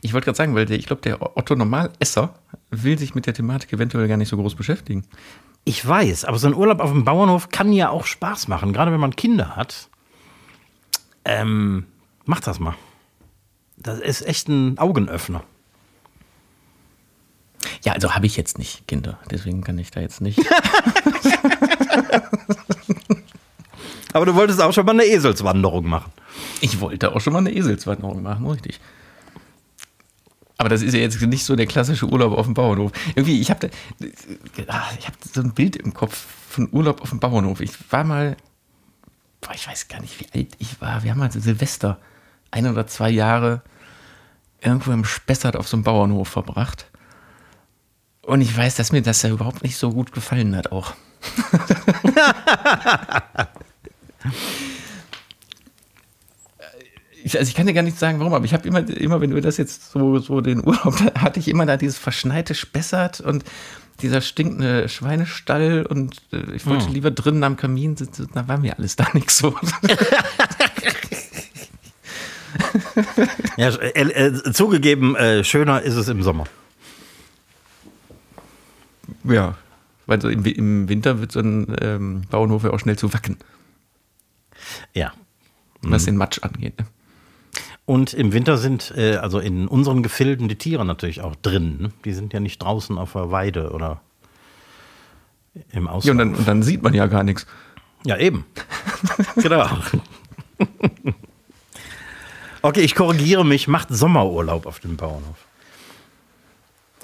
Ich 0.00 0.12
wollte 0.12 0.26
gerade 0.26 0.36
sagen, 0.36 0.54
weil 0.54 0.66
der, 0.66 0.78
ich 0.78 0.86
glaube, 0.86 1.02
der 1.02 1.36
Otto 1.36 1.54
Normalesser 1.54 2.34
will 2.70 2.98
sich 2.98 3.14
mit 3.14 3.26
der 3.26 3.34
Thematik 3.34 3.72
eventuell 3.72 4.08
gar 4.08 4.16
nicht 4.16 4.28
so 4.28 4.36
groß 4.36 4.54
beschäftigen. 4.54 5.04
ich 5.64 5.86
weiß, 5.86 6.24
aber 6.24 6.38
so 6.38 6.46
ein 6.46 6.54
Urlaub 6.54 6.80
auf 6.80 6.90
dem 6.90 7.04
Bauernhof 7.04 7.48
kann 7.50 7.72
ja 7.72 7.90
auch 7.90 8.06
Spaß 8.06 8.48
machen, 8.48 8.72
gerade 8.72 8.92
wenn 8.92 9.00
man 9.00 9.16
Kinder 9.16 9.56
hat. 9.56 9.88
Ähm, 11.24 11.86
macht 12.24 12.46
das 12.46 12.58
mal. 12.58 12.74
Das 13.80 14.00
ist 14.00 14.26
echt 14.26 14.48
ein 14.48 14.76
Augenöffner. 14.78 15.44
Ja, 17.84 17.92
also 17.92 18.14
habe 18.14 18.26
ich 18.26 18.36
jetzt 18.36 18.58
nicht 18.58 18.86
Kinder, 18.86 19.18
deswegen 19.30 19.62
kann 19.62 19.78
ich 19.78 19.90
da 19.90 20.00
jetzt 20.00 20.20
nicht. 20.20 20.40
Aber 24.12 24.26
du 24.26 24.34
wolltest 24.34 24.60
auch 24.60 24.72
schon 24.72 24.84
mal 24.86 24.92
eine 24.92 25.04
Eselswanderung 25.04 25.86
machen. 25.86 26.12
Ich 26.60 26.80
wollte 26.80 27.14
auch 27.14 27.20
schon 27.20 27.32
mal 27.32 27.38
eine 27.40 27.52
Eselswanderung 27.52 28.22
machen, 28.22 28.46
richtig. 28.46 28.80
Aber 30.56 30.68
das 30.68 30.82
ist 30.82 30.92
ja 30.92 30.98
jetzt 30.98 31.20
nicht 31.22 31.44
so 31.44 31.54
der 31.54 31.66
klassische 31.66 32.06
Urlaub 32.06 32.32
auf 32.36 32.46
dem 32.46 32.54
Bauernhof. 32.54 32.90
Irgendwie, 33.14 33.40
ich 33.40 33.50
habe 33.50 33.70
ich 34.00 35.06
hab 35.06 35.14
so 35.32 35.40
ein 35.40 35.54
Bild 35.54 35.76
im 35.76 35.94
Kopf 35.94 36.26
von 36.48 36.68
Urlaub 36.72 37.00
auf 37.00 37.10
dem 37.10 37.20
Bauernhof. 37.20 37.60
Ich 37.60 37.70
war 37.92 38.02
mal, 38.02 38.36
boah, 39.40 39.54
ich 39.54 39.68
weiß 39.68 39.86
gar 39.86 40.00
nicht, 40.00 40.18
wie 40.18 40.26
alt 40.36 40.56
ich 40.58 40.80
war. 40.80 41.04
Wir 41.04 41.12
haben 41.12 41.18
mal 41.18 41.30
Silvester, 41.30 42.00
ein 42.50 42.66
oder 42.66 42.86
zwei 42.86 43.10
Jahre, 43.10 43.62
irgendwo 44.60 44.92
im 44.92 45.04
Spessart 45.04 45.56
auf 45.56 45.68
so 45.68 45.76
einem 45.76 45.84
Bauernhof 45.84 46.28
verbracht. 46.28 46.86
Und 48.22 48.40
ich 48.40 48.56
weiß, 48.56 48.74
dass 48.76 48.92
mir 48.92 49.02
das 49.02 49.22
ja 49.22 49.30
überhaupt 49.30 49.62
nicht 49.62 49.76
so 49.76 49.90
gut 49.90 50.12
gefallen 50.12 50.54
hat 50.56 50.72
auch. 50.72 50.94
Ich, 57.28 57.38
also 57.38 57.48
ich 57.48 57.54
kann 57.54 57.66
dir 57.66 57.74
gar 57.74 57.82
nicht 57.82 57.98
sagen, 57.98 58.20
warum, 58.20 58.32
aber 58.32 58.46
ich 58.46 58.54
habe 58.54 58.66
immer, 58.66 58.88
immer, 58.88 59.20
wenn 59.20 59.34
wir 59.34 59.42
das 59.42 59.58
jetzt 59.58 59.90
so, 59.90 60.18
so 60.18 60.40
den 60.40 60.66
Urlaub, 60.66 60.96
da 61.14 61.20
hatte 61.20 61.40
ich 61.40 61.48
immer 61.48 61.66
da 61.66 61.76
dieses 61.76 61.98
verschneite 61.98 62.54
Spessart 62.54 63.20
und 63.20 63.44
dieser 64.00 64.22
stinkende 64.22 64.88
Schweinestall 64.88 65.84
und 65.84 66.22
äh, 66.32 66.54
ich 66.54 66.64
wollte 66.64 66.88
lieber 66.88 67.10
drinnen 67.10 67.44
am 67.44 67.56
Kamin 67.56 67.96
sitzen, 67.96 68.30
da 68.32 68.48
war 68.48 68.56
mir 68.56 68.78
alles 68.78 68.96
da 68.96 69.08
nichts 69.12 69.36
so. 69.36 69.50
Ja, 73.56 73.68
äh, 73.68 74.02
äh, 74.02 74.52
zugegeben, 74.52 75.16
äh, 75.16 75.44
schöner 75.44 75.82
ist 75.82 75.94
es 75.96 76.08
im 76.08 76.22
Sommer. 76.22 76.44
ja, 79.24 79.56
weil 80.06 80.20
so 80.20 80.28
im, 80.28 80.44
im 80.44 80.88
Winter 80.88 81.20
wird 81.20 81.32
so 81.32 81.40
ein 81.40 81.76
ähm, 81.80 82.22
Bauernhof 82.30 82.64
ja 82.64 82.70
auch 82.70 82.80
schnell 82.80 82.96
zu 82.96 83.12
wacken, 83.12 83.36
Ja. 84.94 85.12
was 85.82 86.04
den 86.06 86.16
Matsch 86.16 86.40
angeht. 86.42 86.78
Ne? 86.78 86.86
Und 87.84 88.12
im 88.12 88.32
Winter 88.32 88.58
sind, 88.58 88.92
äh, 88.96 89.16
also 89.16 89.38
in 89.38 89.66
unseren 89.68 90.02
Gefilden, 90.02 90.48
die 90.48 90.56
Tiere 90.56 90.84
natürlich 90.84 91.20
auch 91.22 91.36
drin. 91.36 91.76
Ne? 91.80 91.90
Die 92.04 92.12
sind 92.12 92.32
ja 92.32 92.40
nicht 92.40 92.58
draußen 92.62 92.98
auf 92.98 93.12
der 93.14 93.30
Weide 93.30 93.70
oder 93.70 94.00
im 95.72 95.86
Ja, 95.86 95.90
Ausland. 95.90 96.20
und 96.20 96.28
dann, 96.32 96.38
und 96.38 96.48
dann 96.48 96.62
sieht 96.62 96.82
man 96.82 96.92
ja 96.94 97.06
gar 97.06 97.22
nichts. 97.22 97.46
Ja, 98.04 98.16
eben. 98.18 98.44
genau. 99.36 99.66
okay, 102.62 102.80
ich 102.80 102.94
korrigiere 102.94 103.44
mich. 103.44 103.68
Macht 103.68 103.88
Sommerurlaub 103.90 104.66
auf 104.66 104.80
dem 104.80 104.96
Bauernhof. 104.96 105.36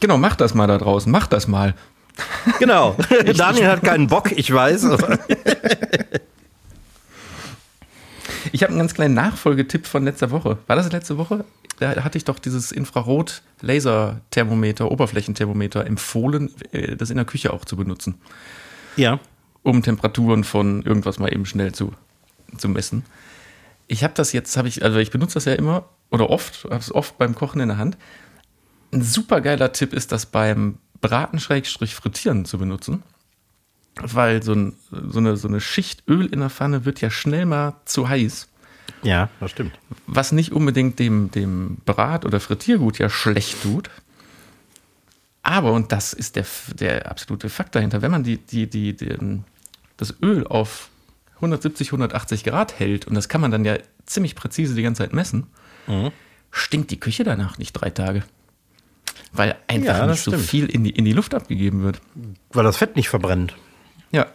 Genau, 0.01 0.19
mach 0.19 0.37
das 0.37 0.55
mal 0.55 0.67
da 0.67 0.79
draußen, 0.79 1.11
mach 1.11 1.27
das 1.27 1.49
mal. 1.49 1.75
Genau. 2.59 2.97
Daniel 3.37 3.69
hat 3.69 3.83
keinen 3.83 4.07
Bock, 4.07 4.33
ich 4.33 4.53
weiß. 4.53 4.87
Ich 8.53 8.63
habe 8.63 8.71
einen 8.71 8.79
ganz 8.79 8.95
kleinen 8.95 9.15
Nachfolgetipp 9.15 9.87
von 9.87 10.05
letzter 10.05 10.31
Woche. 10.31 10.59
War 10.69 10.77
das 10.77 10.93
letzte 10.93 11.19
Woche? 11.19 11.45
Da 11.81 12.05
hatte 12.05 12.19
ich 12.19 12.25
doch 12.25 12.39
dieses 12.39 12.71
Infrarot-Laserthermometer, 12.71 14.89
Oberflächenthermometer 14.91 15.87
empfohlen, 15.87 16.51
äh, 16.71 16.95
das 16.97 17.11
in 17.11 17.17
der 17.17 17.25
Küche 17.25 17.53
auch 17.53 17.65
zu 17.65 17.77
benutzen, 17.77 18.15
ja. 18.97 19.19
um 19.65 19.83
Temperaturen 19.83 20.45
von 20.45 20.83
irgendwas 20.83 21.19
mal 21.19 21.33
eben 21.33 21.47
schnell 21.47 21.73
zu, 21.73 21.93
zu 22.57 22.69
messen. 22.69 23.05
Ich 23.95 24.03
habe 24.03 24.13
das 24.13 24.33
jetzt, 24.33 24.57
habe 24.57 24.67
ich, 24.67 24.83
also 24.83 24.99
ich 24.99 25.13
benutze 25.13 25.35
das 25.35 25.45
ja 25.45 25.53
immer 25.53 25.89
oder 26.11 26.29
oft, 26.29 26.65
habe 26.65 26.79
es 26.79 26.93
oft 26.93 27.17
beim 27.17 27.37
Kochen 27.37 27.61
in 27.61 27.69
der 27.69 27.79
Hand. 27.79 27.97
Ein 28.93 29.03
super 29.03 29.41
geiler 29.41 29.71
Tipp 29.71 29.93
ist, 29.93 30.11
das 30.11 30.27
beim 30.27 30.79
Braten-Frittieren 31.01 32.45
zu 32.45 32.59
benutzen. 32.59 33.05
Weil 34.01 34.43
so, 34.43 34.53
ein, 34.53 34.75
so, 34.91 35.21
eine, 35.21 35.37
so 35.37 35.47
eine 35.47 35.61
Schicht 35.61 36.03
Öl 36.09 36.27
in 36.27 36.41
der 36.41 36.51
Pfanne 36.51 36.85
wird 36.85 37.01
ja 37.03 37.09
schnell 37.09 37.47
mal 37.47 37.75
zu 37.85 38.09
heiß 38.09 38.49
Ja, 39.05 39.29
das 39.39 39.53
stimmt. 39.53 39.79
was 40.09 40.33
nicht 40.33 40.51
unbedingt 40.51 40.99
dem, 40.99 41.31
dem 41.31 41.77
Brat- 41.85 42.25
oder 42.25 42.41
Frittiergut 42.41 42.99
ja 42.99 43.09
schlecht 43.09 43.63
tut. 43.63 43.91
Aber, 45.43 45.71
und 45.71 45.93
das 45.93 46.13
ist 46.13 46.35
der, 46.35 46.47
der 46.75 47.09
absolute 47.09 47.49
Fakt 47.49 47.77
dahinter, 47.77 48.03
wenn 48.03 48.11
man 48.11 48.25
die, 48.25 48.39
die, 48.39 48.69
die, 48.69 48.97
die, 48.97 49.17
das 49.97 50.15
Öl 50.21 50.49
auf 50.49 50.89
170, 51.37 51.89
180 51.89 52.45
Grad 52.45 52.79
hält, 52.79 53.07
und 53.07 53.15
das 53.15 53.29
kann 53.29 53.41
man 53.41 53.51
dann 53.51 53.65
ja 53.65 53.77
ziemlich 54.07 54.35
präzise 54.35 54.75
die 54.75 54.83
ganze 54.83 55.03
Zeit 55.03 55.13
messen, 55.13 55.47
stinkt 56.51 56.91
die 56.91 57.01
Küche 57.01 57.25
danach 57.25 57.59
nicht 57.59 57.73
drei 57.73 57.91
Tage. 57.91 58.23
Weil 59.33 59.57
einfach 59.67 59.99
Ja, 59.99 60.07
nicht 60.07 60.23
so 60.23 60.31
stimmt. 60.31 60.47
viel 60.47 60.67
in 60.67 60.85
die, 60.85 60.91
in 60.91 61.05
die 61.05 61.13
Luft 61.13 61.35
abgegeben 61.35 61.83
wird. 61.83 62.01
Weil 62.53 62.63
das 62.65 62.77
Fett 62.77 62.95
nicht 62.97 63.09
verbrennt. 63.09 63.55
Ja. 64.13 64.27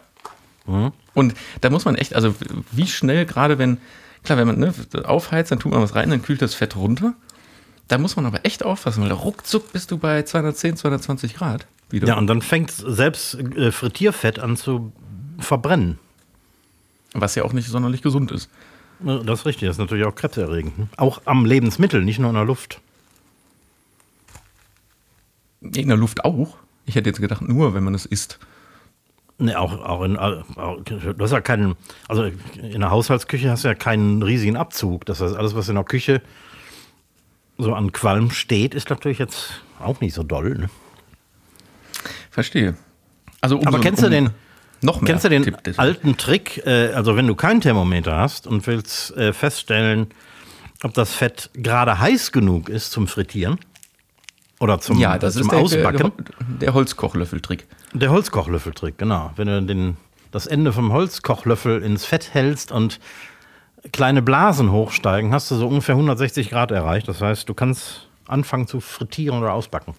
Und 1.14 1.34
da 1.62 1.70
muss 1.70 1.84
man 1.86 1.94
echt, 1.96 2.14
also 2.14 2.34
wie 2.70 2.86
schnell, 2.86 3.24
gerade 3.26 3.58
wenn, 3.58 3.78
klar, 4.22 4.38
wenn 4.38 4.46
man 4.46 4.58
ne, 4.58 4.74
aufheizt, 5.04 5.50
dann 5.50 5.58
tut 5.58 5.72
man 5.72 5.80
was 5.82 5.94
rein, 5.94 6.10
dann 6.10 6.22
kühlt 6.22 6.42
das 6.42 6.54
Fett 6.54 6.76
runter. 6.76 7.14
Da 7.88 7.98
muss 7.98 8.14
man 8.14 8.26
aber 8.26 8.44
echt 8.44 8.62
aufpassen, 8.64 9.02
weil 9.02 9.10
ruckzuck 9.10 9.72
bist 9.72 9.90
du 9.90 9.98
bei 9.98 10.22
210, 10.22 10.76
220 10.76 11.34
Grad 11.34 11.66
wieder. 11.88 12.06
Ja, 12.06 12.18
und 12.18 12.26
dann 12.28 12.40
fängt 12.42 12.70
selbst 12.70 13.34
äh, 13.34 13.72
Frittierfett 13.72 14.38
an 14.38 14.56
zu 14.56 14.92
verbrennen. 15.40 15.98
Was 17.14 17.34
ja 17.34 17.44
auch 17.44 17.52
nicht 17.52 17.68
sonderlich 17.68 18.02
gesund 18.02 18.30
ist. 18.30 18.50
Das 19.00 19.40
ist 19.40 19.46
richtig, 19.46 19.66
das 19.68 19.76
ist 19.76 19.80
natürlich 19.80 20.04
auch 20.04 20.14
krebserregend. 20.14 20.78
ne? 20.78 20.88
Auch 20.96 21.22
am 21.24 21.44
Lebensmittel, 21.44 22.02
nicht 22.04 22.18
nur 22.18 22.30
in 22.30 22.36
der 22.36 22.44
Luft. 22.44 22.80
In 25.62 25.88
der 25.88 25.96
Luft 25.96 26.24
auch. 26.24 26.56
Ich 26.86 26.94
hätte 26.94 27.08
jetzt 27.08 27.20
gedacht, 27.20 27.42
nur 27.42 27.74
wenn 27.74 27.84
man 27.84 27.94
es 27.94 28.06
isst. 28.06 28.38
Ne, 29.38 29.58
auch, 29.58 29.72
auch 29.72 30.02
in, 30.02 30.18
auch, 30.18 30.44
du 30.84 31.14
hast 31.18 31.30
ja 31.30 31.40
keinen, 31.40 31.76
also 32.08 32.24
in 32.24 32.80
der 32.80 32.90
Haushaltsküche 32.90 33.50
hast 33.50 33.64
du 33.64 33.68
ja 33.68 33.74
keinen 33.74 34.22
riesigen 34.22 34.56
Abzug. 34.56 35.06
Das 35.06 35.20
heißt, 35.22 35.34
alles, 35.34 35.54
was 35.54 35.68
in 35.70 35.76
der 35.76 35.84
Küche 35.84 36.20
so 37.56 37.74
an 37.74 37.92
Qualm 37.92 38.30
steht, 38.30 38.74
ist 38.74 38.90
natürlich 38.90 39.18
jetzt 39.18 39.62
auch 39.78 40.00
nicht 40.00 40.12
so 40.12 40.22
doll. 40.22 40.58
Ne? 40.58 40.70
Verstehe. 42.30 42.76
Also 43.40 43.58
um 43.58 43.66
Aber 43.66 43.78
so, 43.78 43.82
kennst 43.82 44.02
um 44.02 44.10
du 44.10 44.10
den, 44.10 44.30
noch 44.82 45.00
mehr 45.00 45.12
kennst 45.12 45.24
du 45.24 45.28
den 45.28 45.42
Tipp, 45.42 45.56
alten 45.76 46.16
Trick, 46.16 46.64
äh, 46.66 46.92
also 46.92 47.16
wenn 47.16 47.26
du 47.26 47.34
kein 47.34 47.60
Thermometer 47.60 48.16
hast 48.16 48.46
und 48.46 48.66
willst 48.66 49.16
äh, 49.16 49.32
feststellen, 49.32 50.08
ob 50.82 50.94
das 50.94 51.12
Fett 51.12 51.50
gerade 51.54 51.98
heiß 51.98 52.32
genug 52.32 52.68
ist 52.68 52.90
zum 52.90 53.06
Frittieren 53.06 53.58
oder 54.58 54.80
zum, 54.80 54.98
ja, 54.98 55.18
das 55.18 55.34
zum 55.34 55.42
ist 55.42 55.52
der, 55.52 55.58
Ausbacken? 55.58 56.12
Der, 56.18 56.58
der 56.60 56.74
Holzkochlöffeltrick. 56.74 57.66
Der 57.92 58.10
Holzkochlöffeltrick, 58.10 58.98
genau. 58.98 59.32
Wenn 59.36 59.48
du 59.48 59.62
den, 59.62 59.96
das 60.30 60.46
Ende 60.46 60.72
vom 60.72 60.92
Holzkochlöffel 60.92 61.82
ins 61.82 62.04
Fett 62.04 62.34
hältst 62.34 62.70
und 62.70 63.00
kleine 63.92 64.22
Blasen 64.22 64.70
hochsteigen, 64.70 65.32
hast 65.32 65.50
du 65.50 65.56
so 65.56 65.66
ungefähr 65.66 65.94
160 65.94 66.50
Grad 66.50 66.70
erreicht. 66.70 67.08
Das 67.08 67.20
heißt, 67.20 67.48
du 67.48 67.54
kannst 67.54 68.08
anfangen 68.26 68.66
zu 68.66 68.80
frittieren 68.80 69.38
oder 69.40 69.54
ausbacken. 69.54 69.94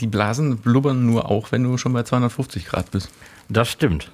Die 0.00 0.06
Blasen 0.06 0.58
blubbern 0.58 1.06
nur 1.06 1.30
auch, 1.30 1.50
wenn 1.50 1.64
du 1.64 1.78
schon 1.78 1.92
bei 1.94 2.02
250 2.02 2.66
Grad 2.66 2.90
bist. 2.90 3.10
Das 3.48 3.70
stimmt. 3.70 4.10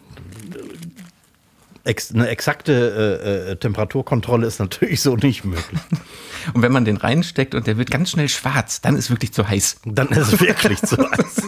Ex 1.84 2.12
eine 2.12 2.28
exakte 2.28 2.72
äh, 2.72 3.52
äh, 3.52 3.56
Temperaturkontrolle 3.56 4.46
ist 4.46 4.58
natürlich 4.58 5.00
so 5.00 5.16
nicht 5.16 5.44
möglich. 5.44 5.80
Und 6.54 6.62
wenn 6.62 6.72
man 6.72 6.84
den 6.84 6.96
reinsteckt 6.96 7.54
und 7.54 7.66
der 7.66 7.76
wird 7.76 7.90
ganz 7.90 8.10
schnell 8.10 8.28
schwarz, 8.28 8.80
dann 8.80 8.96
ist 8.96 9.10
wirklich 9.10 9.32
zu 9.32 9.46
heiß. 9.46 9.80
Dann 9.84 10.08
ist 10.08 10.32
es 10.32 10.40
wirklich 10.40 10.80
zu 10.80 10.96
heiß. 11.10 11.42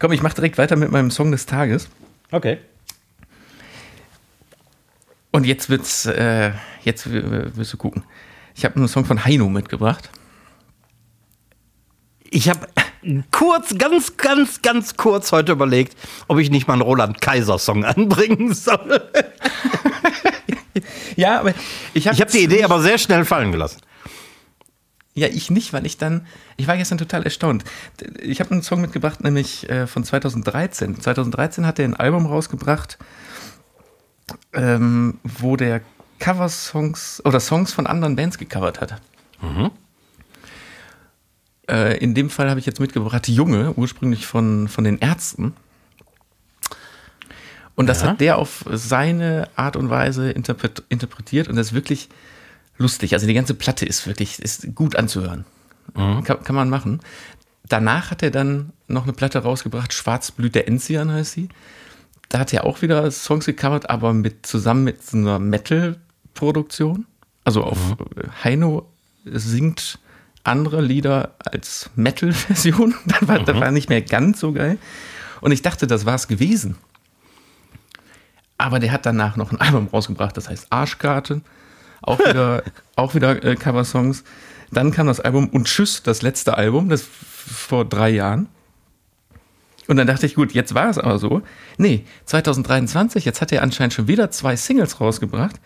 Komm, 0.00 0.12
ich 0.12 0.22
mache 0.22 0.34
direkt 0.34 0.58
weiter 0.58 0.76
mit 0.76 0.90
meinem 0.90 1.10
Song 1.10 1.30
des 1.30 1.46
Tages. 1.46 1.88
Okay. 2.30 2.58
Und 5.30 5.46
jetzt 5.46 5.70
wird's, 5.70 6.06
äh, 6.06 6.52
jetzt 6.82 7.10
wirst 7.10 7.72
du 7.72 7.76
gucken. 7.76 8.04
Ich 8.54 8.64
habe 8.64 8.76
einen 8.76 8.88
Song 8.88 9.04
von 9.04 9.24
Heino 9.24 9.48
mitgebracht. 9.48 10.10
Ich 12.30 12.48
habe 12.48 12.66
kurz, 13.30 13.76
ganz, 13.78 14.16
ganz, 14.16 14.62
ganz 14.62 14.96
kurz 14.96 15.32
heute 15.32 15.52
überlegt, 15.52 15.96
ob 16.28 16.38
ich 16.38 16.50
nicht 16.50 16.66
mal 16.66 16.74
einen 16.74 16.82
Roland 16.82 17.20
Kaiser 17.20 17.58
Song 17.58 17.84
anbringen 17.84 18.54
soll. 18.54 19.02
ja, 21.16 21.40
aber 21.40 21.54
ich 21.92 22.08
habe 22.08 22.16
hab 22.16 22.28
die 22.28 22.44
Idee 22.44 22.64
aber 22.64 22.80
sehr 22.80 22.98
schnell 22.98 23.24
fallen 23.24 23.52
gelassen. 23.52 23.80
Ja, 25.16 25.28
ich 25.28 25.48
nicht, 25.50 25.72
weil 25.72 25.86
ich 25.86 25.96
dann, 25.96 26.26
ich 26.56 26.66
war 26.66 26.76
gestern 26.76 26.98
total 26.98 27.22
erstaunt. 27.22 27.62
Ich 28.20 28.40
habe 28.40 28.50
einen 28.50 28.62
Song 28.62 28.80
mitgebracht, 28.80 29.22
nämlich 29.22 29.68
äh, 29.70 29.86
von 29.86 30.02
2013. 30.02 31.00
2013 31.00 31.66
hat 31.66 31.78
er 31.78 31.84
ein 31.84 31.94
Album 31.94 32.26
rausgebracht, 32.26 32.98
ähm, 34.52 35.20
wo 35.22 35.56
der 35.56 35.82
Cover-Songs 36.18 37.22
oder 37.24 37.38
Songs 37.38 37.72
von 37.72 37.86
anderen 37.86 38.16
Bands 38.16 38.38
gecovert 38.38 38.80
hat. 38.80 39.00
Mhm. 39.40 39.70
Äh, 41.68 41.98
in 41.98 42.14
dem 42.14 42.30
Fall 42.30 42.50
habe 42.50 42.60
ich 42.60 42.66
jetzt 42.66 42.80
mitgebracht 42.80 43.28
Junge, 43.28 43.72
ursprünglich 43.74 44.26
von, 44.26 44.68
von 44.68 44.84
den 44.84 44.98
Ärzten. 44.98 45.54
Und 47.74 47.86
das 47.88 48.02
ja. 48.02 48.08
hat 48.08 48.20
der 48.20 48.38
auf 48.38 48.64
seine 48.70 49.48
Art 49.56 49.76
und 49.76 49.90
Weise 49.90 50.30
interpretiert 50.30 51.48
und 51.48 51.56
das 51.56 51.68
ist 51.68 51.72
wirklich 51.72 52.08
lustig. 52.76 53.14
Also 53.14 53.26
die 53.26 53.34
ganze 53.34 53.54
Platte 53.54 53.84
ist 53.84 54.06
wirklich 54.06 54.38
ist 54.40 54.74
gut 54.74 54.96
anzuhören. 54.96 55.44
Mhm. 55.94 56.22
Kann, 56.24 56.44
kann, 56.44 56.54
man 56.54 56.70
machen. 56.70 57.00
Danach 57.68 58.10
hat 58.10 58.22
er 58.22 58.30
dann 58.30 58.72
noch 58.86 59.04
eine 59.04 59.12
Platte 59.12 59.38
rausgebracht, 59.38 59.92
Schwarzblüt 59.92 60.54
der 60.54 60.68
Enzian 60.68 61.10
heißt 61.10 61.32
sie. 61.32 61.48
Da 62.28 62.38
hat 62.38 62.52
er 62.52 62.64
auch 62.64 62.82
wieder 62.82 63.10
Songs 63.10 63.46
gecovert, 63.46 63.90
aber 63.90 64.12
mit, 64.12 64.46
zusammen 64.46 64.84
mit 64.84 65.02
so 65.04 65.16
einer 65.16 65.38
Metal-Produktion. 65.38 67.06
Also 67.44 67.64
auf 67.64 67.78
mhm. 67.90 68.44
Heino 68.44 68.88
singt 69.24 69.98
andere 70.44 70.82
Lieder 70.82 71.32
als 71.38 71.90
Metal-Version. 71.96 72.94
Das, 73.06 73.26
war, 73.26 73.40
mhm. 73.40 73.44
das 73.46 73.60
war 73.60 73.70
nicht 73.70 73.88
mehr 73.88 74.02
ganz 74.02 74.40
so 74.40 74.52
geil. 74.52 74.78
Und 75.40 75.52
ich 75.52 75.62
dachte, 75.62 75.86
das 75.86 76.06
war 76.06 76.14
es 76.14 76.28
gewesen. 76.28 76.76
Aber 78.56 78.78
der 78.78 78.92
hat 78.92 79.04
danach 79.04 79.36
noch 79.36 79.50
ein 79.50 79.60
Album 79.60 79.88
rausgebracht, 79.88 80.36
das 80.36 80.48
heißt 80.48 80.68
Arschkarte. 80.70 81.40
Auch 82.02 82.18
wieder, 82.28 82.62
auch 82.96 83.14
wieder 83.14 83.42
äh, 83.42 83.56
Coversongs. 83.56 84.24
Dann 84.70 84.90
kam 84.90 85.06
das 85.06 85.20
Album 85.20 85.48
Und 85.48 85.66
Tschüss, 85.66 86.02
das 86.02 86.22
letzte 86.22 86.56
Album, 86.56 86.88
das 86.88 87.02
vor 87.02 87.84
drei 87.84 88.10
Jahren. 88.10 88.48
Und 89.86 89.96
dann 89.96 90.06
dachte 90.06 90.24
ich, 90.24 90.34
gut, 90.34 90.52
jetzt 90.52 90.74
war 90.74 90.88
es 90.88 90.98
aber 90.98 91.18
so. 91.18 91.42
Nee, 91.76 92.06
2023, 92.24 93.24
jetzt 93.24 93.42
hat 93.42 93.52
er 93.52 93.62
anscheinend 93.62 93.92
schon 93.92 94.08
wieder 94.08 94.30
zwei 94.30 94.56
Singles 94.56 95.00
rausgebracht. 95.00 95.60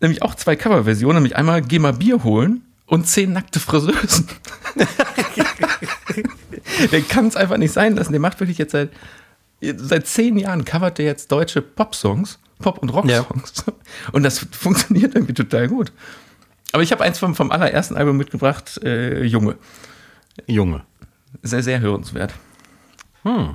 Nämlich 0.00 0.22
auch 0.22 0.34
zwei 0.34 0.56
Coverversionen, 0.56 1.16
nämlich 1.16 1.36
einmal 1.36 1.62
Geh 1.62 1.78
mal 1.78 1.92
Bier 1.92 2.24
holen 2.24 2.67
und 2.88 3.06
zehn 3.06 3.32
nackte 3.32 3.60
Friseusen. 3.60 4.26
der 6.90 7.02
kann 7.02 7.26
es 7.26 7.36
einfach 7.36 7.58
nicht 7.58 7.72
sein 7.72 7.94
lassen. 7.94 8.12
Der 8.12 8.20
macht 8.20 8.40
wirklich 8.40 8.58
jetzt 8.58 8.72
seit, 8.72 8.90
seit 9.60 10.06
zehn 10.06 10.38
Jahren 10.38 10.64
covert 10.64 10.98
der 10.98 11.04
jetzt 11.04 11.30
deutsche 11.30 11.62
Pop-Songs, 11.62 12.38
Pop- 12.58 12.78
und 12.78 12.88
Rock-Songs. 12.88 13.64
Ja. 13.66 13.72
Und 14.12 14.22
das 14.22 14.46
funktioniert 14.50 15.14
irgendwie 15.14 15.34
total 15.34 15.68
gut. 15.68 15.92
Aber 16.72 16.82
ich 16.82 16.90
habe 16.90 17.04
eins 17.04 17.18
vom, 17.18 17.34
vom 17.34 17.50
allerersten 17.50 17.96
Album 17.96 18.16
mitgebracht, 18.16 18.80
äh, 18.82 19.22
Junge. 19.22 19.56
Junge. 20.46 20.82
Sehr, 21.42 21.62
sehr 21.62 21.80
hörenswert. 21.80 22.34
Hm. 23.22 23.54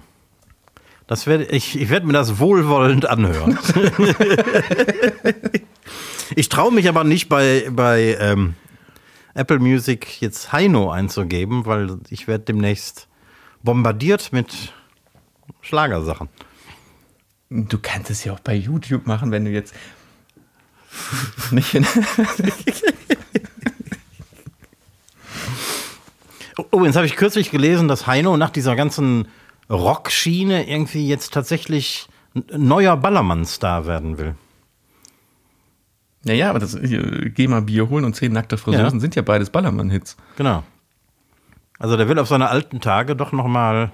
Das 1.08 1.28
werd, 1.28 1.52
ich 1.52 1.80
ich 1.80 1.90
werde 1.90 2.06
mir 2.06 2.14
das 2.14 2.40
wohlwollend 2.40 3.08
anhören. 3.08 3.58
ich 6.36 6.50
traue 6.50 6.72
mich 6.72 6.88
aber 6.88 7.04
nicht 7.04 7.30
bei, 7.30 7.68
bei 7.72 8.16
ähm, 8.20 8.56
Apple 9.36 9.60
Music 9.60 10.22
jetzt 10.22 10.52
Heino 10.54 10.92
einzugeben, 10.92 11.66
weil 11.66 11.98
ich 12.10 12.28
werde 12.28 12.44
demnächst 12.46 13.08
bombardiert 13.64 14.32
mit 14.32 14.74
Schlagersachen. 15.62 16.30
Du 17.50 17.78
kannst 17.80 18.10
es 18.10 18.24
ja 18.24 18.34
auch 18.34 18.40
bei 18.40 18.56
YouTube 18.56 19.08
machen, 19.08 19.32
wenn 19.32 19.46
du 19.46 19.52
jetzt 19.52 19.74
nicht. 21.52 21.74
oh, 26.72 26.84
jetzt 26.86 26.96
habe 26.96 27.06
ich 27.06 27.16
kürzlich 27.16 27.52
gelesen, 27.52 27.88
dass 27.88 28.08
Heino 28.08 28.38
nach 28.38 28.50
dieser 28.50 28.76
ganzen 28.76 29.28
Rockschiene 29.70 30.68
irgendwie 30.70 31.08
jetzt 31.08 31.34
tatsächlich 31.34 32.08
ein 32.36 32.68
neuer 32.68 32.98
Ballermann-Star 32.98 33.86
werden 33.86 34.18
will. 34.18 34.36
Naja, 36.24 36.50
aber 36.50 36.60
das 36.60 36.78
Geh 36.82 37.48
mal 37.48 37.62
Bier 37.62 37.90
holen 37.90 38.06
und 38.06 38.16
zehn 38.16 38.32
nackte 38.32 38.58
Friseusen 38.58 39.00
ja. 39.00 39.02
sind 39.02 39.16
ja 39.16 39.22
beides 39.22 39.50
Ballermann-Hits. 39.50 40.16
Genau. 40.38 40.64
Also 41.80 41.98
der 41.98 42.08
will 42.08 42.18
auf 42.20 42.30
seine 42.30 42.50
alten 42.50 42.80
Tage 42.80 43.16
doch 43.16 43.32
noch 43.32 43.48
mal 43.48 43.92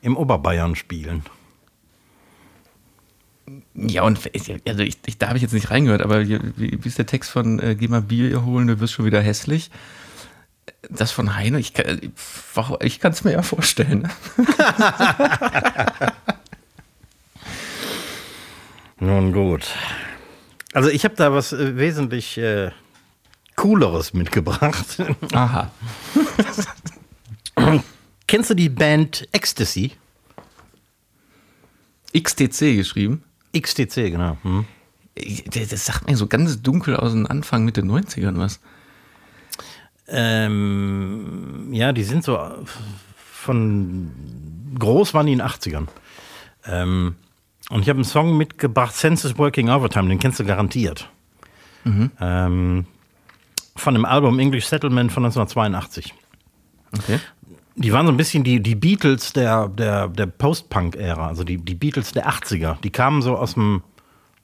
im 0.00 0.16
Oberbayern 0.16 0.74
spielen. 0.74 1.24
Ja, 3.74 4.02
und 4.02 4.18
also 4.66 4.82
ich, 4.82 4.98
ich 5.04 5.18
da 5.18 5.28
habe 5.28 5.36
ich 5.36 5.42
jetzt 5.42 5.52
nicht 5.52 5.70
reingehört, 5.70 6.02
aber 6.02 6.26
wie, 6.26 6.38
wie 6.56 6.88
ist 6.88 6.98
der 6.98 7.06
Text 7.06 7.30
von 7.30 7.58
äh, 7.58 7.74
Geh 7.74 7.88
mal 7.88 8.02
Bier 8.02 8.44
holen, 8.44 8.68
du 8.68 8.80
wirst 8.80 8.92
schon 8.94 9.04
wieder 9.04 9.20
hässlich? 9.20 9.70
Das 10.88 11.12
von 11.12 11.34
Heino, 11.36 11.58
ich, 11.58 11.74
ich 12.80 13.00
kann 13.00 13.12
es 13.12 13.24
mir 13.24 13.32
ja 13.32 13.42
vorstellen. 13.42 14.08
Nun 19.00 19.32
gut. 19.32 19.74
Also 20.72 20.88
ich 20.88 21.04
habe 21.04 21.14
da 21.16 21.32
was 21.32 21.52
äh, 21.52 21.76
wesentlich 21.76 22.38
äh, 22.38 22.70
Cooleres 23.56 24.14
mitgebracht. 24.14 25.02
Aha. 25.32 25.70
Kennst 28.26 28.50
du 28.50 28.54
die 28.54 28.68
Band 28.68 29.28
Ecstasy? 29.32 29.92
XTC 32.16 32.76
geschrieben? 32.76 33.22
XTC, 33.56 34.10
genau. 34.10 34.38
Hm. 34.42 34.64
Das 35.52 35.84
sagt 35.84 36.08
mir 36.08 36.16
so 36.16 36.26
ganz 36.26 36.62
dunkel 36.62 36.96
aus 36.96 37.12
dem 37.12 37.26
Anfang 37.26 37.64
Mitte 37.64 37.82
90ern 37.82 38.38
was. 38.38 38.60
Ähm, 40.08 41.68
ja, 41.72 41.92
die 41.92 42.04
sind 42.04 42.24
so 42.24 42.38
von 43.32 44.10
groß 44.78 45.14
waren 45.14 45.26
die 45.26 45.32
in 45.32 45.38
den 45.38 45.46
80ern. 45.46 45.86
Ähm, 46.64 47.16
und 47.70 47.82
ich 47.82 47.88
habe 47.88 47.98
einen 47.98 48.04
Song 48.04 48.36
mitgebracht, 48.36 48.94
Census 48.94 49.38
Working 49.38 49.70
Overtime, 49.70 50.08
den 50.08 50.18
kennst 50.18 50.40
du 50.40 50.44
garantiert. 50.44 51.08
Mhm. 51.84 52.10
Ähm, 52.20 52.86
von 53.76 53.94
dem 53.94 54.04
Album 54.04 54.38
English 54.38 54.66
Settlement 54.66 55.10
von 55.12 55.24
1982. 55.24 56.12
Okay. 56.96 57.20
Die 57.76 57.92
waren 57.92 58.06
so 58.06 58.12
ein 58.12 58.16
bisschen 58.16 58.44
die, 58.44 58.60
die 58.60 58.74
Beatles 58.74 59.32
der, 59.32 59.68
der, 59.68 60.08
der 60.08 60.26
Post-Punk-Ära, 60.26 61.28
also 61.28 61.44
die, 61.44 61.56
die 61.56 61.76
Beatles 61.76 62.12
der 62.12 62.28
80er. 62.28 62.76
Die 62.82 62.90
kamen 62.90 63.22
so 63.22 63.36
aus, 63.36 63.54
dem, 63.54 63.82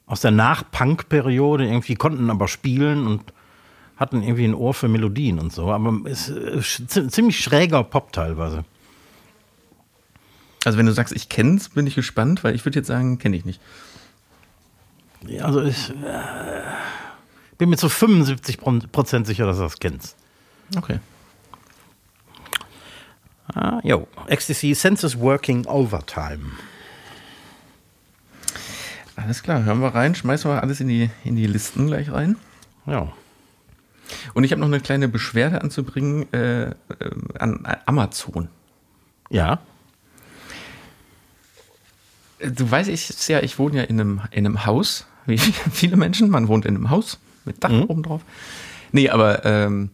aus 0.07 0.21
der 0.21 0.31
Nach-Punk-Periode, 0.31 1.67
irgendwie 1.67 1.97
konnten 1.97 2.31
aber 2.31 2.49
spielen 2.49 3.07
und 3.07 3.33
hatten 3.97 4.23
irgendwie 4.23 4.45
ein 4.45 4.55
Ohr 4.55 4.73
für 4.73 4.89
Melodien 4.89 5.39
und 5.39 5.53
so. 5.53 5.71
Aber 5.73 6.01
es 6.05 6.29
ist 6.29 6.91
ziemlich 7.11 7.41
schräger 7.41 7.83
Pop 7.83 8.13
teilweise. 8.13 8.65
Also 10.67 10.79
wenn 10.79 10.87
du 10.87 10.93
sagst, 10.93 11.15
ich 11.15 11.29
kenn's, 11.29 11.69
bin 11.69 11.87
ich 11.87 11.95
gespannt, 11.95 12.43
weil 12.43 12.57
ich 12.57 12.65
würde 12.65 12.81
jetzt 12.81 12.89
sagen, 12.89 13.21
kenne 13.21 13.37
ich 13.37 13.45
nicht. 13.45 13.61
Ja, 15.25 15.45
Also 15.45 15.63
ich 15.63 15.91
äh, 15.91 15.95
bin 17.57 17.71
mir 17.71 17.77
zu 17.77 17.89
75 17.89 18.59
Prozent 18.91 19.29
sicher, 19.29 19.47
dass 19.47 19.59
du 19.59 19.63
das 19.63 19.79
kennst. 19.79 20.17
Okay. 20.77 20.99
Ah, 23.55 23.79
jo. 23.85 24.09
Ecstasy 24.27 24.75
Senses 24.75 25.21
Working 25.21 25.67
Overtime. 25.67 26.51
Alles 29.15 29.45
klar, 29.45 29.63
hören 29.63 29.79
wir 29.81 29.95
rein, 29.95 30.17
schmeißen 30.17 30.51
wir 30.51 30.65
alles 30.65 30.81
in 30.81 30.89
die, 30.89 31.11
in 31.23 31.37
die 31.37 31.47
Listen 31.47 31.87
gleich 31.87 32.11
rein. 32.11 32.35
Ja. 32.87 33.13
Und 34.35 34.43
ich 34.43 34.51
habe 34.51 34.61
noch 34.61 34.67
eine 34.67 34.81
kleine 34.81 35.07
Beschwerde 35.07 35.63
anzubringen 35.63 36.27
äh, 36.33 36.71
äh, 36.71 36.75
an 37.39 37.65
Amazon. 37.87 38.49
Ja. 39.31 39.61
Du 42.39 42.71
weißt 42.71 42.89
ich 42.89 43.29
ja, 43.29 43.43
ich 43.43 43.59
wohne 43.59 43.79
ja 43.79 43.83
in 43.85 44.01
einem, 44.01 44.21
in 44.31 44.47
einem 44.47 44.67
Haus, 44.67 45.07
wie 45.27 45.39
viele 45.73 45.97
Menschen. 45.97 46.31
Man 46.31 46.49
wohnt 46.49 46.67
in 46.67 46.77
einem 46.77 46.91
Haus 46.91 47.19
mit 47.45 47.63
Dach 47.63 47.71
oben 47.71 48.03
drauf. 48.03 48.23
Nee, 48.93 49.09
aber 49.09 49.45
ähm, 49.45 49.91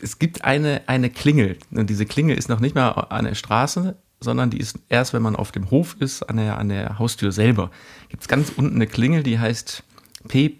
es 0.00 0.18
gibt 0.18 0.44
eine, 0.44 0.82
eine 0.86 1.10
Klingel. 1.10 1.58
Und 1.70 1.88
diese 1.90 2.06
Klingel 2.06 2.36
ist 2.36 2.48
noch 2.48 2.60
nicht 2.60 2.74
mal 2.74 2.90
an 2.90 3.24
der 3.24 3.34
Straße, 3.34 3.96
sondern 4.20 4.50
die 4.50 4.58
ist 4.58 4.78
erst, 4.88 5.12
wenn 5.12 5.22
man 5.22 5.36
auf 5.36 5.52
dem 5.52 5.70
Hof 5.70 5.96
ist, 6.00 6.22
an 6.22 6.36
der, 6.36 6.58
an 6.58 6.68
der 6.68 6.98
Haustür 6.98 7.32
selber. 7.32 7.70
Gibt 8.08 8.22
es 8.22 8.28
ganz 8.28 8.50
unten 8.56 8.76
eine 8.76 8.86
Klingel, 8.86 9.22
die 9.22 9.38
heißt 9.38 9.82
P. 10.28 10.58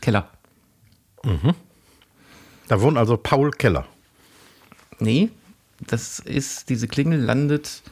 Keller. 0.00 0.28
Da 2.66 2.80
wohnt 2.80 2.98
also 2.98 3.16
Paul 3.16 3.50
Keller. 3.50 3.86
Nee, 4.98 5.30
das 5.80 6.18
ist, 6.18 6.68
diese 6.70 6.88
Klingel 6.88 7.20
landet 7.20 7.82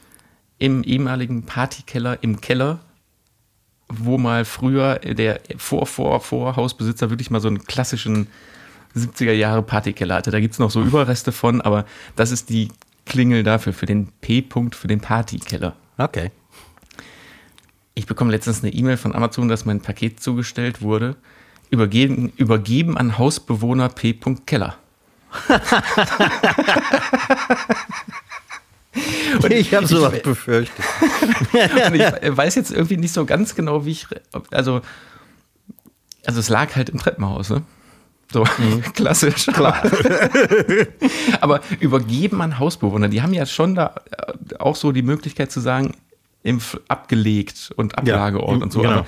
im 0.58 0.82
ehemaligen 0.82 1.44
Partykeller 1.44 2.22
im 2.22 2.40
Keller, 2.40 2.80
wo 3.88 4.18
mal 4.18 4.44
früher 4.44 4.96
der 4.98 5.40
Vor-, 5.56 5.86
Vor-, 5.86 6.20
Vorhausbesitzer 6.20 7.10
wirklich 7.10 7.30
mal 7.30 7.40
so 7.40 7.48
einen 7.48 7.64
klassischen 7.64 8.26
70er 8.96 9.32
Jahre 9.32 9.62
Partykeller 9.62 10.16
hatte. 10.16 10.30
Da 10.30 10.40
gibt 10.40 10.54
es 10.54 10.58
noch 10.58 10.70
so 10.70 10.82
Überreste 10.82 11.32
von, 11.32 11.60
aber 11.60 11.84
das 12.16 12.30
ist 12.30 12.50
die 12.50 12.68
Klingel 13.06 13.42
dafür, 13.42 13.72
für 13.72 13.86
den 13.86 14.08
P-Punkt, 14.20 14.74
für 14.74 14.88
den 14.88 15.00
Partykeller. 15.00 15.74
Okay. 15.96 16.30
Ich 17.94 18.06
bekomme 18.06 18.30
letztens 18.30 18.62
eine 18.62 18.72
E-Mail 18.72 18.96
von 18.96 19.14
Amazon, 19.14 19.48
dass 19.48 19.64
mein 19.64 19.80
Paket 19.80 20.20
zugestellt 20.20 20.82
wurde. 20.82 21.16
Übergeben, 21.70 22.32
übergeben 22.36 22.96
an 22.96 23.18
Hausbewohner 23.18 23.88
P. 23.88 24.18
Keller. 24.46 24.76
Und 29.42 29.50
ich 29.52 29.74
habe 29.74 29.86
sowas 29.86 30.22
befürchtet. 30.22 30.84
Und 31.86 31.94
ich 31.94 32.36
weiß 32.36 32.54
jetzt 32.54 32.70
irgendwie 32.70 32.96
nicht 32.96 33.12
so 33.12 33.24
ganz 33.24 33.54
genau, 33.54 33.84
wie 33.84 33.90
ich. 33.92 34.06
Also, 34.50 34.80
also 36.26 36.40
es 36.40 36.48
lag 36.48 36.74
halt 36.76 36.90
im 36.90 36.98
Treppenhaus, 36.98 37.50
ne? 37.50 37.62
So, 38.30 38.44
klassisch. 38.94 39.46
Klar. 39.46 39.82
Aber 41.40 41.60
übergeben 41.80 42.42
an 42.42 42.58
Hausbewohner, 42.58 43.08
die 43.08 43.22
haben 43.22 43.32
ja 43.32 43.46
schon 43.46 43.74
da 43.74 43.94
äh, 44.10 44.56
auch 44.58 44.76
so 44.76 44.92
die 44.92 45.02
Möglichkeit 45.02 45.50
zu 45.50 45.60
sagen, 45.60 45.94
im 46.42 46.58
F- 46.58 46.80
abgelegt 46.88 47.72
und 47.76 47.96
Ablageort 47.98 48.56
im- 48.56 48.62
und 48.62 48.72
so. 48.72 48.80
genau. 48.82 48.92
Aber 48.92 49.06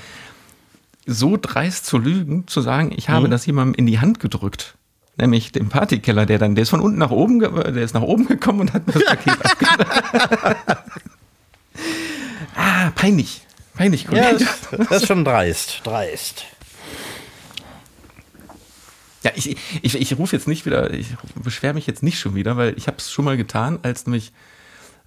so 1.07 1.37
dreist 1.41 1.87
zu 1.87 1.99
lügen, 1.99 2.47
zu 2.47 2.61
sagen, 2.61 2.93
ich 2.97 3.09
habe 3.09 3.29
das 3.29 3.45
jemandem 3.47 3.75
in 3.75 3.87
die 3.87 4.01
Hand 4.01 4.21
gedrückt. 4.21 4.75
Nämlich 5.21 5.53
dem 5.53 5.69
Partykeller, 5.69 6.25
der 6.25 6.39
dann, 6.39 6.55
der 6.55 6.63
ist 6.63 6.71
von 6.71 6.81
unten 6.81 6.97
nach 6.99 7.11
oben, 7.11 7.41
der 7.41 7.77
ist 7.85 7.93
nach 7.93 8.01
oben 8.01 8.27
gekommen 8.27 8.61
und 8.61 8.73
hat 8.73 8.87
mir 8.87 8.95
das 8.95 9.05
Paket 9.05 9.45
abgenommen. 9.45 10.57
ah, 12.57 12.91
peinlich. 12.95 13.43
Peinlich, 13.75 14.05
Ja, 14.05 14.09
Kollege. 14.31 14.47
das, 14.71 14.89
das 14.89 15.03
ist 15.03 15.07
schon 15.09 15.25
dreist. 15.25 15.83
Dreist. 15.85 16.47
Ja, 19.23 19.33
ich, 19.35 19.59
ich, 19.83 19.95
ich 20.01 20.19
rufe 20.19 20.35
jetzt 20.35 20.49
nicht 20.49 20.65
wieder, 20.65 20.91
ich 20.91 21.09
beschwere 21.35 21.75
mich 21.75 21.87
jetzt 21.87 22.03
nicht 22.03 22.19
schon 22.19 22.35
wieder, 22.35 22.57
weil 22.57 22.73
ich 22.79 22.87
habe 22.87 22.97
es 22.97 23.11
schon 23.13 23.27
mal 23.27 23.37
getan, 23.37 23.79
als 23.83 24.07
nämlich 24.07 24.33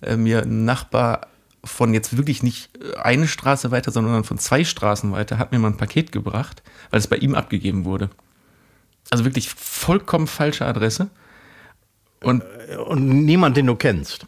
äh, 0.01 0.15
mir 0.15 0.43
ein 0.43 0.65
Nachbar 0.65 1.27
von 1.63 1.93
jetzt 1.93 2.15
wirklich 2.17 2.43
nicht 2.43 2.69
äh, 2.77 2.97
eine 2.99 3.27
Straße 3.27 3.71
weiter, 3.71 3.89
sondern 3.91 4.23
von 4.23 4.37
zwei 4.37 4.63
Straßen 4.63 5.11
weiter 5.11 5.39
hat 5.39 5.51
mir 5.51 5.57
mal 5.57 5.69
ein 5.69 5.77
Paket 5.77 6.11
gebracht, 6.11 6.61
weil 6.91 6.99
es 6.99 7.07
bei 7.07 7.15
ihm 7.17 7.33
abgegeben 7.33 7.85
wurde. 7.85 8.11
Also 9.09 9.25
wirklich 9.25 9.49
vollkommen 9.49 10.27
falsche 10.27 10.65
Adresse. 10.65 11.09
Und 12.21 12.43
Und 12.87 13.07
niemand, 13.25 13.57
den 13.57 13.67
du 13.67 13.75
kennst. 13.75 14.25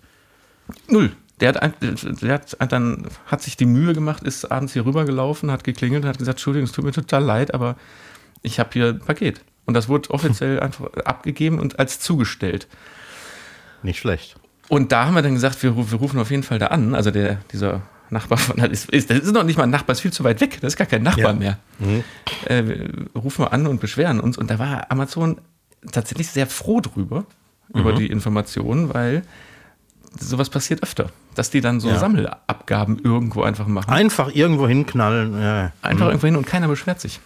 null. 0.88 1.11
Der 1.41 1.49
hat, 1.53 1.73
der 1.82 2.34
hat 2.34 2.71
dann 2.71 3.07
hat 3.26 3.41
sich 3.41 3.57
die 3.57 3.65
Mühe 3.65 3.93
gemacht, 3.93 4.23
ist 4.23 4.45
abends 4.45 4.71
hier 4.71 4.86
rübergelaufen, 4.86 5.51
hat 5.51 5.65
geklingelt, 5.65 6.05
hat 6.05 6.17
gesagt, 6.17 6.38
Entschuldigung, 6.38 6.65
es 6.65 6.71
tut 6.71 6.86
mir 6.86 6.93
total 6.93 7.23
leid, 7.23 7.53
aber 7.53 7.76
ich 8.41 8.57
habe 8.57 8.69
hier 8.71 8.88
ein 8.88 8.99
Paket. 8.99 9.41
Und 9.65 9.73
das 9.73 9.89
wurde 9.89 10.11
offiziell 10.11 10.59
einfach 10.61 10.93
abgegeben 11.03 11.59
und 11.59 11.78
als 11.78 11.99
zugestellt. 11.99 12.67
Nicht 13.84 13.99
schlecht. 13.99 14.38
Und 14.69 14.93
da 14.93 15.05
haben 15.05 15.13
wir 15.15 15.21
dann 15.21 15.34
gesagt, 15.34 15.61
wir, 15.61 15.76
wir 15.76 15.97
rufen 15.99 16.19
auf 16.19 16.32
jeden 16.32 16.43
Fall 16.43 16.57
da 16.57 16.67
an. 16.67 16.95
Also 16.95 17.11
der, 17.11 17.39
dieser 17.51 17.82
Nachbar 18.10 18.38
von, 18.38 18.58
das 18.58 18.70
ist, 18.70 18.89
ist, 18.89 19.10
das 19.10 19.20
ist 19.20 19.32
noch 19.34 19.43
nicht 19.43 19.58
mal 19.58 19.64
ein 19.64 19.70
Nachbar, 19.70 19.93
ist 19.93 20.01
viel 20.01 20.14
zu 20.14 20.24
weit 20.24 20.41
weg. 20.41 20.60
Das 20.62 20.74
ist 20.74 20.78
gar 20.78 20.88
kein 20.88 21.03
Nachbar 21.03 21.34
Ja. 21.34 21.34
mehr. 21.34 21.58
Äh, 22.45 22.64
wir 22.66 23.06
rufen 23.22 23.43
wir 23.45 23.53
an 23.53 23.68
und 23.68 23.80
beschweren 23.82 24.20
uns. 24.20 24.38
Und 24.38 24.49
da 24.49 24.60
war 24.60 24.91
Amazon 24.91 25.39
tatsächlich 25.91 26.30
sehr 26.30 26.47
froh 26.47 26.82
drüber, 26.82 27.26
über 27.74 27.93
die 27.93 28.08
Informationen, 28.08 28.93
weil 28.93 29.24
sowas 30.20 30.49
passiert 30.49 30.84
öfter. 30.84 31.10
Dass 31.34 31.49
die 31.49 31.62
dann 31.62 31.80
so 31.80 31.89
Ja. 31.89 31.97
Sammelabgaben 31.99 32.99
irgendwo 33.03 33.43
einfach 33.43 33.68
machen. 33.68 33.89
Einfach 33.91 34.34
irgendwo 34.34 34.68
hinknallen. 34.68 35.39
Ja. 35.41 35.72
Einfach 35.82 36.08
irgendwo 36.08 36.28
hin 36.28 36.36
und 36.38 36.45
keiner 36.45 36.68
beschwert 36.68 37.01
sich. 37.01 37.20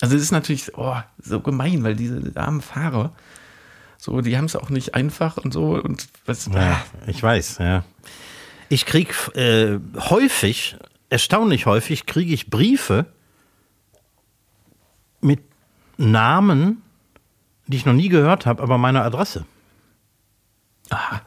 Also 0.00 0.16
es 0.16 0.22
ist 0.22 0.32
natürlich 0.32 0.76
oh, 0.76 0.96
so 1.22 1.40
gemein, 1.40 1.84
weil 1.84 1.94
diese 1.94 2.20
armen 2.34 2.60
Fahrer, 2.62 3.12
so, 3.98 4.20
die 4.20 4.36
haben 4.36 4.46
es 4.46 4.56
auch 4.56 4.68
nicht 4.70 4.94
einfach 4.96 5.36
und 5.36 5.52
so 5.52 5.74
und 5.80 6.08
was. 6.26 6.46
Ja, 6.52 6.82
ich 7.06 7.22
weiß, 7.22 7.58
ja. 7.58 7.84
Ich 8.72 8.86
krieg 8.86 9.14
äh, 9.34 9.78
häufig, 9.98 10.76
erstaunlich 11.10 11.66
häufig, 11.66 12.06
kriege 12.06 12.32
ich 12.32 12.48
Briefe 12.48 13.04
mit 15.20 15.40
Namen, 15.98 16.80
die 17.66 17.76
ich 17.76 17.84
noch 17.84 17.92
nie 17.92 18.08
gehört 18.08 18.46
habe, 18.46 18.62
aber 18.62 18.78
meiner 18.78 19.04
Adresse. 19.04 19.44
Aha. 20.88 21.20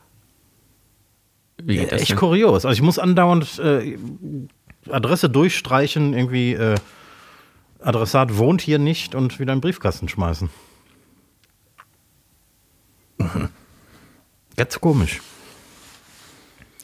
Wie 1.62 1.78
geht 1.78 1.92
das 1.92 2.02
Echt 2.02 2.12
denn? 2.14 2.18
kurios. 2.18 2.66
Also 2.66 2.74
ich 2.74 2.82
muss 2.82 2.98
andauernd 2.98 3.60
äh, 3.60 3.96
Adresse 4.90 5.30
durchstreichen, 5.30 6.16
irgendwie 6.16 6.54
äh, 6.54 6.78
Adressat 7.80 8.40
wohnt 8.40 8.64
hier 8.64 8.80
nicht 8.80 9.14
und 9.14 9.40
wieder 9.40 9.54
in 9.54 9.58
den 9.58 9.62
Briefkasten 9.62 10.10
schmeißen. 10.10 10.50
Ganz 14.56 14.82
komisch. 14.82 15.22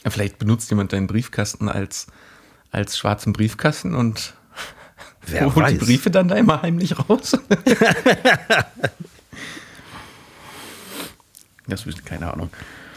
Vielleicht 0.09 0.39
benutzt 0.39 0.69
jemand 0.69 0.93
deinen 0.93 1.07
Briefkasten 1.07 1.69
als, 1.69 2.07
als 2.71 2.97
schwarzen 2.97 3.33
Briefkasten 3.33 3.93
und 3.95 4.33
Wer 5.27 5.53
holt 5.53 5.69
die. 5.69 5.75
Briefe 5.75 6.09
dann 6.09 6.27
da 6.27 6.35
immer 6.35 6.61
heimlich 6.61 6.97
raus. 6.97 7.31
das 11.67 11.85
wüsste 11.85 12.01
keine 12.03 12.33
Ahnung. 12.33 12.49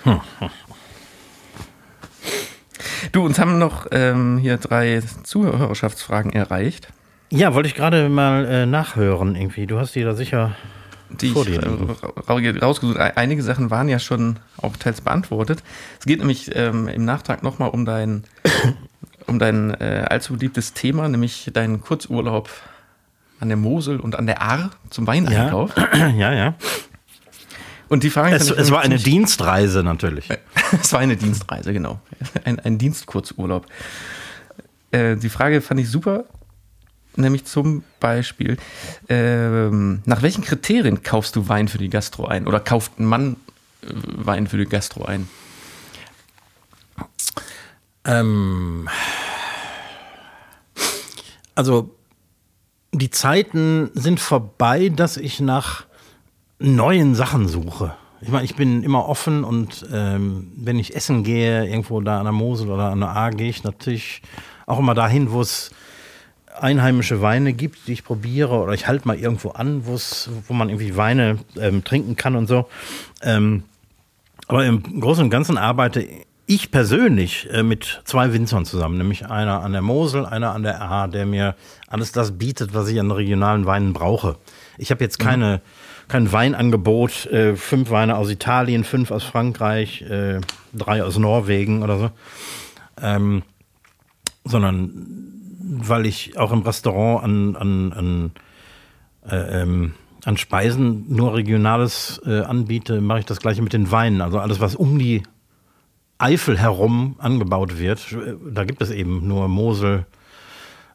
Du, 3.13 3.25
uns 3.25 3.39
haben 3.39 3.59
noch 3.59 3.87
ähm, 3.93 4.39
hier 4.39 4.57
drei 4.57 5.03
Zuhörerschaftsfragen 5.23 6.33
erreicht. 6.33 6.89
Ja, 7.31 7.55
wollte 7.55 7.69
ich 7.69 7.75
gerade 7.75 8.09
mal 8.09 8.45
äh, 8.45 8.67
nachhören 8.67 9.37
irgendwie. 9.37 9.67
Du 9.67 9.79
hast 9.79 9.95
die 9.95 10.03
da 10.03 10.15
sicher. 10.15 10.57
Die 11.11 11.31
Vor 11.31 11.47
ich 11.47 11.57
äh, 11.57 11.61
ra- 11.67 12.63
rausgesucht. 12.63 12.99
Ei- 12.99 13.17
Einige 13.17 13.43
Sachen 13.43 13.71
waren 13.71 13.89
ja 13.89 13.99
schon 13.99 14.39
auch 14.61 14.77
teils 14.77 15.01
beantwortet. 15.01 15.63
Es 16.01 16.07
geht 16.07 16.19
nämlich 16.19 16.51
ähm, 16.55 16.89
im 16.89 17.05
Nachtrag 17.05 17.43
nochmal 17.43 17.71
um 17.71 17.85
dein, 17.85 18.25
um 19.27 19.39
dein 19.39 19.73
äh, 19.75 20.07
allzu 20.09 20.35
beliebtes 20.35 20.73
Thema, 20.73 21.09
nämlich 21.09 21.51
deinen 21.53 21.81
Kurzurlaub 21.81 22.49
an 23.41 23.49
der 23.49 23.57
Mosel 23.57 24.01
und 24.01 24.17
an 24.17 24.27
der 24.27 24.41
Ahr 24.43 24.71
zum 24.91 25.07
Weineinkauf. 25.07 25.73
ja, 25.95 26.33
ja. 26.33 26.55
Und 27.89 28.03
die 28.03 28.11
Frage 28.11 28.35
Es, 28.35 28.51
es 28.51 28.71
war 28.71 28.81
eine 28.81 28.97
Dienstreise 28.97 29.83
natürlich. 29.83 30.29
Es 30.81 30.93
war 30.93 31.01
eine 31.01 31.17
Dienstreise, 31.17 31.73
genau. 31.73 32.01
Ein, 32.45 32.59
ein 32.59 32.79
Dienstkurzurlaub. 32.79 33.67
Äh, 34.91 35.17
die 35.17 35.29
Frage 35.29 35.61
fand 35.61 35.79
ich 35.81 35.89
super, 35.89 36.25
nämlich 37.17 37.45
zum 37.45 37.85
Beispiel, 38.01 38.57
ähm, 39.09 40.03
nach 40.05 40.23
welchen 40.23 40.45
Kriterien 40.45 41.03
kaufst 41.03 41.37
du 41.37 41.49
Wein 41.49 41.69
für 41.69 41.79
die 41.79 41.91
Gastro 41.91 42.27
ein? 42.27 42.47
Oder 42.47 42.61
kauft 42.61 42.99
ein 42.99 43.05
Mann 43.05 43.37
äh, 43.83 43.87
Wein 43.93 44.47
für 44.47 44.59
die 44.59 44.67
Gastro 44.67 45.05
ein? 45.05 45.29
Ähm, 48.05 48.89
also 51.55 51.95
die 52.93 53.11
Zeiten 53.11 53.91
sind 53.95 54.21
vorbei, 54.21 54.89
dass 54.89 55.17
ich 55.17 55.41
nach 55.41 55.85
neuen 56.59 57.15
Sachen 57.15 57.49
suche. 57.49 57.97
Ich 58.21 58.29
meine, 58.31 58.45
ich 58.45 58.57
bin 58.57 58.83
immer 58.83 59.09
offen 59.09 59.45
und 59.45 59.87
ähm, 59.93 60.53
wenn 60.57 60.79
ich 60.79 60.97
essen 60.97 61.25
gehe, 61.25 61.67
irgendwo 61.67 62.01
da 62.01 62.19
an 62.19 62.25
der 62.25 62.33
Mosel 62.33 62.71
oder 62.71 62.91
an 62.91 63.01
der 63.01 63.15
A, 63.15 63.31
gehe 63.31 63.51
ich 63.51 63.65
natürlich 63.65 64.23
auch 64.67 64.79
immer 64.79 64.95
dahin, 64.95 65.31
wo 65.31 65.41
es 65.41 65.73
einheimische 66.55 67.21
Weine 67.21 67.53
gibt, 67.53 67.87
die 67.87 67.93
ich 67.93 68.05
probiere, 68.05 68.55
oder 68.55 68.73
ich 68.73 68.87
halte 68.87 69.07
mal 69.09 69.19
irgendwo 69.19 69.51
an, 69.51 69.85
wo 69.87 70.55
man 70.55 70.69
irgendwie 70.69 70.97
Weine 70.97 71.39
ähm, 71.59 71.85
trinken 71.85 72.17
kann 72.17 72.37
und 72.37 72.47
so. 72.47 72.69
Ähm, 73.23 73.65
aber 74.47 74.65
im 74.65 75.01
Großen 75.01 75.25
und 75.25 75.31
Ganzen 75.31 75.59
arbeite 75.59 76.07
ich 76.47 76.71
persönlich 76.71 77.49
äh, 77.51 77.63
mit 77.63 78.03
zwei 78.05 78.33
Winzern 78.33 78.67
zusammen, 78.67 78.99
nämlich 78.99 79.27
einer 79.27 79.63
an 79.63 79.73
der 79.73 79.83
Mosel, 79.83 80.27
einer 80.27 80.53
an 80.53 80.63
der 80.63 80.83
A, 80.83 81.07
der 81.07 81.27
mir 81.27 81.55
alles 81.89 82.13
das 82.13 82.39
bietet, 82.39 82.75
was 82.75 82.89
ich 82.89 83.01
an 83.01 83.11
regionalen 83.11 83.67
Weinen 83.67 83.93
brauche. 83.93 84.37
Ich 84.77 84.91
habe 84.91 85.03
jetzt 85.03 85.19
keine, 85.19 85.57
mhm. 85.57 86.09
kein 86.09 86.33
Weinangebot, 86.33 87.27
äh, 87.27 87.57
fünf 87.57 87.91
Weine 87.91 88.17
aus 88.17 88.31
Italien, 88.31 88.85
fünf 88.85 89.11
aus 89.11 89.25
Frankreich, 89.25 90.03
äh, 90.03 90.41
drei 90.75 91.03
aus 91.03 91.19
Norwegen 91.19 91.83
oder 91.83 91.99
so, 91.99 92.11
ähm, 93.01 93.43
sondern 94.45 95.34
weil 95.77 96.07
ich 96.07 96.39
auch 96.39 96.53
im 96.53 96.63
Restaurant 96.63 97.25
an, 97.25 97.57
an, 97.57 97.93
an, 97.93 98.33
äh, 99.29 99.63
ähm, 99.63 99.95
an 100.25 100.37
Speisen 100.37 101.05
nur 101.09 101.35
Regionales 101.35 102.21
äh, 102.25 102.41
anbiete, 102.41 103.01
mache 103.01 103.21
ich 103.21 103.27
das 103.27 103.41
gleiche 103.41 103.63
mit 103.63 103.73
den 103.73 103.91
Weinen. 103.91 104.21
Also 104.21 104.39
alles, 104.39 104.61
was 104.61 104.75
um 104.75 104.99
die 104.99 105.23
Eifel 106.19 106.59
herum 106.59 107.17
angebaut 107.19 107.79
wird, 107.79 108.17
da 108.51 108.65
gibt 108.65 108.81
es 108.81 108.91
eben 108.91 109.27
nur 109.27 109.49
Mosel, 109.49 110.07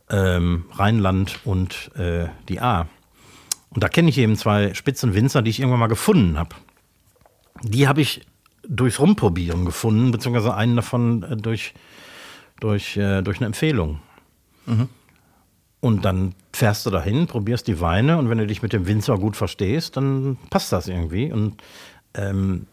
ähm, 0.09 0.65
Rheinland 0.73 1.39
und 1.45 1.91
äh, 1.95 2.27
die 2.47 2.61
A. 2.61 2.87
Und 3.71 3.83
da 3.83 3.89
kenne 3.89 4.09
ich 4.09 4.17
eben 4.17 4.35
zwei 4.35 4.73
Spitzenwinzer, 4.73 5.41
die 5.41 5.51
ich 5.51 5.59
irgendwann 5.59 5.81
mal 5.81 5.87
gefunden 5.87 6.37
habe. 6.37 6.55
Die 7.61 7.87
habe 7.87 8.01
ich 8.01 8.21
durchs 8.67 8.99
Rumprobieren 8.99 9.65
gefunden, 9.65 10.11
beziehungsweise 10.11 10.55
einen 10.55 10.75
davon 10.75 11.23
äh, 11.23 11.35
durch, 11.35 11.73
durch, 12.59 12.97
äh, 12.97 13.21
durch 13.21 13.37
eine 13.37 13.47
Empfehlung. 13.47 13.99
Und 15.81 16.03
dann 16.03 16.35
fährst 16.51 16.85
du 16.85 16.89
dahin, 16.89 17.27
probierst 17.27 17.67
die 17.67 17.79
Weine 17.79 18.17
und 18.17 18.29
wenn 18.29 18.37
du 18.37 18.47
dich 18.47 18.61
mit 18.61 18.73
dem 18.73 18.85
Winzer 18.85 19.17
gut 19.17 19.37
verstehst, 19.37 19.95
dann 19.95 20.37
passt 20.49 20.71
das 20.73 20.87
irgendwie. 20.87 21.31
Und 21.31 21.61
ähm, 22.13 22.67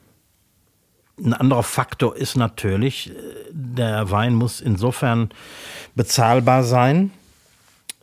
ein 1.19 1.33
anderer 1.33 1.63
Faktor 1.63 2.17
ist 2.17 2.37
natürlich, 2.37 3.11
äh, 3.11 3.15
der 3.53 4.11
Wein 4.11 4.35
muss 4.35 4.61
insofern 4.61 5.31
bezahlbar 5.95 6.65
sein, 6.65 7.13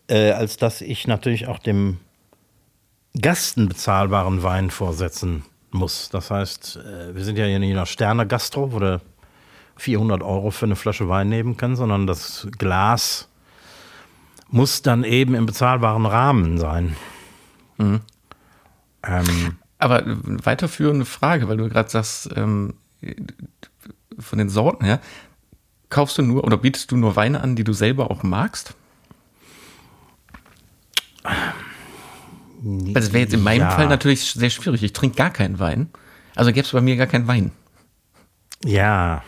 äh, 0.08 0.32
als 0.32 0.58
dass 0.58 0.82
ich 0.82 1.06
natürlich 1.08 1.48
auch 1.48 1.60
dem 1.60 2.00
Gasten 3.20 3.68
bezahlbaren 3.68 4.41
Wein 4.41 4.72
vorsetzen 4.72 5.44
muss. 5.72 6.10
Das 6.10 6.32
heißt, 6.32 6.78
äh, 6.78 7.16
wir 7.16 7.24
sind 7.24 7.38
ja 7.38 7.46
hier 7.46 7.60
nicht 7.60 7.72
in 7.72 7.78
einer 7.78 7.86
Sterne-Gastro, 7.86 8.72
wo 8.72 8.80
du 8.80 9.02
400 9.76 10.22
Euro 10.24 10.52
für 10.52 10.66
eine 10.66 10.76
Flasche 10.76 11.10
Wein 11.10 11.30
nehmen 11.30 11.58
kannst, 11.58 11.80
sondern 11.80 12.08
das 12.08 12.48
Glas 12.58 13.28
muss 14.54 14.84
dann 14.84 15.04
eben 15.04 15.34
im 15.34 15.47
bezahlbaren 15.47 16.06
Rahmen 16.06 16.60
sein. 16.60 16.95
Mhm. 17.80 18.01
Ähm, 19.04 19.58
Aber 19.80 20.04
weiterführende 20.06 21.06
Frage, 21.06 21.47
weil 21.49 21.58
du 21.58 21.68
gerade 21.70 21.89
sagst, 21.89 22.30
ähm, 22.36 22.76
von 24.20 24.38
den 24.38 24.49
Sorten 24.49 24.86
her, 24.86 25.01
kaufst 25.89 26.20
du 26.20 26.22
nur 26.22 26.43
oder 26.43 26.58
bietest 26.58 26.91
du 26.91 26.97
nur 26.97 27.16
Weine 27.16 27.41
an, 27.41 27.56
die 27.56 27.64
du 27.64 27.74
selber 27.74 28.12
auch 28.12 28.22
magst? 28.22 28.76
Also 31.24 32.93
das 32.93 33.12
wäre 33.12 33.24
jetzt 33.24 33.34
in 33.34 33.43
meinem 33.43 33.62
ja. 33.62 33.72
Fall 33.72 33.88
natürlich 33.88 34.34
sehr 34.34 34.51
schwierig. 34.51 34.84
Ich 34.84 34.93
trinke 34.93 35.18
gar 35.18 35.32
keinen 35.32 35.58
Wein. 35.58 35.89
Also 36.36 36.51
gäbe 36.51 36.66
es 36.66 36.72
bei 36.72 36.82
mir 36.82 36.95
gar 36.95 37.08
keinen 37.08 37.28
Wein. 37.28 37.51
Ja. 38.64 39.24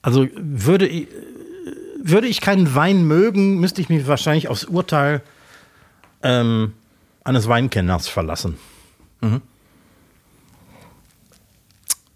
Also 0.00 0.28
würde 0.36 0.86
ich, 0.86 1.08
würde 2.04 2.26
ich 2.26 2.40
keinen 2.40 2.74
Wein 2.74 3.06
mögen, 3.06 3.58
müsste 3.58 3.80
ich 3.80 3.88
mich 3.88 4.06
wahrscheinlich 4.06 4.48
aufs 4.48 4.64
Urteil 4.64 5.22
ähm, 6.22 6.74
eines 7.24 7.48
Weinkenners 7.48 8.08
verlassen. 8.08 8.58
Mhm. 9.20 9.40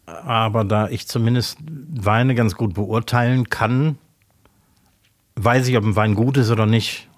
Aber 0.07 0.65
da 0.65 0.89
ich 0.89 1.07
zumindest 1.07 1.59
Weine 1.61 2.35
ganz 2.35 2.55
gut 2.55 2.75
beurteilen 2.75 3.51
kann, 3.51 3.99
weiß 5.37 5.69
ich, 5.69 5.77
ob 5.77 5.85
ein 5.85 5.97
Wein 5.97 6.15
gut 6.15 6.37
ist 6.37 6.51
oder 6.51 6.67
nicht. 6.67 7.09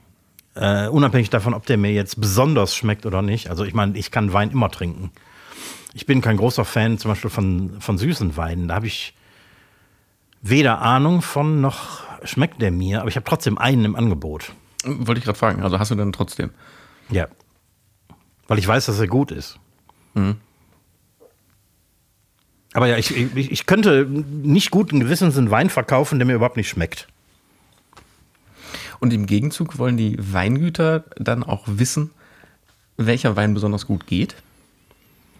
Äh, 0.54 0.88
unabhängig 0.88 1.30
davon, 1.30 1.54
ob 1.54 1.66
der 1.66 1.76
mir 1.76 1.92
jetzt 1.92 2.20
besonders 2.20 2.74
schmeckt 2.74 3.06
oder 3.06 3.22
nicht. 3.22 3.48
Also 3.48 3.64
ich 3.64 3.74
meine, 3.74 3.96
ich 3.96 4.10
kann 4.10 4.32
Wein 4.32 4.50
immer 4.50 4.70
trinken. 4.70 5.10
Ich 5.94 6.06
bin 6.06 6.20
kein 6.20 6.36
großer 6.36 6.64
Fan 6.64 6.98
zum 6.98 7.10
Beispiel 7.10 7.30
von, 7.30 7.80
von 7.80 7.98
süßen 7.98 8.36
Weinen. 8.36 8.68
Da 8.68 8.74
habe 8.74 8.86
ich 8.86 9.14
weder 10.42 10.80
Ahnung 10.80 11.22
von 11.22 11.60
noch 11.60 12.02
schmeckt 12.24 12.60
der 12.60 12.70
mir, 12.70 13.00
aber 13.00 13.08
ich 13.08 13.16
habe 13.16 13.24
trotzdem 13.24 13.58
einen 13.58 13.84
im 13.84 13.96
Angebot. 13.96 14.52
Wollte 14.84 15.18
ich 15.18 15.24
gerade 15.24 15.38
fragen, 15.38 15.62
also 15.62 15.78
hast 15.78 15.90
du 15.90 15.94
dann 15.94 16.12
trotzdem? 16.12 16.50
Ja. 17.10 17.26
Weil 18.46 18.58
ich 18.58 18.66
weiß, 18.66 18.86
dass 18.86 18.98
er 18.98 19.06
gut 19.06 19.30
ist. 19.30 19.58
Mhm. 20.14 20.36
Aber 22.74 22.86
ja, 22.86 22.96
ich, 22.96 23.16
ich, 23.16 23.50
ich 23.50 23.66
könnte 23.66 24.06
nicht 24.06 24.70
guten 24.70 25.00
Gewissens 25.00 25.36
einen 25.36 25.50
Wein 25.50 25.70
verkaufen, 25.70 26.18
der 26.18 26.26
mir 26.26 26.34
überhaupt 26.34 26.56
nicht 26.56 26.68
schmeckt. 26.68 27.08
Und 29.00 29.12
im 29.12 29.26
Gegenzug 29.26 29.78
wollen 29.78 29.96
die 29.96 30.16
Weingüter 30.18 31.04
dann 31.16 31.42
auch 31.44 31.64
wissen, 31.66 32.10
welcher 32.96 33.36
Wein 33.36 33.54
besonders 33.54 33.86
gut 33.86 34.06
geht? 34.06 34.34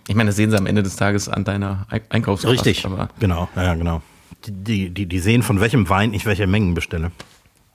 Ich 0.07 0.15
meine, 0.15 0.29
das 0.29 0.37
sehen 0.37 0.51
sie 0.51 0.57
am 0.57 0.67
Ende 0.67 0.83
des 0.83 0.97
Tages 0.97 1.29
an 1.29 1.45
deiner 1.45 1.87
Einkaufskraft. 2.09 2.55
Richtig, 2.55 2.87
aber 2.87 3.11
genau, 3.19 3.49
ja, 3.57 3.75
genau. 3.75 4.01
Die, 4.47 4.91
die, 4.91 5.07
die 5.07 5.19
sehen, 5.19 5.43
von 5.43 5.61
welchem 5.61 5.89
Wein 5.89 6.15
ich 6.15 6.25
welche 6.25 6.47
Mengen 6.47 6.75
bestelle. 6.75 7.11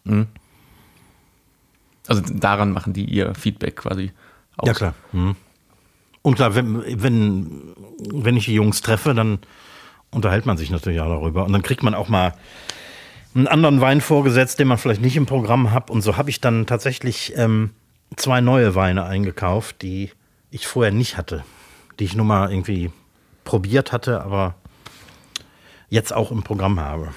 Mhm. 0.06 0.28
Also 2.08 2.22
daran 2.34 2.72
machen 2.72 2.94
die 2.94 3.06
ihr 3.06 3.36
Feedback 3.36 3.78
quasi 3.78 4.12
aus. 4.58 4.68
Ja, 4.68 4.74
klar. 4.74 4.94
Mhm. 5.12 5.36
Und 6.22 6.36
klar, 6.36 6.56
wenn, 6.56 6.84
wenn, 7.04 7.74
wenn 8.12 8.38
ich 8.38 8.46
die 8.46 8.54
Jungs 8.54 8.82
treffe, 8.82 9.14
dann 9.14 9.40
unterhält 10.10 10.46
man 10.46 10.58
sich 10.58 10.72
natürlich 10.72 11.02
auch 11.02 11.08
darüber. 11.08 11.46
Und 11.46 11.54
dann 11.54 11.62
kriegt 11.62 11.84
man 11.84 11.94
auch 11.94 12.08
mal 12.08 12.34
einen 13.36 13.48
anderen 13.48 13.82
Wein 13.82 14.00
vorgesetzt, 14.00 14.60
den 14.60 14.68
man 14.68 14.78
vielleicht 14.78 15.02
nicht 15.02 15.18
im 15.18 15.26
Programm 15.26 15.72
hat. 15.72 15.90
Und 15.90 16.02
so 16.02 16.18
habe 16.18 16.30
ich 16.30 16.40
dann 16.40 16.66
tatsächlich 16.66 17.34
ähm, 17.36 17.72
zwei 18.16 18.42
neue 18.42 18.76
Weine 18.76 19.06
eingekauft, 19.06 19.82
die 19.82 20.12
ich 20.50 20.68
vorher 20.68 20.94
nicht 20.94 21.18
hatte. 21.18 21.44
Die 22.00 22.06
ich 22.06 22.16
nur 22.16 22.26
mal 22.26 22.52
irgendwie 22.52 22.92
probiert 23.44 23.92
hatte, 23.92 24.24
aber 24.24 24.56
jetzt 25.94 26.14
auch 26.14 26.32
im 26.32 26.44
Programm 26.44 26.80
habe. 26.80 27.10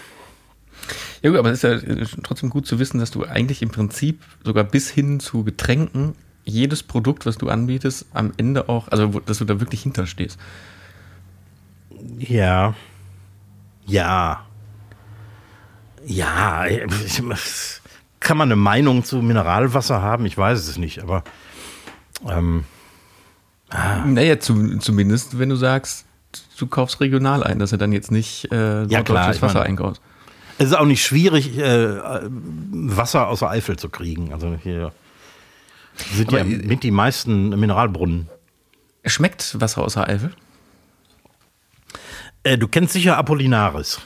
Ja 1.22 1.30
gut, 1.30 1.38
aber 1.38 1.50
es 1.50 1.64
ist 1.64 1.84
ja 1.86 2.20
trotzdem 2.22 2.50
gut 2.50 2.66
zu 2.66 2.78
wissen, 2.78 2.98
dass 2.98 3.10
du 3.10 3.24
eigentlich 3.24 3.62
im 3.62 3.70
Prinzip 3.70 4.22
sogar 4.44 4.64
bis 4.64 4.90
hin 4.90 5.18
zu 5.18 5.44
Getränken 5.44 6.14
jedes 6.44 6.82
Produkt, 6.82 7.26
was 7.26 7.38
du 7.38 7.48
anbietest, 7.48 8.06
am 8.12 8.32
Ende 8.36 8.68
auch, 8.68 8.88
also 8.88 9.08
dass 9.20 9.38
du 9.38 9.44
da 9.44 9.58
wirklich 9.58 9.82
hinterstehst. 9.82 10.38
Ja. 12.18 12.74
Ja. 13.86 14.46
Ja. 16.04 16.66
Kann 18.20 18.36
man 18.36 18.48
eine 18.48 18.56
Meinung 18.56 19.02
zu 19.02 19.22
Mineralwasser 19.22 20.02
haben? 20.02 20.26
Ich 20.26 20.36
weiß 20.36 20.68
es 20.68 20.76
nicht, 20.76 21.02
aber. 21.02 21.24
Ähm, 22.28 22.64
ah. 23.70 24.04
Naja, 24.04 24.38
zu, 24.38 24.78
zumindest, 24.78 25.38
wenn 25.38 25.48
du 25.48 25.56
sagst, 25.56 26.05
du 26.58 26.66
kaufst 26.66 27.00
regional 27.00 27.42
ein, 27.42 27.58
dass 27.58 27.72
er 27.72 27.78
dann 27.78 27.92
jetzt 27.92 28.10
nicht 28.10 28.50
äh, 28.52 28.84
ja, 28.84 29.02
klar, 29.02 29.40
Wasser 29.40 29.62
einkaufst. 29.62 30.00
Es 30.58 30.68
ist 30.68 30.74
auch 30.74 30.86
nicht 30.86 31.04
schwierig, 31.04 31.58
äh, 31.58 31.98
Wasser 32.30 33.28
aus 33.28 33.40
der 33.40 33.50
Eifel 33.50 33.76
zu 33.78 33.88
kriegen. 33.88 34.32
Also 34.32 34.56
hier 34.62 34.92
sind 36.12 36.28
Aber 36.28 36.38
ja 36.38 36.44
mit 36.44 36.82
die 36.82 36.90
meisten 36.90 37.50
Mineralbrunnen. 37.50 38.28
Schmeckt 39.04 39.60
Wasser 39.60 39.82
aus 39.82 39.94
der 39.94 40.08
Eifel? 40.08 40.32
Äh, 42.42 42.58
du 42.58 42.68
kennst 42.68 42.92
sicher 42.92 43.16
Apollinaris. 43.16 44.00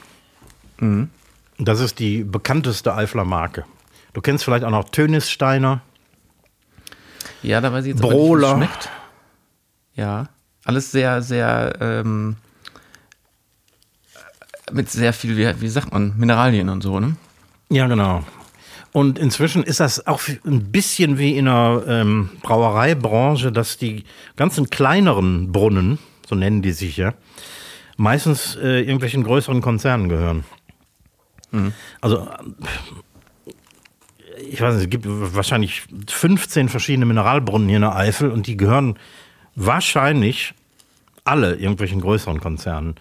Mhm. 0.79 1.09
Das 1.57 1.79
ist 1.79 1.99
die 1.99 2.23
bekannteste 2.23 2.95
Eifler 2.95 3.23
Marke. 3.23 3.65
Du 4.13 4.21
kennst 4.21 4.43
vielleicht 4.43 4.63
auch 4.63 4.71
noch 4.71 4.89
Tönissteiner. 4.89 5.81
Ja, 7.43 7.61
da 7.61 7.71
weiß 7.71 7.85
ich 7.85 7.91
jetzt 7.91 8.01
Brohler. 8.01 8.57
Nicht, 8.57 8.69
schmeckt. 8.69 8.89
Ja, 9.95 10.29
alles 10.65 10.91
sehr, 10.91 11.21
sehr 11.21 11.75
ähm, 11.79 12.35
mit 14.71 14.89
sehr 14.89 15.13
viel, 15.13 15.37
wie, 15.37 15.61
wie 15.61 15.67
sagt 15.67 15.91
man, 15.91 16.13
Mineralien 16.17 16.69
und 16.69 16.81
so, 16.81 16.99
ne? 16.99 17.15
Ja, 17.69 17.87
genau. 17.87 18.23
Und 18.93 19.17
inzwischen 19.17 19.63
ist 19.63 19.79
das 19.79 20.05
auch 20.05 20.21
ein 20.45 20.71
bisschen 20.71 21.17
wie 21.17 21.37
in 21.37 21.45
der 21.45 21.83
ähm, 21.87 22.29
Brauereibranche, 22.41 23.51
dass 23.51 23.77
die 23.77 24.03
ganzen 24.35 24.69
kleineren 24.69 25.51
Brunnen, 25.51 25.97
so 26.27 26.35
nennen 26.35 26.61
die 26.61 26.73
sich 26.73 26.97
ja, 26.97 27.13
meistens 27.95 28.57
äh, 28.57 28.81
irgendwelchen 28.81 29.23
größeren 29.23 29.61
Konzernen 29.61 30.09
gehören. 30.09 30.43
Mhm. 31.51 31.73
Also 32.01 32.27
ich 34.49 34.59
weiß 34.59 34.75
nicht, 34.75 34.83
es 34.85 34.89
gibt 34.89 35.05
wahrscheinlich 35.07 35.83
15 36.09 36.67
verschiedene 36.67 37.05
Mineralbrunnen 37.05 37.67
hier 37.67 37.77
in 37.77 37.83
der 37.83 37.95
Eifel 37.95 38.31
und 38.31 38.47
die 38.47 38.57
gehören 38.57 38.97
wahrscheinlich 39.55 40.53
alle 41.23 41.55
irgendwelchen 41.55 42.01
größeren 42.01 42.39
Konzernen 42.39 42.95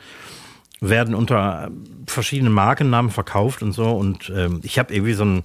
werden 0.81 1.15
unter 1.15 1.71
verschiedenen 2.07 2.53
Markennamen 2.53 3.11
verkauft 3.11 3.63
und 3.63 3.73
so. 3.73 3.91
Und 3.91 4.31
ähm, 4.35 4.61
ich 4.63 4.79
habe 4.79 4.95
irgendwie 4.95 5.15
so, 5.15 5.25
ein, 5.25 5.43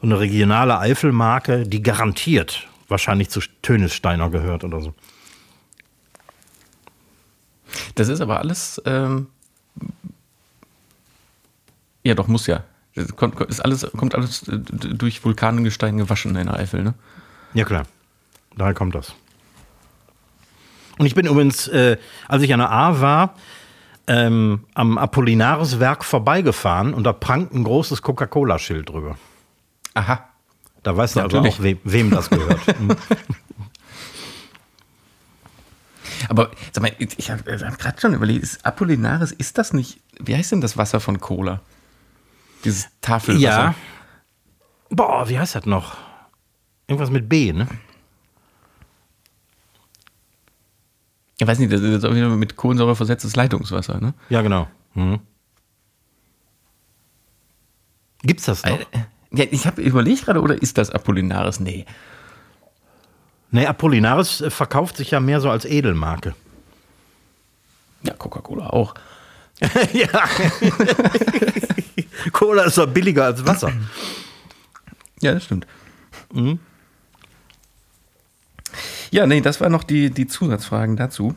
so 0.00 0.06
eine 0.06 0.18
regionale 0.18 0.78
Eifelmarke, 0.78 1.66
die 1.66 1.82
garantiert 1.82 2.66
wahrscheinlich 2.88 3.30
zu 3.30 3.40
Tönesteiner 3.62 4.30
gehört 4.30 4.64
oder 4.64 4.80
so. 4.80 4.94
Das 7.94 8.08
ist 8.08 8.20
aber 8.20 8.40
alles, 8.40 8.82
ähm, 8.84 9.28
ja 12.02 12.14
doch, 12.14 12.26
muss 12.26 12.46
ja. 12.46 12.64
Das 12.96 13.14
kommt, 13.14 13.40
ist 13.42 13.60
alles, 13.60 13.88
kommt 13.96 14.14
alles 14.14 14.48
äh, 14.48 14.58
durch 14.58 15.24
Vulkanengestein 15.24 15.96
gewaschen 15.96 16.34
in 16.34 16.46
der 16.46 16.56
Eifel, 16.56 16.82
ne? 16.82 16.94
Ja 17.54 17.64
klar, 17.64 17.84
daher 18.56 18.74
kommt 18.74 18.94
das. 18.94 19.14
Und 21.00 21.06
ich 21.06 21.14
bin 21.14 21.24
übrigens, 21.24 21.66
äh, 21.66 21.96
als 22.28 22.42
ich 22.42 22.52
an 22.52 22.58
der 22.58 22.70
A 22.70 23.00
war, 23.00 23.34
ähm, 24.06 24.66
am 24.74 24.98
Apollinaris-Werk 24.98 26.04
vorbeigefahren 26.04 26.92
und 26.92 27.04
da 27.04 27.14
prangt 27.14 27.54
ein 27.54 27.64
großes 27.64 28.02
Coca-Cola-Schild 28.02 28.90
drüber. 28.90 29.16
Aha. 29.94 30.28
Da 30.82 30.94
weißt 30.94 31.14
du 31.14 31.20
ja, 31.20 31.24
also 31.24 31.38
auch, 31.38 31.62
wem, 31.62 31.78
wem 31.84 32.10
das 32.10 32.28
gehört. 32.28 32.60
Hm. 32.78 32.94
Aber 36.28 36.50
sag 36.70 36.82
mal, 36.82 36.92
ich 36.98 37.30
habe 37.30 37.50
hab 37.50 37.78
gerade 37.78 37.98
schon 37.98 38.12
überlegt, 38.12 38.42
ist 38.42 38.66
Apollinaris, 38.66 39.32
ist 39.32 39.56
das 39.56 39.72
nicht, 39.72 40.00
wie 40.18 40.36
heißt 40.36 40.52
denn 40.52 40.60
das 40.60 40.76
Wasser 40.76 41.00
von 41.00 41.18
Cola? 41.18 41.62
Dieses 42.62 42.88
Tafelwasser. 43.00 43.42
Ja. 43.42 43.74
Boah, 44.90 45.26
wie 45.30 45.38
heißt 45.38 45.54
das 45.54 45.64
noch? 45.64 45.96
Irgendwas 46.88 47.08
mit 47.08 47.26
B, 47.26 47.54
ne? 47.54 47.66
Ich 51.40 51.46
weiß 51.46 51.58
nicht, 51.58 51.72
das 51.72 51.80
ist 51.80 52.04
auch 52.04 52.14
wieder 52.14 52.28
mit 52.28 52.56
Kohlensäure 52.56 52.94
versetztes 52.94 53.34
Leitungswasser, 53.34 53.98
ne? 53.98 54.12
Ja, 54.28 54.42
genau. 54.42 54.68
Mhm. 54.92 55.20
Gibt's 58.22 58.44
das 58.44 58.62
noch? 58.62 58.78
Äh, 58.78 58.84
ja, 59.32 59.46
ich 59.50 59.66
habe 59.66 59.80
überlegt 59.80 60.26
gerade, 60.26 60.42
oder 60.42 60.60
ist 60.60 60.76
das 60.76 60.90
Apollinaris? 60.90 61.58
Nee. 61.58 61.86
Nee, 63.52 63.64
Apollinaris 63.64 64.42
äh, 64.42 64.50
verkauft 64.50 64.98
sich 64.98 65.12
ja 65.12 65.20
mehr 65.20 65.40
so 65.40 65.48
als 65.48 65.64
Edelmarke. 65.64 66.34
Ja, 68.02 68.12
Coca-Cola 68.12 68.66
auch. 68.66 68.92
ja. 69.94 70.08
Cola 72.32 72.64
ist 72.64 72.76
doch 72.76 72.86
billiger 72.86 73.24
als 73.24 73.46
Wasser. 73.46 73.72
Ja, 75.22 75.32
das 75.32 75.44
stimmt. 75.44 75.66
Mhm. 76.34 76.58
Ja, 79.10 79.26
nee, 79.26 79.40
das 79.40 79.60
waren 79.60 79.72
noch 79.72 79.84
die, 79.84 80.10
die 80.10 80.26
Zusatzfragen 80.26 80.96
dazu. 80.96 81.34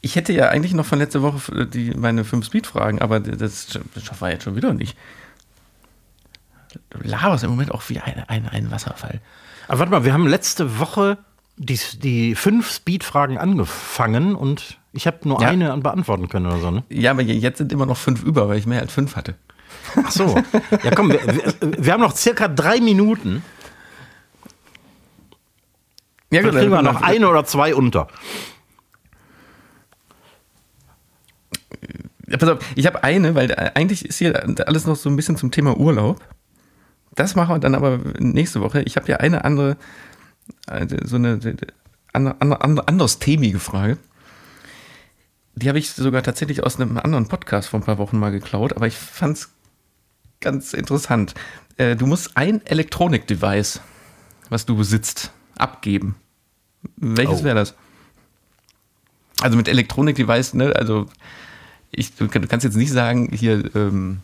Ich 0.00 0.16
hätte 0.16 0.32
ja 0.32 0.48
eigentlich 0.48 0.74
noch 0.74 0.86
von 0.86 0.98
letzter 0.98 1.22
Woche 1.22 1.66
die, 1.66 1.90
meine 1.92 2.24
fünf 2.24 2.46
Speed-Fragen, 2.46 3.00
aber 3.00 3.20
das, 3.20 3.78
das 3.94 4.04
schaffen 4.04 4.20
wir 4.20 4.30
jetzt 4.30 4.44
schon 4.44 4.56
wieder 4.56 4.72
nicht. 4.74 4.96
Du 6.90 6.98
laberst 7.02 7.44
im 7.44 7.50
Moment 7.50 7.72
auch 7.72 7.82
wie 7.88 7.98
ein, 7.98 8.24
ein, 8.28 8.48
ein 8.48 8.70
Wasserfall. 8.70 9.20
Aber 9.68 9.80
warte 9.80 9.90
mal, 9.90 10.04
wir 10.04 10.12
haben 10.12 10.26
letzte 10.26 10.78
Woche 10.78 11.18
die, 11.56 11.78
die 11.98 12.34
fünf 12.34 12.70
Speed-Fragen 12.70 13.38
angefangen 13.38 14.34
und 14.34 14.78
ich 14.92 15.06
habe 15.06 15.28
nur 15.28 15.40
ja. 15.40 15.48
eine 15.48 15.76
beantworten 15.78 16.28
können 16.28 16.46
oder 16.46 16.60
so, 16.60 16.70
ne? 16.70 16.84
Ja, 16.88 17.12
aber 17.12 17.22
jetzt 17.22 17.58
sind 17.58 17.72
immer 17.72 17.86
noch 17.86 17.96
fünf 17.96 18.22
über, 18.22 18.48
weil 18.48 18.58
ich 18.58 18.66
mehr 18.66 18.80
als 18.80 18.92
fünf 18.92 19.16
hatte. 19.16 19.34
Ach 19.96 20.10
so. 20.10 20.36
Ja, 20.82 20.90
komm, 20.94 21.10
wir, 21.10 21.20
wir, 21.26 21.84
wir 21.84 21.92
haben 21.92 22.00
noch 22.00 22.14
circa 22.14 22.48
drei 22.48 22.80
Minuten. 22.80 23.42
Ja, 26.30 26.42
gut, 26.42 26.52
dann 26.52 26.60
kriegen 26.60 26.72
wir 26.72 26.82
noch 26.82 27.02
eine 27.02 27.28
oder 27.28 27.44
zwei 27.44 27.74
unter. 27.74 28.08
Ja, 32.28 32.36
pass 32.38 32.48
auf, 32.48 32.58
ich 32.74 32.86
habe 32.86 33.04
eine, 33.04 33.34
weil 33.34 33.52
eigentlich 33.74 34.04
ist 34.04 34.18
hier 34.18 34.44
alles 34.66 34.86
noch 34.86 34.96
so 34.96 35.08
ein 35.08 35.16
bisschen 35.16 35.36
zum 35.36 35.52
Thema 35.52 35.76
Urlaub. 35.76 36.20
Das 37.14 37.36
machen 37.36 37.54
wir 37.54 37.58
dann 37.60 37.74
aber 37.74 38.00
nächste 38.18 38.60
Woche. 38.60 38.82
Ich 38.82 38.96
habe 38.96 39.08
ja 39.08 39.18
eine 39.18 39.44
andere, 39.44 39.76
also 40.66 40.96
so 41.04 41.16
eine, 41.16 41.38
eine, 42.12 42.40
eine 42.40 42.88
anderes 42.88 43.20
themige 43.20 43.60
Frage. 43.60 43.98
Die 45.54 45.68
habe 45.68 45.78
ich 45.78 45.92
sogar 45.92 46.22
tatsächlich 46.22 46.64
aus 46.64 46.78
einem 46.78 46.98
anderen 46.98 47.28
Podcast 47.28 47.68
vor 47.68 47.80
ein 47.80 47.84
paar 47.84 47.98
Wochen 47.98 48.18
mal 48.18 48.30
geklaut, 48.30 48.74
aber 48.74 48.86
ich 48.86 48.96
fand 48.96 49.38
es 49.38 49.48
ganz 50.40 50.74
interessant. 50.74 51.34
Äh, 51.78 51.96
du 51.96 52.06
musst 52.06 52.36
ein 52.36 52.64
Elektronik-Device, 52.66 53.80
was 54.50 54.66
du 54.66 54.76
besitzt, 54.76 55.32
abgeben. 55.56 56.16
Welches 56.96 57.40
oh. 57.40 57.44
wäre 57.44 57.56
das? 57.56 57.74
Also 59.40 59.56
mit 59.56 59.68
Elektronik-Device, 59.68 60.54
ne? 60.54 60.74
Also 60.74 61.06
ich, 61.90 62.14
du, 62.14 62.28
kannst 62.28 62.64
jetzt 62.64 62.76
nicht 62.76 62.92
sagen, 62.92 63.30
hier 63.32 63.74
ähm, 63.74 64.20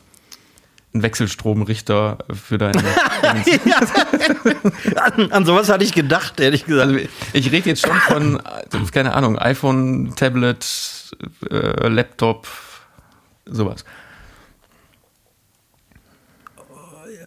ein 0.94 1.02
Wechselstromrichter 1.02 2.18
für 2.32 2.58
deine. 2.58 2.82
an, 4.96 5.32
an, 5.32 5.46
sowas 5.46 5.68
hatte 5.68 5.84
ich 5.84 5.92
gedacht, 5.92 6.40
ehrlich 6.40 6.64
gesagt. 6.66 6.88
Also 6.88 7.08
ich 7.32 7.50
rede 7.50 7.70
jetzt 7.70 7.86
schon 7.86 7.96
von, 7.96 8.42
keine 8.92 9.14
Ahnung, 9.14 9.38
iPhone, 9.38 10.14
Tablet, 10.16 10.66
äh, 11.50 11.88
Laptop, 11.88 12.46
sowas. 13.46 13.84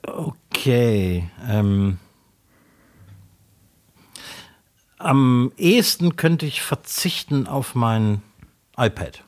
Okay. 0.03 1.29
Ähm, 1.47 1.97
am 5.05 5.51
ehesten 5.57 6.15
könnte 6.15 6.45
ich 6.45 6.61
verzichten 6.61 7.47
auf 7.47 7.75
mein 7.75 8.21
iPad. 8.75 9.23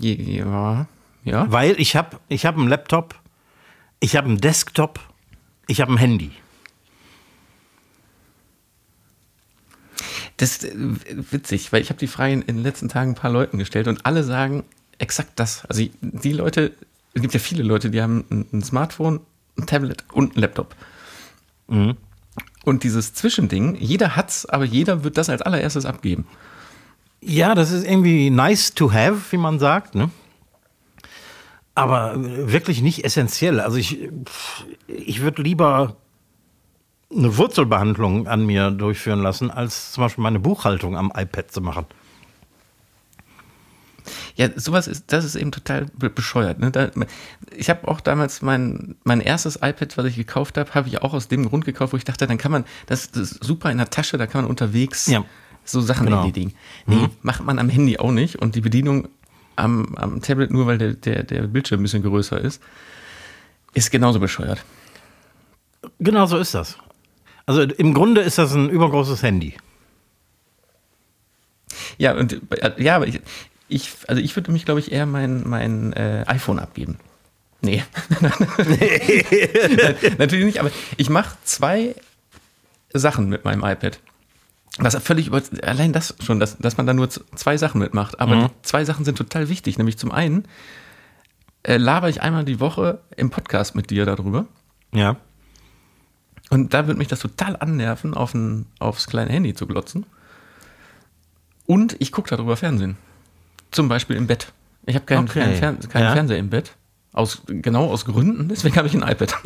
Ja. 0.00 0.86
ja. 1.24 1.50
Weil 1.50 1.80
ich 1.80 1.96
habe 1.96 2.20
ich 2.28 2.46
hab 2.46 2.56
einen 2.56 2.68
Laptop, 2.68 3.16
ich 3.98 4.16
habe 4.16 4.28
einen 4.28 4.38
Desktop, 4.38 5.00
ich 5.66 5.80
habe 5.80 5.92
ein 5.92 5.98
Handy. 5.98 6.30
Das 10.36 10.58
ist 10.58 10.64
äh, 10.64 11.32
witzig, 11.32 11.72
weil 11.72 11.82
ich 11.82 11.88
habe 11.90 11.98
die 11.98 12.06
Frage 12.06 12.34
in 12.34 12.42
den 12.42 12.62
letzten 12.62 12.88
Tagen 12.88 13.12
ein 13.12 13.16
paar 13.16 13.32
Leuten 13.32 13.58
gestellt 13.58 13.88
und 13.88 14.06
alle 14.06 14.22
sagen 14.22 14.62
exakt 14.98 15.32
das. 15.36 15.64
Also 15.66 15.84
die 16.00 16.32
Leute, 16.32 16.72
es 17.14 17.20
gibt 17.20 17.34
ja 17.34 17.40
viele 17.40 17.64
Leute, 17.64 17.90
die 17.90 18.00
haben 18.00 18.46
ein 18.52 18.62
Smartphone, 18.62 19.20
ein 19.58 19.66
Tablet 19.66 20.04
und 20.12 20.36
ein 20.36 20.40
Laptop. 20.40 20.74
Mhm. 21.68 21.96
Und 22.64 22.84
dieses 22.84 23.12
Zwischending, 23.14 23.76
jeder 23.76 24.16
hat's, 24.16 24.46
aber 24.46 24.64
jeder 24.64 25.04
wird 25.04 25.16
das 25.18 25.28
als 25.28 25.42
allererstes 25.42 25.84
abgeben. 25.84 26.26
Ja, 27.20 27.54
das 27.54 27.70
ist 27.70 27.84
irgendwie 27.84 28.30
nice 28.30 28.74
to 28.74 28.92
have, 28.92 29.20
wie 29.30 29.36
man 29.36 29.58
sagt, 29.58 29.94
ne? 29.94 30.10
Aber 31.74 32.14
wirklich 32.16 32.82
nicht 32.82 33.04
essentiell. 33.04 33.60
Also 33.60 33.78
ich, 33.78 34.10
ich 34.86 35.22
würde 35.22 35.42
lieber 35.42 35.96
eine 37.10 37.36
Wurzelbehandlung 37.36 38.26
an 38.26 38.44
mir 38.44 38.70
durchführen 38.70 39.20
lassen, 39.20 39.50
als 39.50 39.92
zum 39.92 40.04
Beispiel 40.04 40.22
meine 40.22 40.40
Buchhaltung 40.40 40.96
am 40.96 41.12
iPad 41.14 41.50
zu 41.50 41.60
machen. 41.60 41.86
Ja, 44.36 44.48
sowas 44.56 44.86
ist, 44.86 45.12
das 45.12 45.24
ist 45.24 45.34
eben 45.34 45.52
total 45.52 45.86
bescheuert. 45.96 46.58
Ne? 46.58 46.70
Da, 46.70 46.90
ich 47.56 47.70
habe 47.70 47.88
auch 47.88 48.00
damals 48.00 48.42
mein, 48.42 48.96
mein 49.04 49.20
erstes 49.20 49.56
iPad, 49.56 49.96
was 49.96 50.06
ich 50.06 50.16
gekauft 50.16 50.58
habe, 50.58 50.74
habe 50.74 50.88
ich 50.88 51.02
auch 51.02 51.14
aus 51.14 51.28
dem 51.28 51.48
Grund 51.48 51.64
gekauft, 51.64 51.92
wo 51.92 51.96
ich 51.96 52.04
dachte, 52.04 52.26
dann 52.26 52.38
kann 52.38 52.52
man, 52.52 52.64
das, 52.86 53.10
das 53.10 53.32
ist 53.32 53.44
super 53.44 53.70
in 53.70 53.78
der 53.78 53.90
Tasche, 53.90 54.18
da 54.18 54.26
kann 54.26 54.42
man 54.42 54.50
unterwegs 54.50 55.06
ja. 55.06 55.24
so 55.64 55.80
Sachen 55.80 56.06
genau. 56.06 56.20
erledigen. 56.20 56.54
Nee, 56.86 56.96
mhm. 56.96 57.10
macht 57.22 57.44
man 57.44 57.58
am 57.58 57.68
Handy 57.68 57.98
auch 57.98 58.12
nicht. 58.12 58.36
Und 58.36 58.54
die 58.54 58.60
Bedienung 58.60 59.08
am, 59.56 59.94
am 59.96 60.22
Tablet, 60.22 60.50
nur 60.50 60.66
weil 60.66 60.78
der, 60.78 60.94
der, 60.94 61.22
der 61.22 61.42
Bildschirm 61.42 61.80
ein 61.80 61.84
bisschen 61.84 62.02
größer 62.02 62.40
ist, 62.40 62.62
ist 63.74 63.90
genauso 63.90 64.20
bescheuert. 64.20 64.64
Genau 65.98 66.26
so 66.26 66.38
ist 66.38 66.54
das. 66.54 66.78
Also 67.46 67.62
im 67.62 67.94
Grunde 67.94 68.20
ist 68.20 68.38
das 68.38 68.54
ein 68.54 68.70
übergroßes 68.70 69.22
Handy. 69.22 69.54
Ja, 71.98 72.14
und 72.14 72.40
ja, 72.78 72.96
aber 72.96 73.06
ich, 73.06 73.20
ich, 73.72 73.92
also 74.06 74.20
ich 74.20 74.36
würde 74.36 74.52
mich, 74.52 74.64
glaube 74.64 74.80
ich, 74.80 74.92
eher 74.92 75.06
mein, 75.06 75.48
mein 75.48 75.92
äh, 75.92 76.24
iPhone 76.26 76.58
abgeben. 76.58 76.98
Nee. 77.60 77.84
Natürlich 80.18 80.44
nicht, 80.44 80.60
aber 80.60 80.70
ich 80.96 81.10
mache 81.10 81.36
zwei 81.44 81.94
Sachen 82.92 83.28
mit 83.28 83.44
meinem 83.44 83.64
iPad. 83.64 84.00
Ist 84.82 84.98
völlig 85.02 85.28
über, 85.28 85.42
allein 85.62 85.92
das 85.92 86.14
schon, 86.24 86.40
dass, 86.40 86.58
dass 86.58 86.76
man 86.76 86.86
da 86.86 86.94
nur 86.94 87.08
zwei 87.10 87.56
Sachen 87.56 87.80
mitmacht. 87.80 88.20
Aber 88.20 88.36
mhm. 88.36 88.50
zwei 88.62 88.84
Sachen 88.84 89.04
sind 89.04 89.18
total 89.18 89.48
wichtig. 89.48 89.78
Nämlich 89.78 89.98
zum 89.98 90.10
einen 90.10 90.44
äh, 91.62 91.76
laber 91.76 92.08
ich 92.08 92.22
einmal 92.22 92.44
die 92.44 92.58
Woche 92.58 93.00
im 93.16 93.30
Podcast 93.30 93.74
mit 93.74 93.90
dir 93.90 94.06
darüber. 94.06 94.46
Ja. 94.92 95.16
Und 96.50 96.74
da 96.74 96.86
würde 96.86 96.98
mich 96.98 97.08
das 97.08 97.20
total 97.20 97.56
annerven, 97.56 98.14
auf 98.14 98.34
ein, 98.34 98.66
aufs 98.78 99.06
kleine 99.06 99.30
Handy 99.30 99.54
zu 99.54 99.66
glotzen. 99.66 100.04
Und 101.66 101.96
ich 102.00 102.10
gucke 102.10 102.30
darüber 102.30 102.56
Fernsehen. 102.56 102.96
Zum 103.72 103.88
Beispiel 103.88 104.16
im 104.16 104.26
Bett. 104.26 104.52
Ich 104.86 104.94
habe 104.94 105.04
keinen, 105.04 105.28
okay. 105.28 105.58
keinen, 105.58 105.80
keinen 105.80 106.02
ja. 106.02 106.12
Fernseher 106.12 106.38
im 106.38 106.50
Bett. 106.50 106.72
Aus, 107.12 107.42
genau 107.46 107.90
aus 107.90 108.06
Gründen, 108.06 108.48
deswegen 108.48 108.76
habe 108.76 108.88
ich 108.88 108.94
ein 108.94 109.02
iPad. 109.02 109.34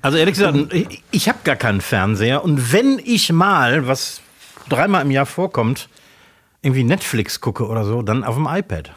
Also 0.00 0.16
ehrlich 0.16 0.34
gesagt, 0.34 0.72
ich, 0.72 1.02
ich 1.10 1.28
habe 1.28 1.40
gar 1.44 1.56
keinen 1.56 1.80
Fernseher 1.80 2.42
und 2.42 2.72
wenn 2.72 2.98
ich 3.04 3.30
mal, 3.32 3.86
was 3.86 4.22
dreimal 4.68 5.02
im 5.02 5.10
Jahr 5.10 5.26
vorkommt, 5.26 5.88
irgendwie 6.62 6.84
Netflix 6.84 7.40
gucke 7.40 7.66
oder 7.66 7.84
so, 7.84 8.02
dann 8.02 8.24
auf 8.24 8.34
dem 8.34 8.46
iPad. 8.46 8.92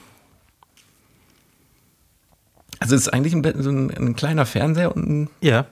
Also 2.79 2.95
es 2.95 3.01
ist 3.01 3.09
eigentlich 3.09 3.33
ein, 3.33 3.61
so 3.61 3.69
ein, 3.69 3.91
ein 3.91 4.15
kleiner 4.15 4.45
Fernseher 4.45 4.95
und 4.95 5.09
ein 5.09 5.29
Ja. 5.41 5.65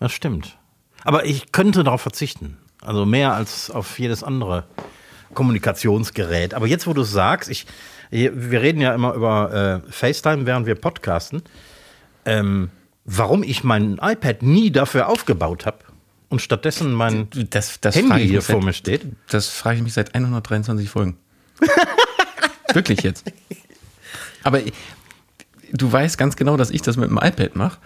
Das 0.00 0.12
stimmt. 0.12 0.58
Aber 1.04 1.26
ich 1.26 1.52
könnte 1.52 1.84
darauf 1.84 2.00
verzichten. 2.00 2.56
Also 2.80 3.04
mehr 3.04 3.34
als 3.34 3.70
auf 3.70 3.98
jedes 3.98 4.22
andere 4.22 4.64
Kommunikationsgerät. 5.34 6.54
Aber 6.54 6.66
jetzt, 6.66 6.86
wo 6.86 6.92
du 6.92 7.02
es 7.02 7.10
sagst, 7.10 7.50
ich, 7.50 7.66
wir 8.10 8.60
reden 8.62 8.80
ja 8.80 8.94
immer 8.94 9.14
über 9.14 9.82
äh, 9.86 9.92
FaceTime, 9.92 10.46
während 10.46 10.66
wir 10.66 10.74
podcasten. 10.74 11.42
Ähm, 12.24 12.70
warum 13.04 13.42
ich 13.42 13.64
mein 13.64 13.98
iPad 14.02 14.42
nie 14.42 14.70
dafür 14.70 15.08
aufgebaut 15.08 15.64
habe 15.66 15.78
und 16.28 16.42
stattdessen 16.42 16.92
mein 16.92 17.28
das, 17.50 17.80
das 17.80 17.96
Handy 17.96 18.26
hier 18.26 18.36
mich 18.36 18.44
vor 18.44 18.56
seit- 18.56 18.64
mir 18.64 18.72
steht. 18.72 19.06
Das 19.30 19.48
frage 19.48 19.76
ich 19.78 19.82
mich 19.82 19.94
seit 19.94 20.14
123 20.14 20.88
Folgen. 20.90 21.16
Wirklich 22.74 23.00
jetzt. 23.02 23.30
Aber 24.44 24.60
du 25.72 25.90
weißt 25.90 26.18
ganz 26.18 26.36
genau, 26.36 26.56
dass 26.56 26.70
ich 26.70 26.82
das 26.82 26.96
mit 26.96 27.08
dem 27.10 27.16
iPad 27.18 27.56
mache. 27.56 27.78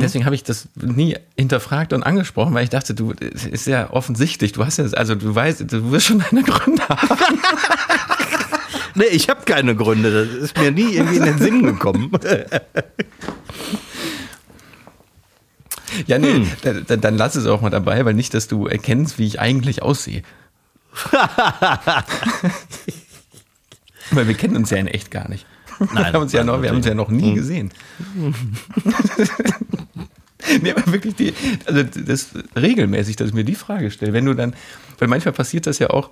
Deswegen 0.00 0.24
habe 0.24 0.34
ich 0.34 0.42
das 0.44 0.68
nie 0.76 1.16
hinterfragt 1.36 1.92
und 1.92 2.02
angesprochen, 2.02 2.54
weil 2.54 2.64
ich 2.64 2.70
dachte, 2.70 2.94
du, 2.94 3.12
es 3.34 3.46
ist 3.46 3.66
ja 3.66 3.90
offensichtlich, 3.90 4.52
du 4.52 4.64
hast 4.64 4.76
ja, 4.78 4.84
also 4.92 5.14
du 5.14 5.34
weißt, 5.34 5.72
du 5.72 5.90
wirst 5.90 6.06
schon 6.06 6.18
deine 6.30 6.42
Gründe 6.42 6.86
haben. 6.88 7.08
Nee, 8.96 9.04
ich 9.04 9.28
habe 9.28 9.42
keine 9.44 9.76
Gründe. 9.76 10.26
Das 10.26 10.34
ist 10.34 10.58
mir 10.58 10.72
nie 10.72 10.94
irgendwie 10.96 11.18
in 11.18 11.22
den 11.24 11.38
Sinn 11.38 11.62
gekommen. 11.62 12.10
Ja, 16.06 16.18
nee, 16.18 16.44
dann, 16.62 16.84
dann- 16.86 17.00
dann 17.00 17.16
lass 17.16 17.36
es 17.36 17.46
auch 17.46 17.60
mal 17.60 17.70
dabei, 17.70 18.04
weil 18.04 18.14
nicht, 18.14 18.34
dass 18.34 18.48
du 18.48 18.66
erkennst, 18.66 19.16
wie 19.18 19.26
ich 19.28 19.38
eigentlich 19.40 19.80
aussehe. 19.82 20.22
weil 24.10 24.26
wir 24.26 24.34
kennen 24.34 24.56
uns 24.56 24.70
ja 24.70 24.78
in 24.78 24.88
echt 24.88 25.12
gar 25.12 25.28
nicht. 25.28 25.46
Nein, 25.78 25.94
wir 25.94 26.12
haben 26.12 26.22
uns 26.22 26.32
ja 26.32 26.42
noch, 26.44 26.60
wir 26.60 26.68
haben 26.70 26.76
uns 26.78 26.86
ja 26.86 26.94
noch 26.94 27.08
nie 27.10 27.34
gesehen. 27.34 27.70
nee, 30.62 30.72
aber 30.72 30.92
wirklich 30.92 31.14
die, 31.16 31.32
also 31.66 31.82
das 31.82 32.30
regelmäßig, 32.56 33.16
dass 33.16 33.28
ich 33.28 33.34
mir 33.34 33.44
die 33.44 33.54
Frage 33.54 33.90
stelle, 33.90 34.12
wenn 34.12 34.24
du 34.24 34.34
dann, 34.34 34.54
weil 34.98 35.08
manchmal 35.08 35.32
passiert 35.32 35.66
das 35.66 35.78
ja 35.78 35.90
auch, 35.90 36.10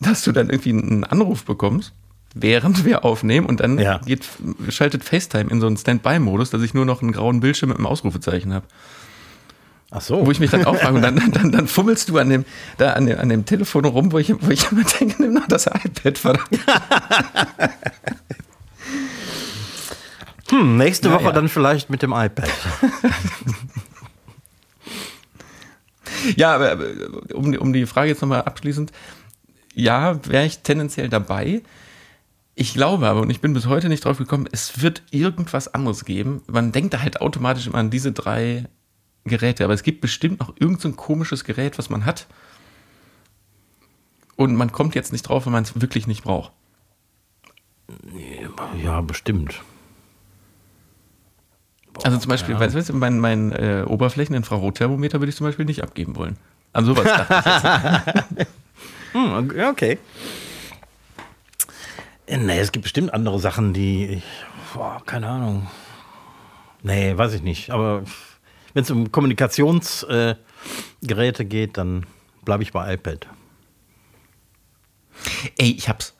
dass 0.00 0.22
du 0.22 0.32
dann 0.32 0.50
irgendwie 0.50 0.70
einen 0.70 1.04
Anruf 1.04 1.44
bekommst, 1.44 1.92
während 2.34 2.84
wir 2.84 3.04
aufnehmen 3.04 3.46
und 3.46 3.60
dann 3.60 3.78
Ja. 3.78 3.98
geht, 3.98 4.24
schaltet 4.70 5.04
FaceTime 5.04 5.50
in 5.50 5.60
so 5.60 5.66
einen 5.66 5.76
Standby-Modus, 5.76 6.50
dass 6.50 6.62
ich 6.62 6.74
nur 6.74 6.84
noch 6.84 7.02
einen 7.02 7.12
grauen 7.12 7.40
Bildschirm 7.40 7.68
mit 7.68 7.78
einem 7.78 7.86
Ausrufezeichen 7.86 8.52
habe. 8.52 8.66
Ach 9.94 10.00
so. 10.00 10.24
Wo 10.26 10.30
ich 10.30 10.40
mich 10.40 10.50
dann 10.50 10.64
auch 10.64 10.76
frage, 10.76 10.96
und 10.96 11.02
dann, 11.02 11.32
dann, 11.32 11.52
dann 11.52 11.66
fummelst 11.68 12.08
du 12.08 12.16
an 12.16 12.30
dem, 12.30 12.44
da 12.78 12.94
an 12.94 13.04
dem, 13.04 13.18
an 13.18 13.28
dem 13.28 13.44
Telefon 13.44 13.84
rum, 13.84 14.10
wo 14.10 14.18
ich, 14.18 14.30
wo 14.40 14.50
ich 14.50 14.72
immer 14.72 14.84
denke, 14.84 15.22
nimm 15.22 15.34
doch 15.34 15.46
das 15.46 15.66
iPad, 15.66 16.16
verdammt. 16.16 16.48
Hm, 20.52 20.76
nächste 20.76 21.08
Na 21.08 21.14
Woche 21.14 21.24
ja. 21.24 21.32
dann 21.32 21.48
vielleicht 21.48 21.88
mit 21.90 22.02
dem 22.02 22.12
iPad. 22.12 22.50
Ja, 26.36 26.54
aber 26.54 26.70
aber 26.72 26.84
um, 27.34 27.50
die- 27.50 27.58
um 27.58 27.72
die 27.72 27.86
Frage 27.86 28.10
jetzt 28.10 28.22
nochmal 28.22 28.42
abschließend, 28.42 28.92
ja, 29.74 30.24
wäre 30.26 30.44
ich 30.44 30.60
tendenziell 30.60 31.08
dabei. 31.08 31.62
Ich 32.54 32.74
glaube 32.74 33.08
aber, 33.08 33.22
und 33.22 33.30
ich 33.30 33.40
bin 33.40 33.54
bis 33.54 33.66
heute 33.66 33.88
nicht 33.88 34.04
drauf 34.04 34.18
gekommen, 34.18 34.48
es 34.52 34.82
wird 34.82 35.02
irgendwas 35.10 35.72
anderes 35.74 36.04
geben. 36.04 36.42
Man 36.46 36.70
denkt 36.70 36.94
da 36.94 37.00
halt 37.00 37.20
automatisch 37.20 37.66
immer 37.66 37.78
an 37.78 37.90
diese 37.90 38.12
drei 38.12 38.68
Geräte, 39.24 39.64
aber 39.64 39.72
es 39.74 39.82
gibt 39.82 40.00
bestimmt 40.00 40.38
noch 40.40 40.54
irgend 40.60 40.80
so 40.80 40.88
ein 40.88 40.96
komisches 40.96 41.44
Gerät, 41.44 41.78
was 41.78 41.88
man 41.90 42.04
hat. 42.04 42.26
Und 44.36 44.54
man 44.54 44.70
kommt 44.70 44.94
jetzt 44.94 45.12
nicht 45.12 45.22
drauf, 45.22 45.46
wenn 45.46 45.52
man 45.52 45.64
es 45.64 45.80
wirklich 45.80 46.06
nicht 46.06 46.24
braucht. 46.24 46.52
Ja, 48.82 49.00
bestimmt. 49.00 49.60
Also 52.04 52.18
zum 52.18 52.28
Beispiel, 52.30 52.58
weißt 52.58 52.88
du, 52.88 52.94
mein, 52.94 53.18
mein 53.18 53.52
äh, 53.52 53.84
Oberflächen-Infrarotthermometer 53.86 55.20
würde 55.20 55.30
ich 55.30 55.36
zum 55.36 55.46
Beispiel 55.46 55.64
nicht 55.66 55.82
abgeben 55.82 56.16
wollen. 56.16 56.36
An 56.72 56.84
sowas 56.84 57.04
dachte 57.04 57.34
ich 57.38 58.38
jetzt. 58.38 58.50
Hm, 59.12 59.50
okay. 59.70 59.98
Äh, 62.26 62.38
Nee, 62.38 62.58
es 62.60 62.72
gibt 62.72 62.84
bestimmt 62.84 63.12
andere 63.12 63.38
Sachen, 63.38 63.74
die 63.74 64.06
ich. 64.06 64.24
Boah, 64.72 65.02
keine 65.04 65.28
Ahnung. 65.28 65.66
Nee, 66.82 67.14
weiß 67.16 67.34
ich 67.34 67.42
nicht. 67.42 67.70
Aber 67.70 68.04
wenn 68.72 68.84
es 68.84 68.90
um 68.90 69.12
Kommunikationsgeräte 69.12 70.38
äh, 71.42 71.44
geht, 71.44 71.76
dann 71.76 72.06
bleibe 72.44 72.62
ich 72.62 72.72
bei 72.72 72.94
iPad. 72.94 73.26
Ey, 75.58 75.72
ich 75.72 75.90
hab's. 75.90 76.14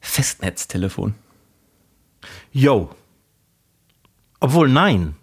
Festnetztelefon. 0.00 1.14
Yo. 2.52 2.90
Obwohl, 4.40 4.68
nein. 4.68 5.16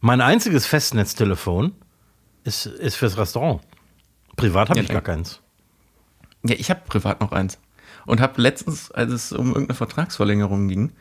Mein 0.00 0.20
einziges 0.20 0.66
Festnetztelefon 0.66 1.72
ist, 2.44 2.66
ist 2.66 2.96
fürs 2.96 3.16
Restaurant. 3.16 3.60
Privat 4.36 4.68
habe 4.70 4.78
Ja, 4.80 4.84
ich 4.84 4.90
gar 4.90 5.00
keins. 5.02 5.40
Ja, 6.44 6.54
ich 6.58 6.70
habe 6.70 6.82
privat 6.86 7.20
noch 7.20 7.32
eins. 7.32 7.58
Und 8.04 8.20
habe 8.20 8.40
letztens, 8.40 8.90
als 8.90 9.10
es 9.12 9.32
um 9.32 9.48
irgendeine 9.48 9.74
Vertragsverlängerung 9.74 10.68
ging, 10.68 10.92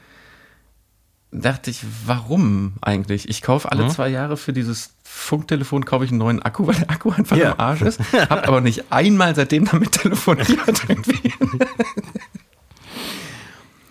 dachte 1.32 1.70
ich, 1.70 1.84
warum 2.06 2.74
eigentlich? 2.82 3.28
Ich 3.30 3.42
kaufe 3.42 3.70
alle 3.72 3.90
zwei 3.90 4.08
Jahre 4.10 4.38
für 4.38 4.54
dieses 4.54 4.96
Funktelefon 5.04 5.86
kaufe 5.86 6.06
ich 6.06 6.12
einen 6.12 6.20
neuen 6.20 6.42
Akku, 6.42 6.66
weil 6.66 6.76
der 6.76 6.90
Akku 6.90 7.12
einfach 7.12 7.36
Ja. 7.38 7.52
im 7.52 7.60
Arsch 7.60 7.82
ist. 7.82 8.00
Habe 8.30 8.48
aber 8.48 8.62
nicht 8.62 8.92
einmal 8.92 9.36
seitdem 9.36 9.66
damit 9.66 9.92
telefoniert. 9.92 10.48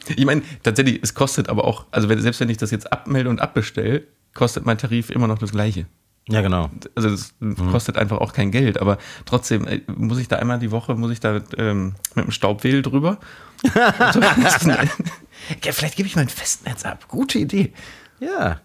Ich 0.09 0.25
meine, 0.25 0.43
tatsächlich, 0.63 1.01
es 1.03 1.15
kostet 1.15 1.49
aber 1.49 1.65
auch, 1.65 1.87
also 1.91 2.09
selbst 2.09 2.41
wenn 2.41 2.49
ich 2.51 2.59
das 2.59 2.71
jetzt 2.71 2.93
abmelde 2.93 3.31
und 3.31 3.41
abbestelle, 3.41 4.07
kostet 4.35 4.67
mein 4.67 4.79
Tarif 4.79 5.11
immer 5.11 5.27
noch 5.27 5.39
das 5.39 5.53
gleiche. 5.53 5.87
Ja, 6.29 6.41
genau. 6.41 6.71
Also 6.95 7.11
das 7.11 7.35
kostet 7.71 7.99
einfach 7.99 8.19
auch 8.19 8.33
kein 8.33 8.51
Geld, 8.51 8.81
aber 8.81 8.97
trotzdem 9.27 9.67
äh, 9.67 9.83
muss 9.95 10.19
ich 10.19 10.29
da 10.29 10.37
einmal 10.37 10.59
die 10.59 10.71
Woche, 10.71 10.95
muss 10.95 11.11
ich 11.11 11.21
da 11.21 11.43
ähm, 11.59 11.95
mit 12.15 12.25
dem 12.25 12.31
Staubwedel 12.31 12.81
drüber. 12.81 13.19
Und 13.63 13.73
so, 14.13 14.21
ja, 14.21 15.73
vielleicht 15.73 15.97
gebe 15.97 16.07
ich 16.07 16.17
mein 16.17 16.29
Festnetz 16.29 16.85
ab. 16.85 17.09
Gute 17.09 17.39
Idee. 17.39 17.73
Ja. 18.21 18.61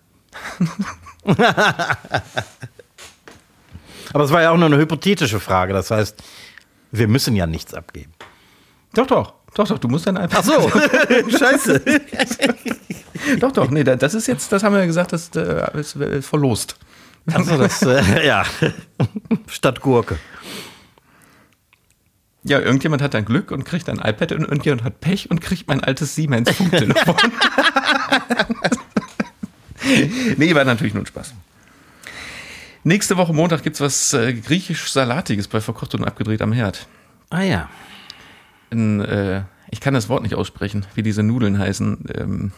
Aber 4.14 4.24
es 4.24 4.32
war 4.32 4.42
ja 4.42 4.52
auch 4.52 4.58
nur 4.58 4.68
eine 4.68 4.78
hypothetische 4.78 5.40
Frage. 5.40 5.74
Das 5.74 5.92
heißt, 5.92 6.24
wir 6.92 7.08
müssen 7.08 7.36
ja 7.36 7.46
nichts 7.46 7.74
abgeben. 7.74 8.14
Doch, 8.94 9.08
doch. 9.08 9.34
Doch, 9.56 9.68
doch, 9.68 9.80
du 9.80 9.88
musst 9.88 10.08
dann 10.08 10.18
einfach. 10.18 10.40
Ach 10.40 10.44
so, 10.44 10.70
scheiße. 11.38 11.82
Doch, 13.40 13.52
doch, 13.52 13.70
nee, 13.70 13.84
da- 13.84 13.98
das 13.98 14.14
ist 14.14 14.28
jetzt, 14.28 14.50
das 14.52 14.64
haben 14.64 14.74
wir 14.74 14.80
ja 14.80 14.86
gesagt, 14.86 15.12
das 15.12 15.30
äh, 15.36 15.78
ist 15.78 15.96
äh, 15.98 16.22
verlost. 16.22 16.78
Also 17.34 17.58
das, 17.58 17.82
äh, 17.82 18.26
ja, 18.26 18.46
statt 19.48 19.82
Gurke. 19.82 20.18
Ja, 22.44 22.60
irgendjemand 22.60 23.02
hat 23.02 23.14
dann 23.14 23.26
Glück 23.26 23.52
und 23.52 23.66
kriegt 23.66 23.90
ein 23.90 23.98
iPad 24.00 24.32
und 24.32 24.42
irgendjemand 24.44 24.84
hat 24.84 25.02
Pech 25.02 25.30
und 25.30 25.42
kriegt 25.42 25.68
mein 25.68 25.84
altes 25.84 26.16
Siemens 26.16 26.50
Funktelefon. 26.52 27.16
nee, 30.38 30.56
war 30.56 30.64
natürlich 30.64 30.94
nur 30.94 31.04
ein 31.04 31.08
Spaß. 31.08 31.34
Nächste 32.86 33.18
Woche 33.18 33.34
Montag 33.34 33.64
gibt 33.64 33.76
es 33.76 33.82
was 33.82 34.14
äh, 34.14 34.34
griechisch-salatiges 34.34 35.50
bei 35.50 35.60
Verkocht 35.60 35.94
und 35.96 36.06
abgedreht 36.06 36.42
am 36.42 36.54
Herd. 36.54 36.88
Ah 37.30 37.42
ja. 37.42 37.70
In, 38.72 39.00
äh, 39.02 39.44
ich 39.72 39.82
kann 39.82 39.94
das 39.94 40.10
Wort 40.10 40.24
nicht 40.24 40.36
aussprechen, 40.36 40.86
wie 40.96 41.04
diese 41.04 41.24
Nudeln 41.24 41.58
heißen. 41.60 42.06
Ähm, 42.16 42.52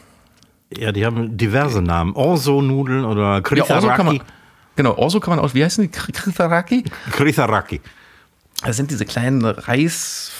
Ja, 0.76 0.92
die 0.92 1.04
haben 1.06 1.36
diverse 1.36 1.82
Namen. 1.82 2.14
Orso-Nudeln 2.14 3.04
oder 3.04 3.42
ja, 3.54 3.64
Orso 3.64 3.88
kann 3.88 4.06
man, 4.06 4.18
Kritharaki. 4.18 4.20
genau, 4.76 4.94
Orso 4.96 5.20
kann 5.20 5.30
man 5.36 5.44
aus, 5.44 5.54
wie 5.54 5.64
heißen 5.64 5.84
die? 5.84 5.90
Kr- 5.90 6.12
Kritharaki? 6.12 6.84
Kritharaki. 7.10 7.80
Das 8.64 8.76
sind 8.76 8.90
diese 8.90 9.04
kleinen 9.04 9.44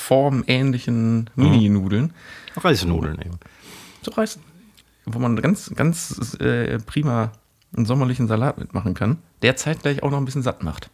Reisform-ähnlichen 0.02 1.30
Mini-Nudeln. 1.36 2.12
Reisnudeln 2.56 3.18
eben. 3.20 3.38
So 4.02 4.10
Reis, 4.12 4.38
wo 5.06 5.18
man 5.18 5.36
ganz, 5.40 5.72
ganz 5.74 6.36
äh, 6.40 6.78
prima 6.78 7.32
einen 7.74 7.86
sommerlichen 7.86 8.28
Salat 8.28 8.58
mitmachen 8.58 8.94
kann, 8.94 9.18
der 9.42 9.56
zeitgleich 9.56 10.02
auch 10.02 10.10
noch 10.10 10.18
ein 10.18 10.24
bisschen 10.24 10.42
satt 10.42 10.62
macht. 10.62 10.90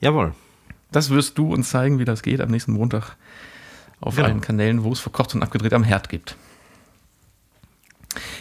Jawohl. 0.00 0.32
Das 0.92 1.10
wirst 1.10 1.36
du 1.38 1.52
uns 1.52 1.70
zeigen, 1.70 1.98
wie 1.98 2.04
das 2.04 2.22
geht 2.22 2.40
am 2.40 2.50
nächsten 2.50 2.72
Montag 2.72 3.16
auf 4.04 4.16
Genau. 4.16 4.28
allen 4.28 4.40
Kanälen, 4.40 4.84
wo 4.84 4.92
es 4.92 5.00
verkocht 5.00 5.34
und 5.34 5.42
abgedreht 5.42 5.72
am 5.72 5.82
Herd 5.84 6.08
gibt. 6.08 6.36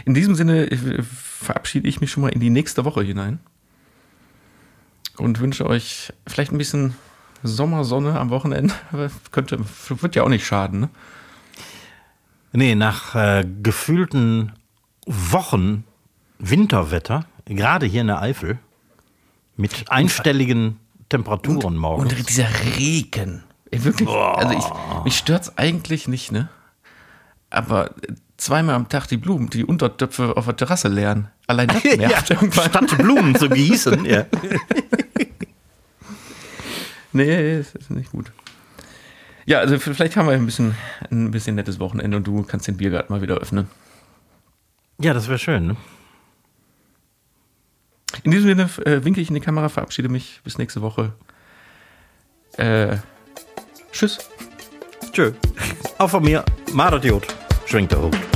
In 0.06 0.14
diesem 0.14 0.36
Sinne 0.36 0.70
äh, 0.70 1.02
verabschiede 1.02 1.88
ich 1.88 2.02
mich 2.02 2.12
schon 2.12 2.22
mal 2.22 2.30
in 2.30 2.40
die 2.40 2.50
nächste 2.50 2.86
Woche 2.86 3.02
hinein 3.02 3.40
und 5.18 5.40
wünsche 5.40 5.66
euch 5.66 6.12
vielleicht 6.28 6.52
ein 6.52 6.58
bisschen 6.58 6.96
Sommersonne 7.44 8.20
am 8.20 8.30
Wochenende. 8.30 8.74
Könnte, 9.32 9.60
wird 9.90 10.16
ja 10.16 10.24
auch 10.24 10.30
nicht 10.30 10.46
schaden. 10.46 10.82
Ne? 10.82 10.90
Nee, 12.52 12.76
nach 12.76 13.16
äh, 13.16 13.46
gefühlten 13.64 14.52
Wochen 15.06 15.86
Winterwetter, 16.40 17.26
gerade 17.46 17.86
hier 17.86 18.02
in 18.02 18.08
der 18.08 18.22
Eifel, 18.22 18.60
mit 19.56 19.90
einstelligen 19.90 20.80
Temperaturen 21.10 21.78
morgens. 21.78 22.14
Und 22.14 22.30
dieser 22.30 22.48
Regen. 22.78 23.44
Ey, 23.74 23.84
wirklich. 23.84 24.08
Also 24.10 24.54
ich, 24.56 25.04
mich 25.04 25.18
stört's 25.18 25.58
eigentlich 25.58 26.08
nicht, 26.08 26.32
ne? 26.32 26.50
Aber 27.50 27.92
zweimal 28.38 28.76
am 28.76 28.88
Tag 28.90 29.08
die 29.08 29.18
Blumen, 29.18 29.50
die 29.50 29.66
Untertöpfe 29.66 30.38
auf 30.38 30.46
der 30.46 30.56
Terrasse 30.56 30.90
leeren. 30.90 31.30
Allein 31.48 31.70
das 31.70 31.84
nervt 31.98 32.30
ja, 32.30 32.36
irgendwann. 32.36 32.70
statt 32.70 32.98
Blumen 32.98 33.36
zu 33.36 33.50
gießen. 33.50 34.06
Ja. 34.06 34.26
Nee, 37.16 37.60
das 37.60 37.76
ist 37.76 37.92
nicht 37.92 38.10
gut. 38.12 38.32
Ja, 39.46 39.60
also 39.60 39.78
vielleicht 39.78 40.18
haben 40.18 40.28
wir 40.28 40.34
ein 40.34 40.48
bisschen 40.48 40.74
ein 41.12 41.30
bisschen 41.30 41.54
nettes 41.54 41.80
Wochenende 41.80 42.18
und 42.18 42.26
du 42.26 42.42
kannst 42.42 42.68
den 42.68 42.78
Biergarten 42.78 43.14
mal 43.14 43.22
wieder 43.22 43.36
öffnen. 43.36 43.68
ja, 45.00 45.14
das 45.14 45.28
wäre 45.28 45.38
schön. 45.38 45.68
Ne? 45.68 45.78
In 48.24 48.32
diesem 48.32 48.48
Sinne 48.48 48.68
äh, 48.88 49.06
winke 49.06 49.22
ich 49.22 49.28
in 49.28 49.36
die 49.36 49.42
Kamera, 49.42 49.70
verabschiede 49.70 50.10
mich. 50.10 50.42
Bis 50.44 50.58
nächste 50.58 50.82
Woche. 50.82 51.14
Äh, 52.58 52.98
tschüss. 53.94 54.18
Tschö. 55.14 55.32
Auch 55.98 56.10
von 56.10 56.24
mir, 56.24 56.44
Maradiot, 56.74 57.28
schwingt 57.66 57.92
der 57.92 58.02
Hut. 58.02 58.33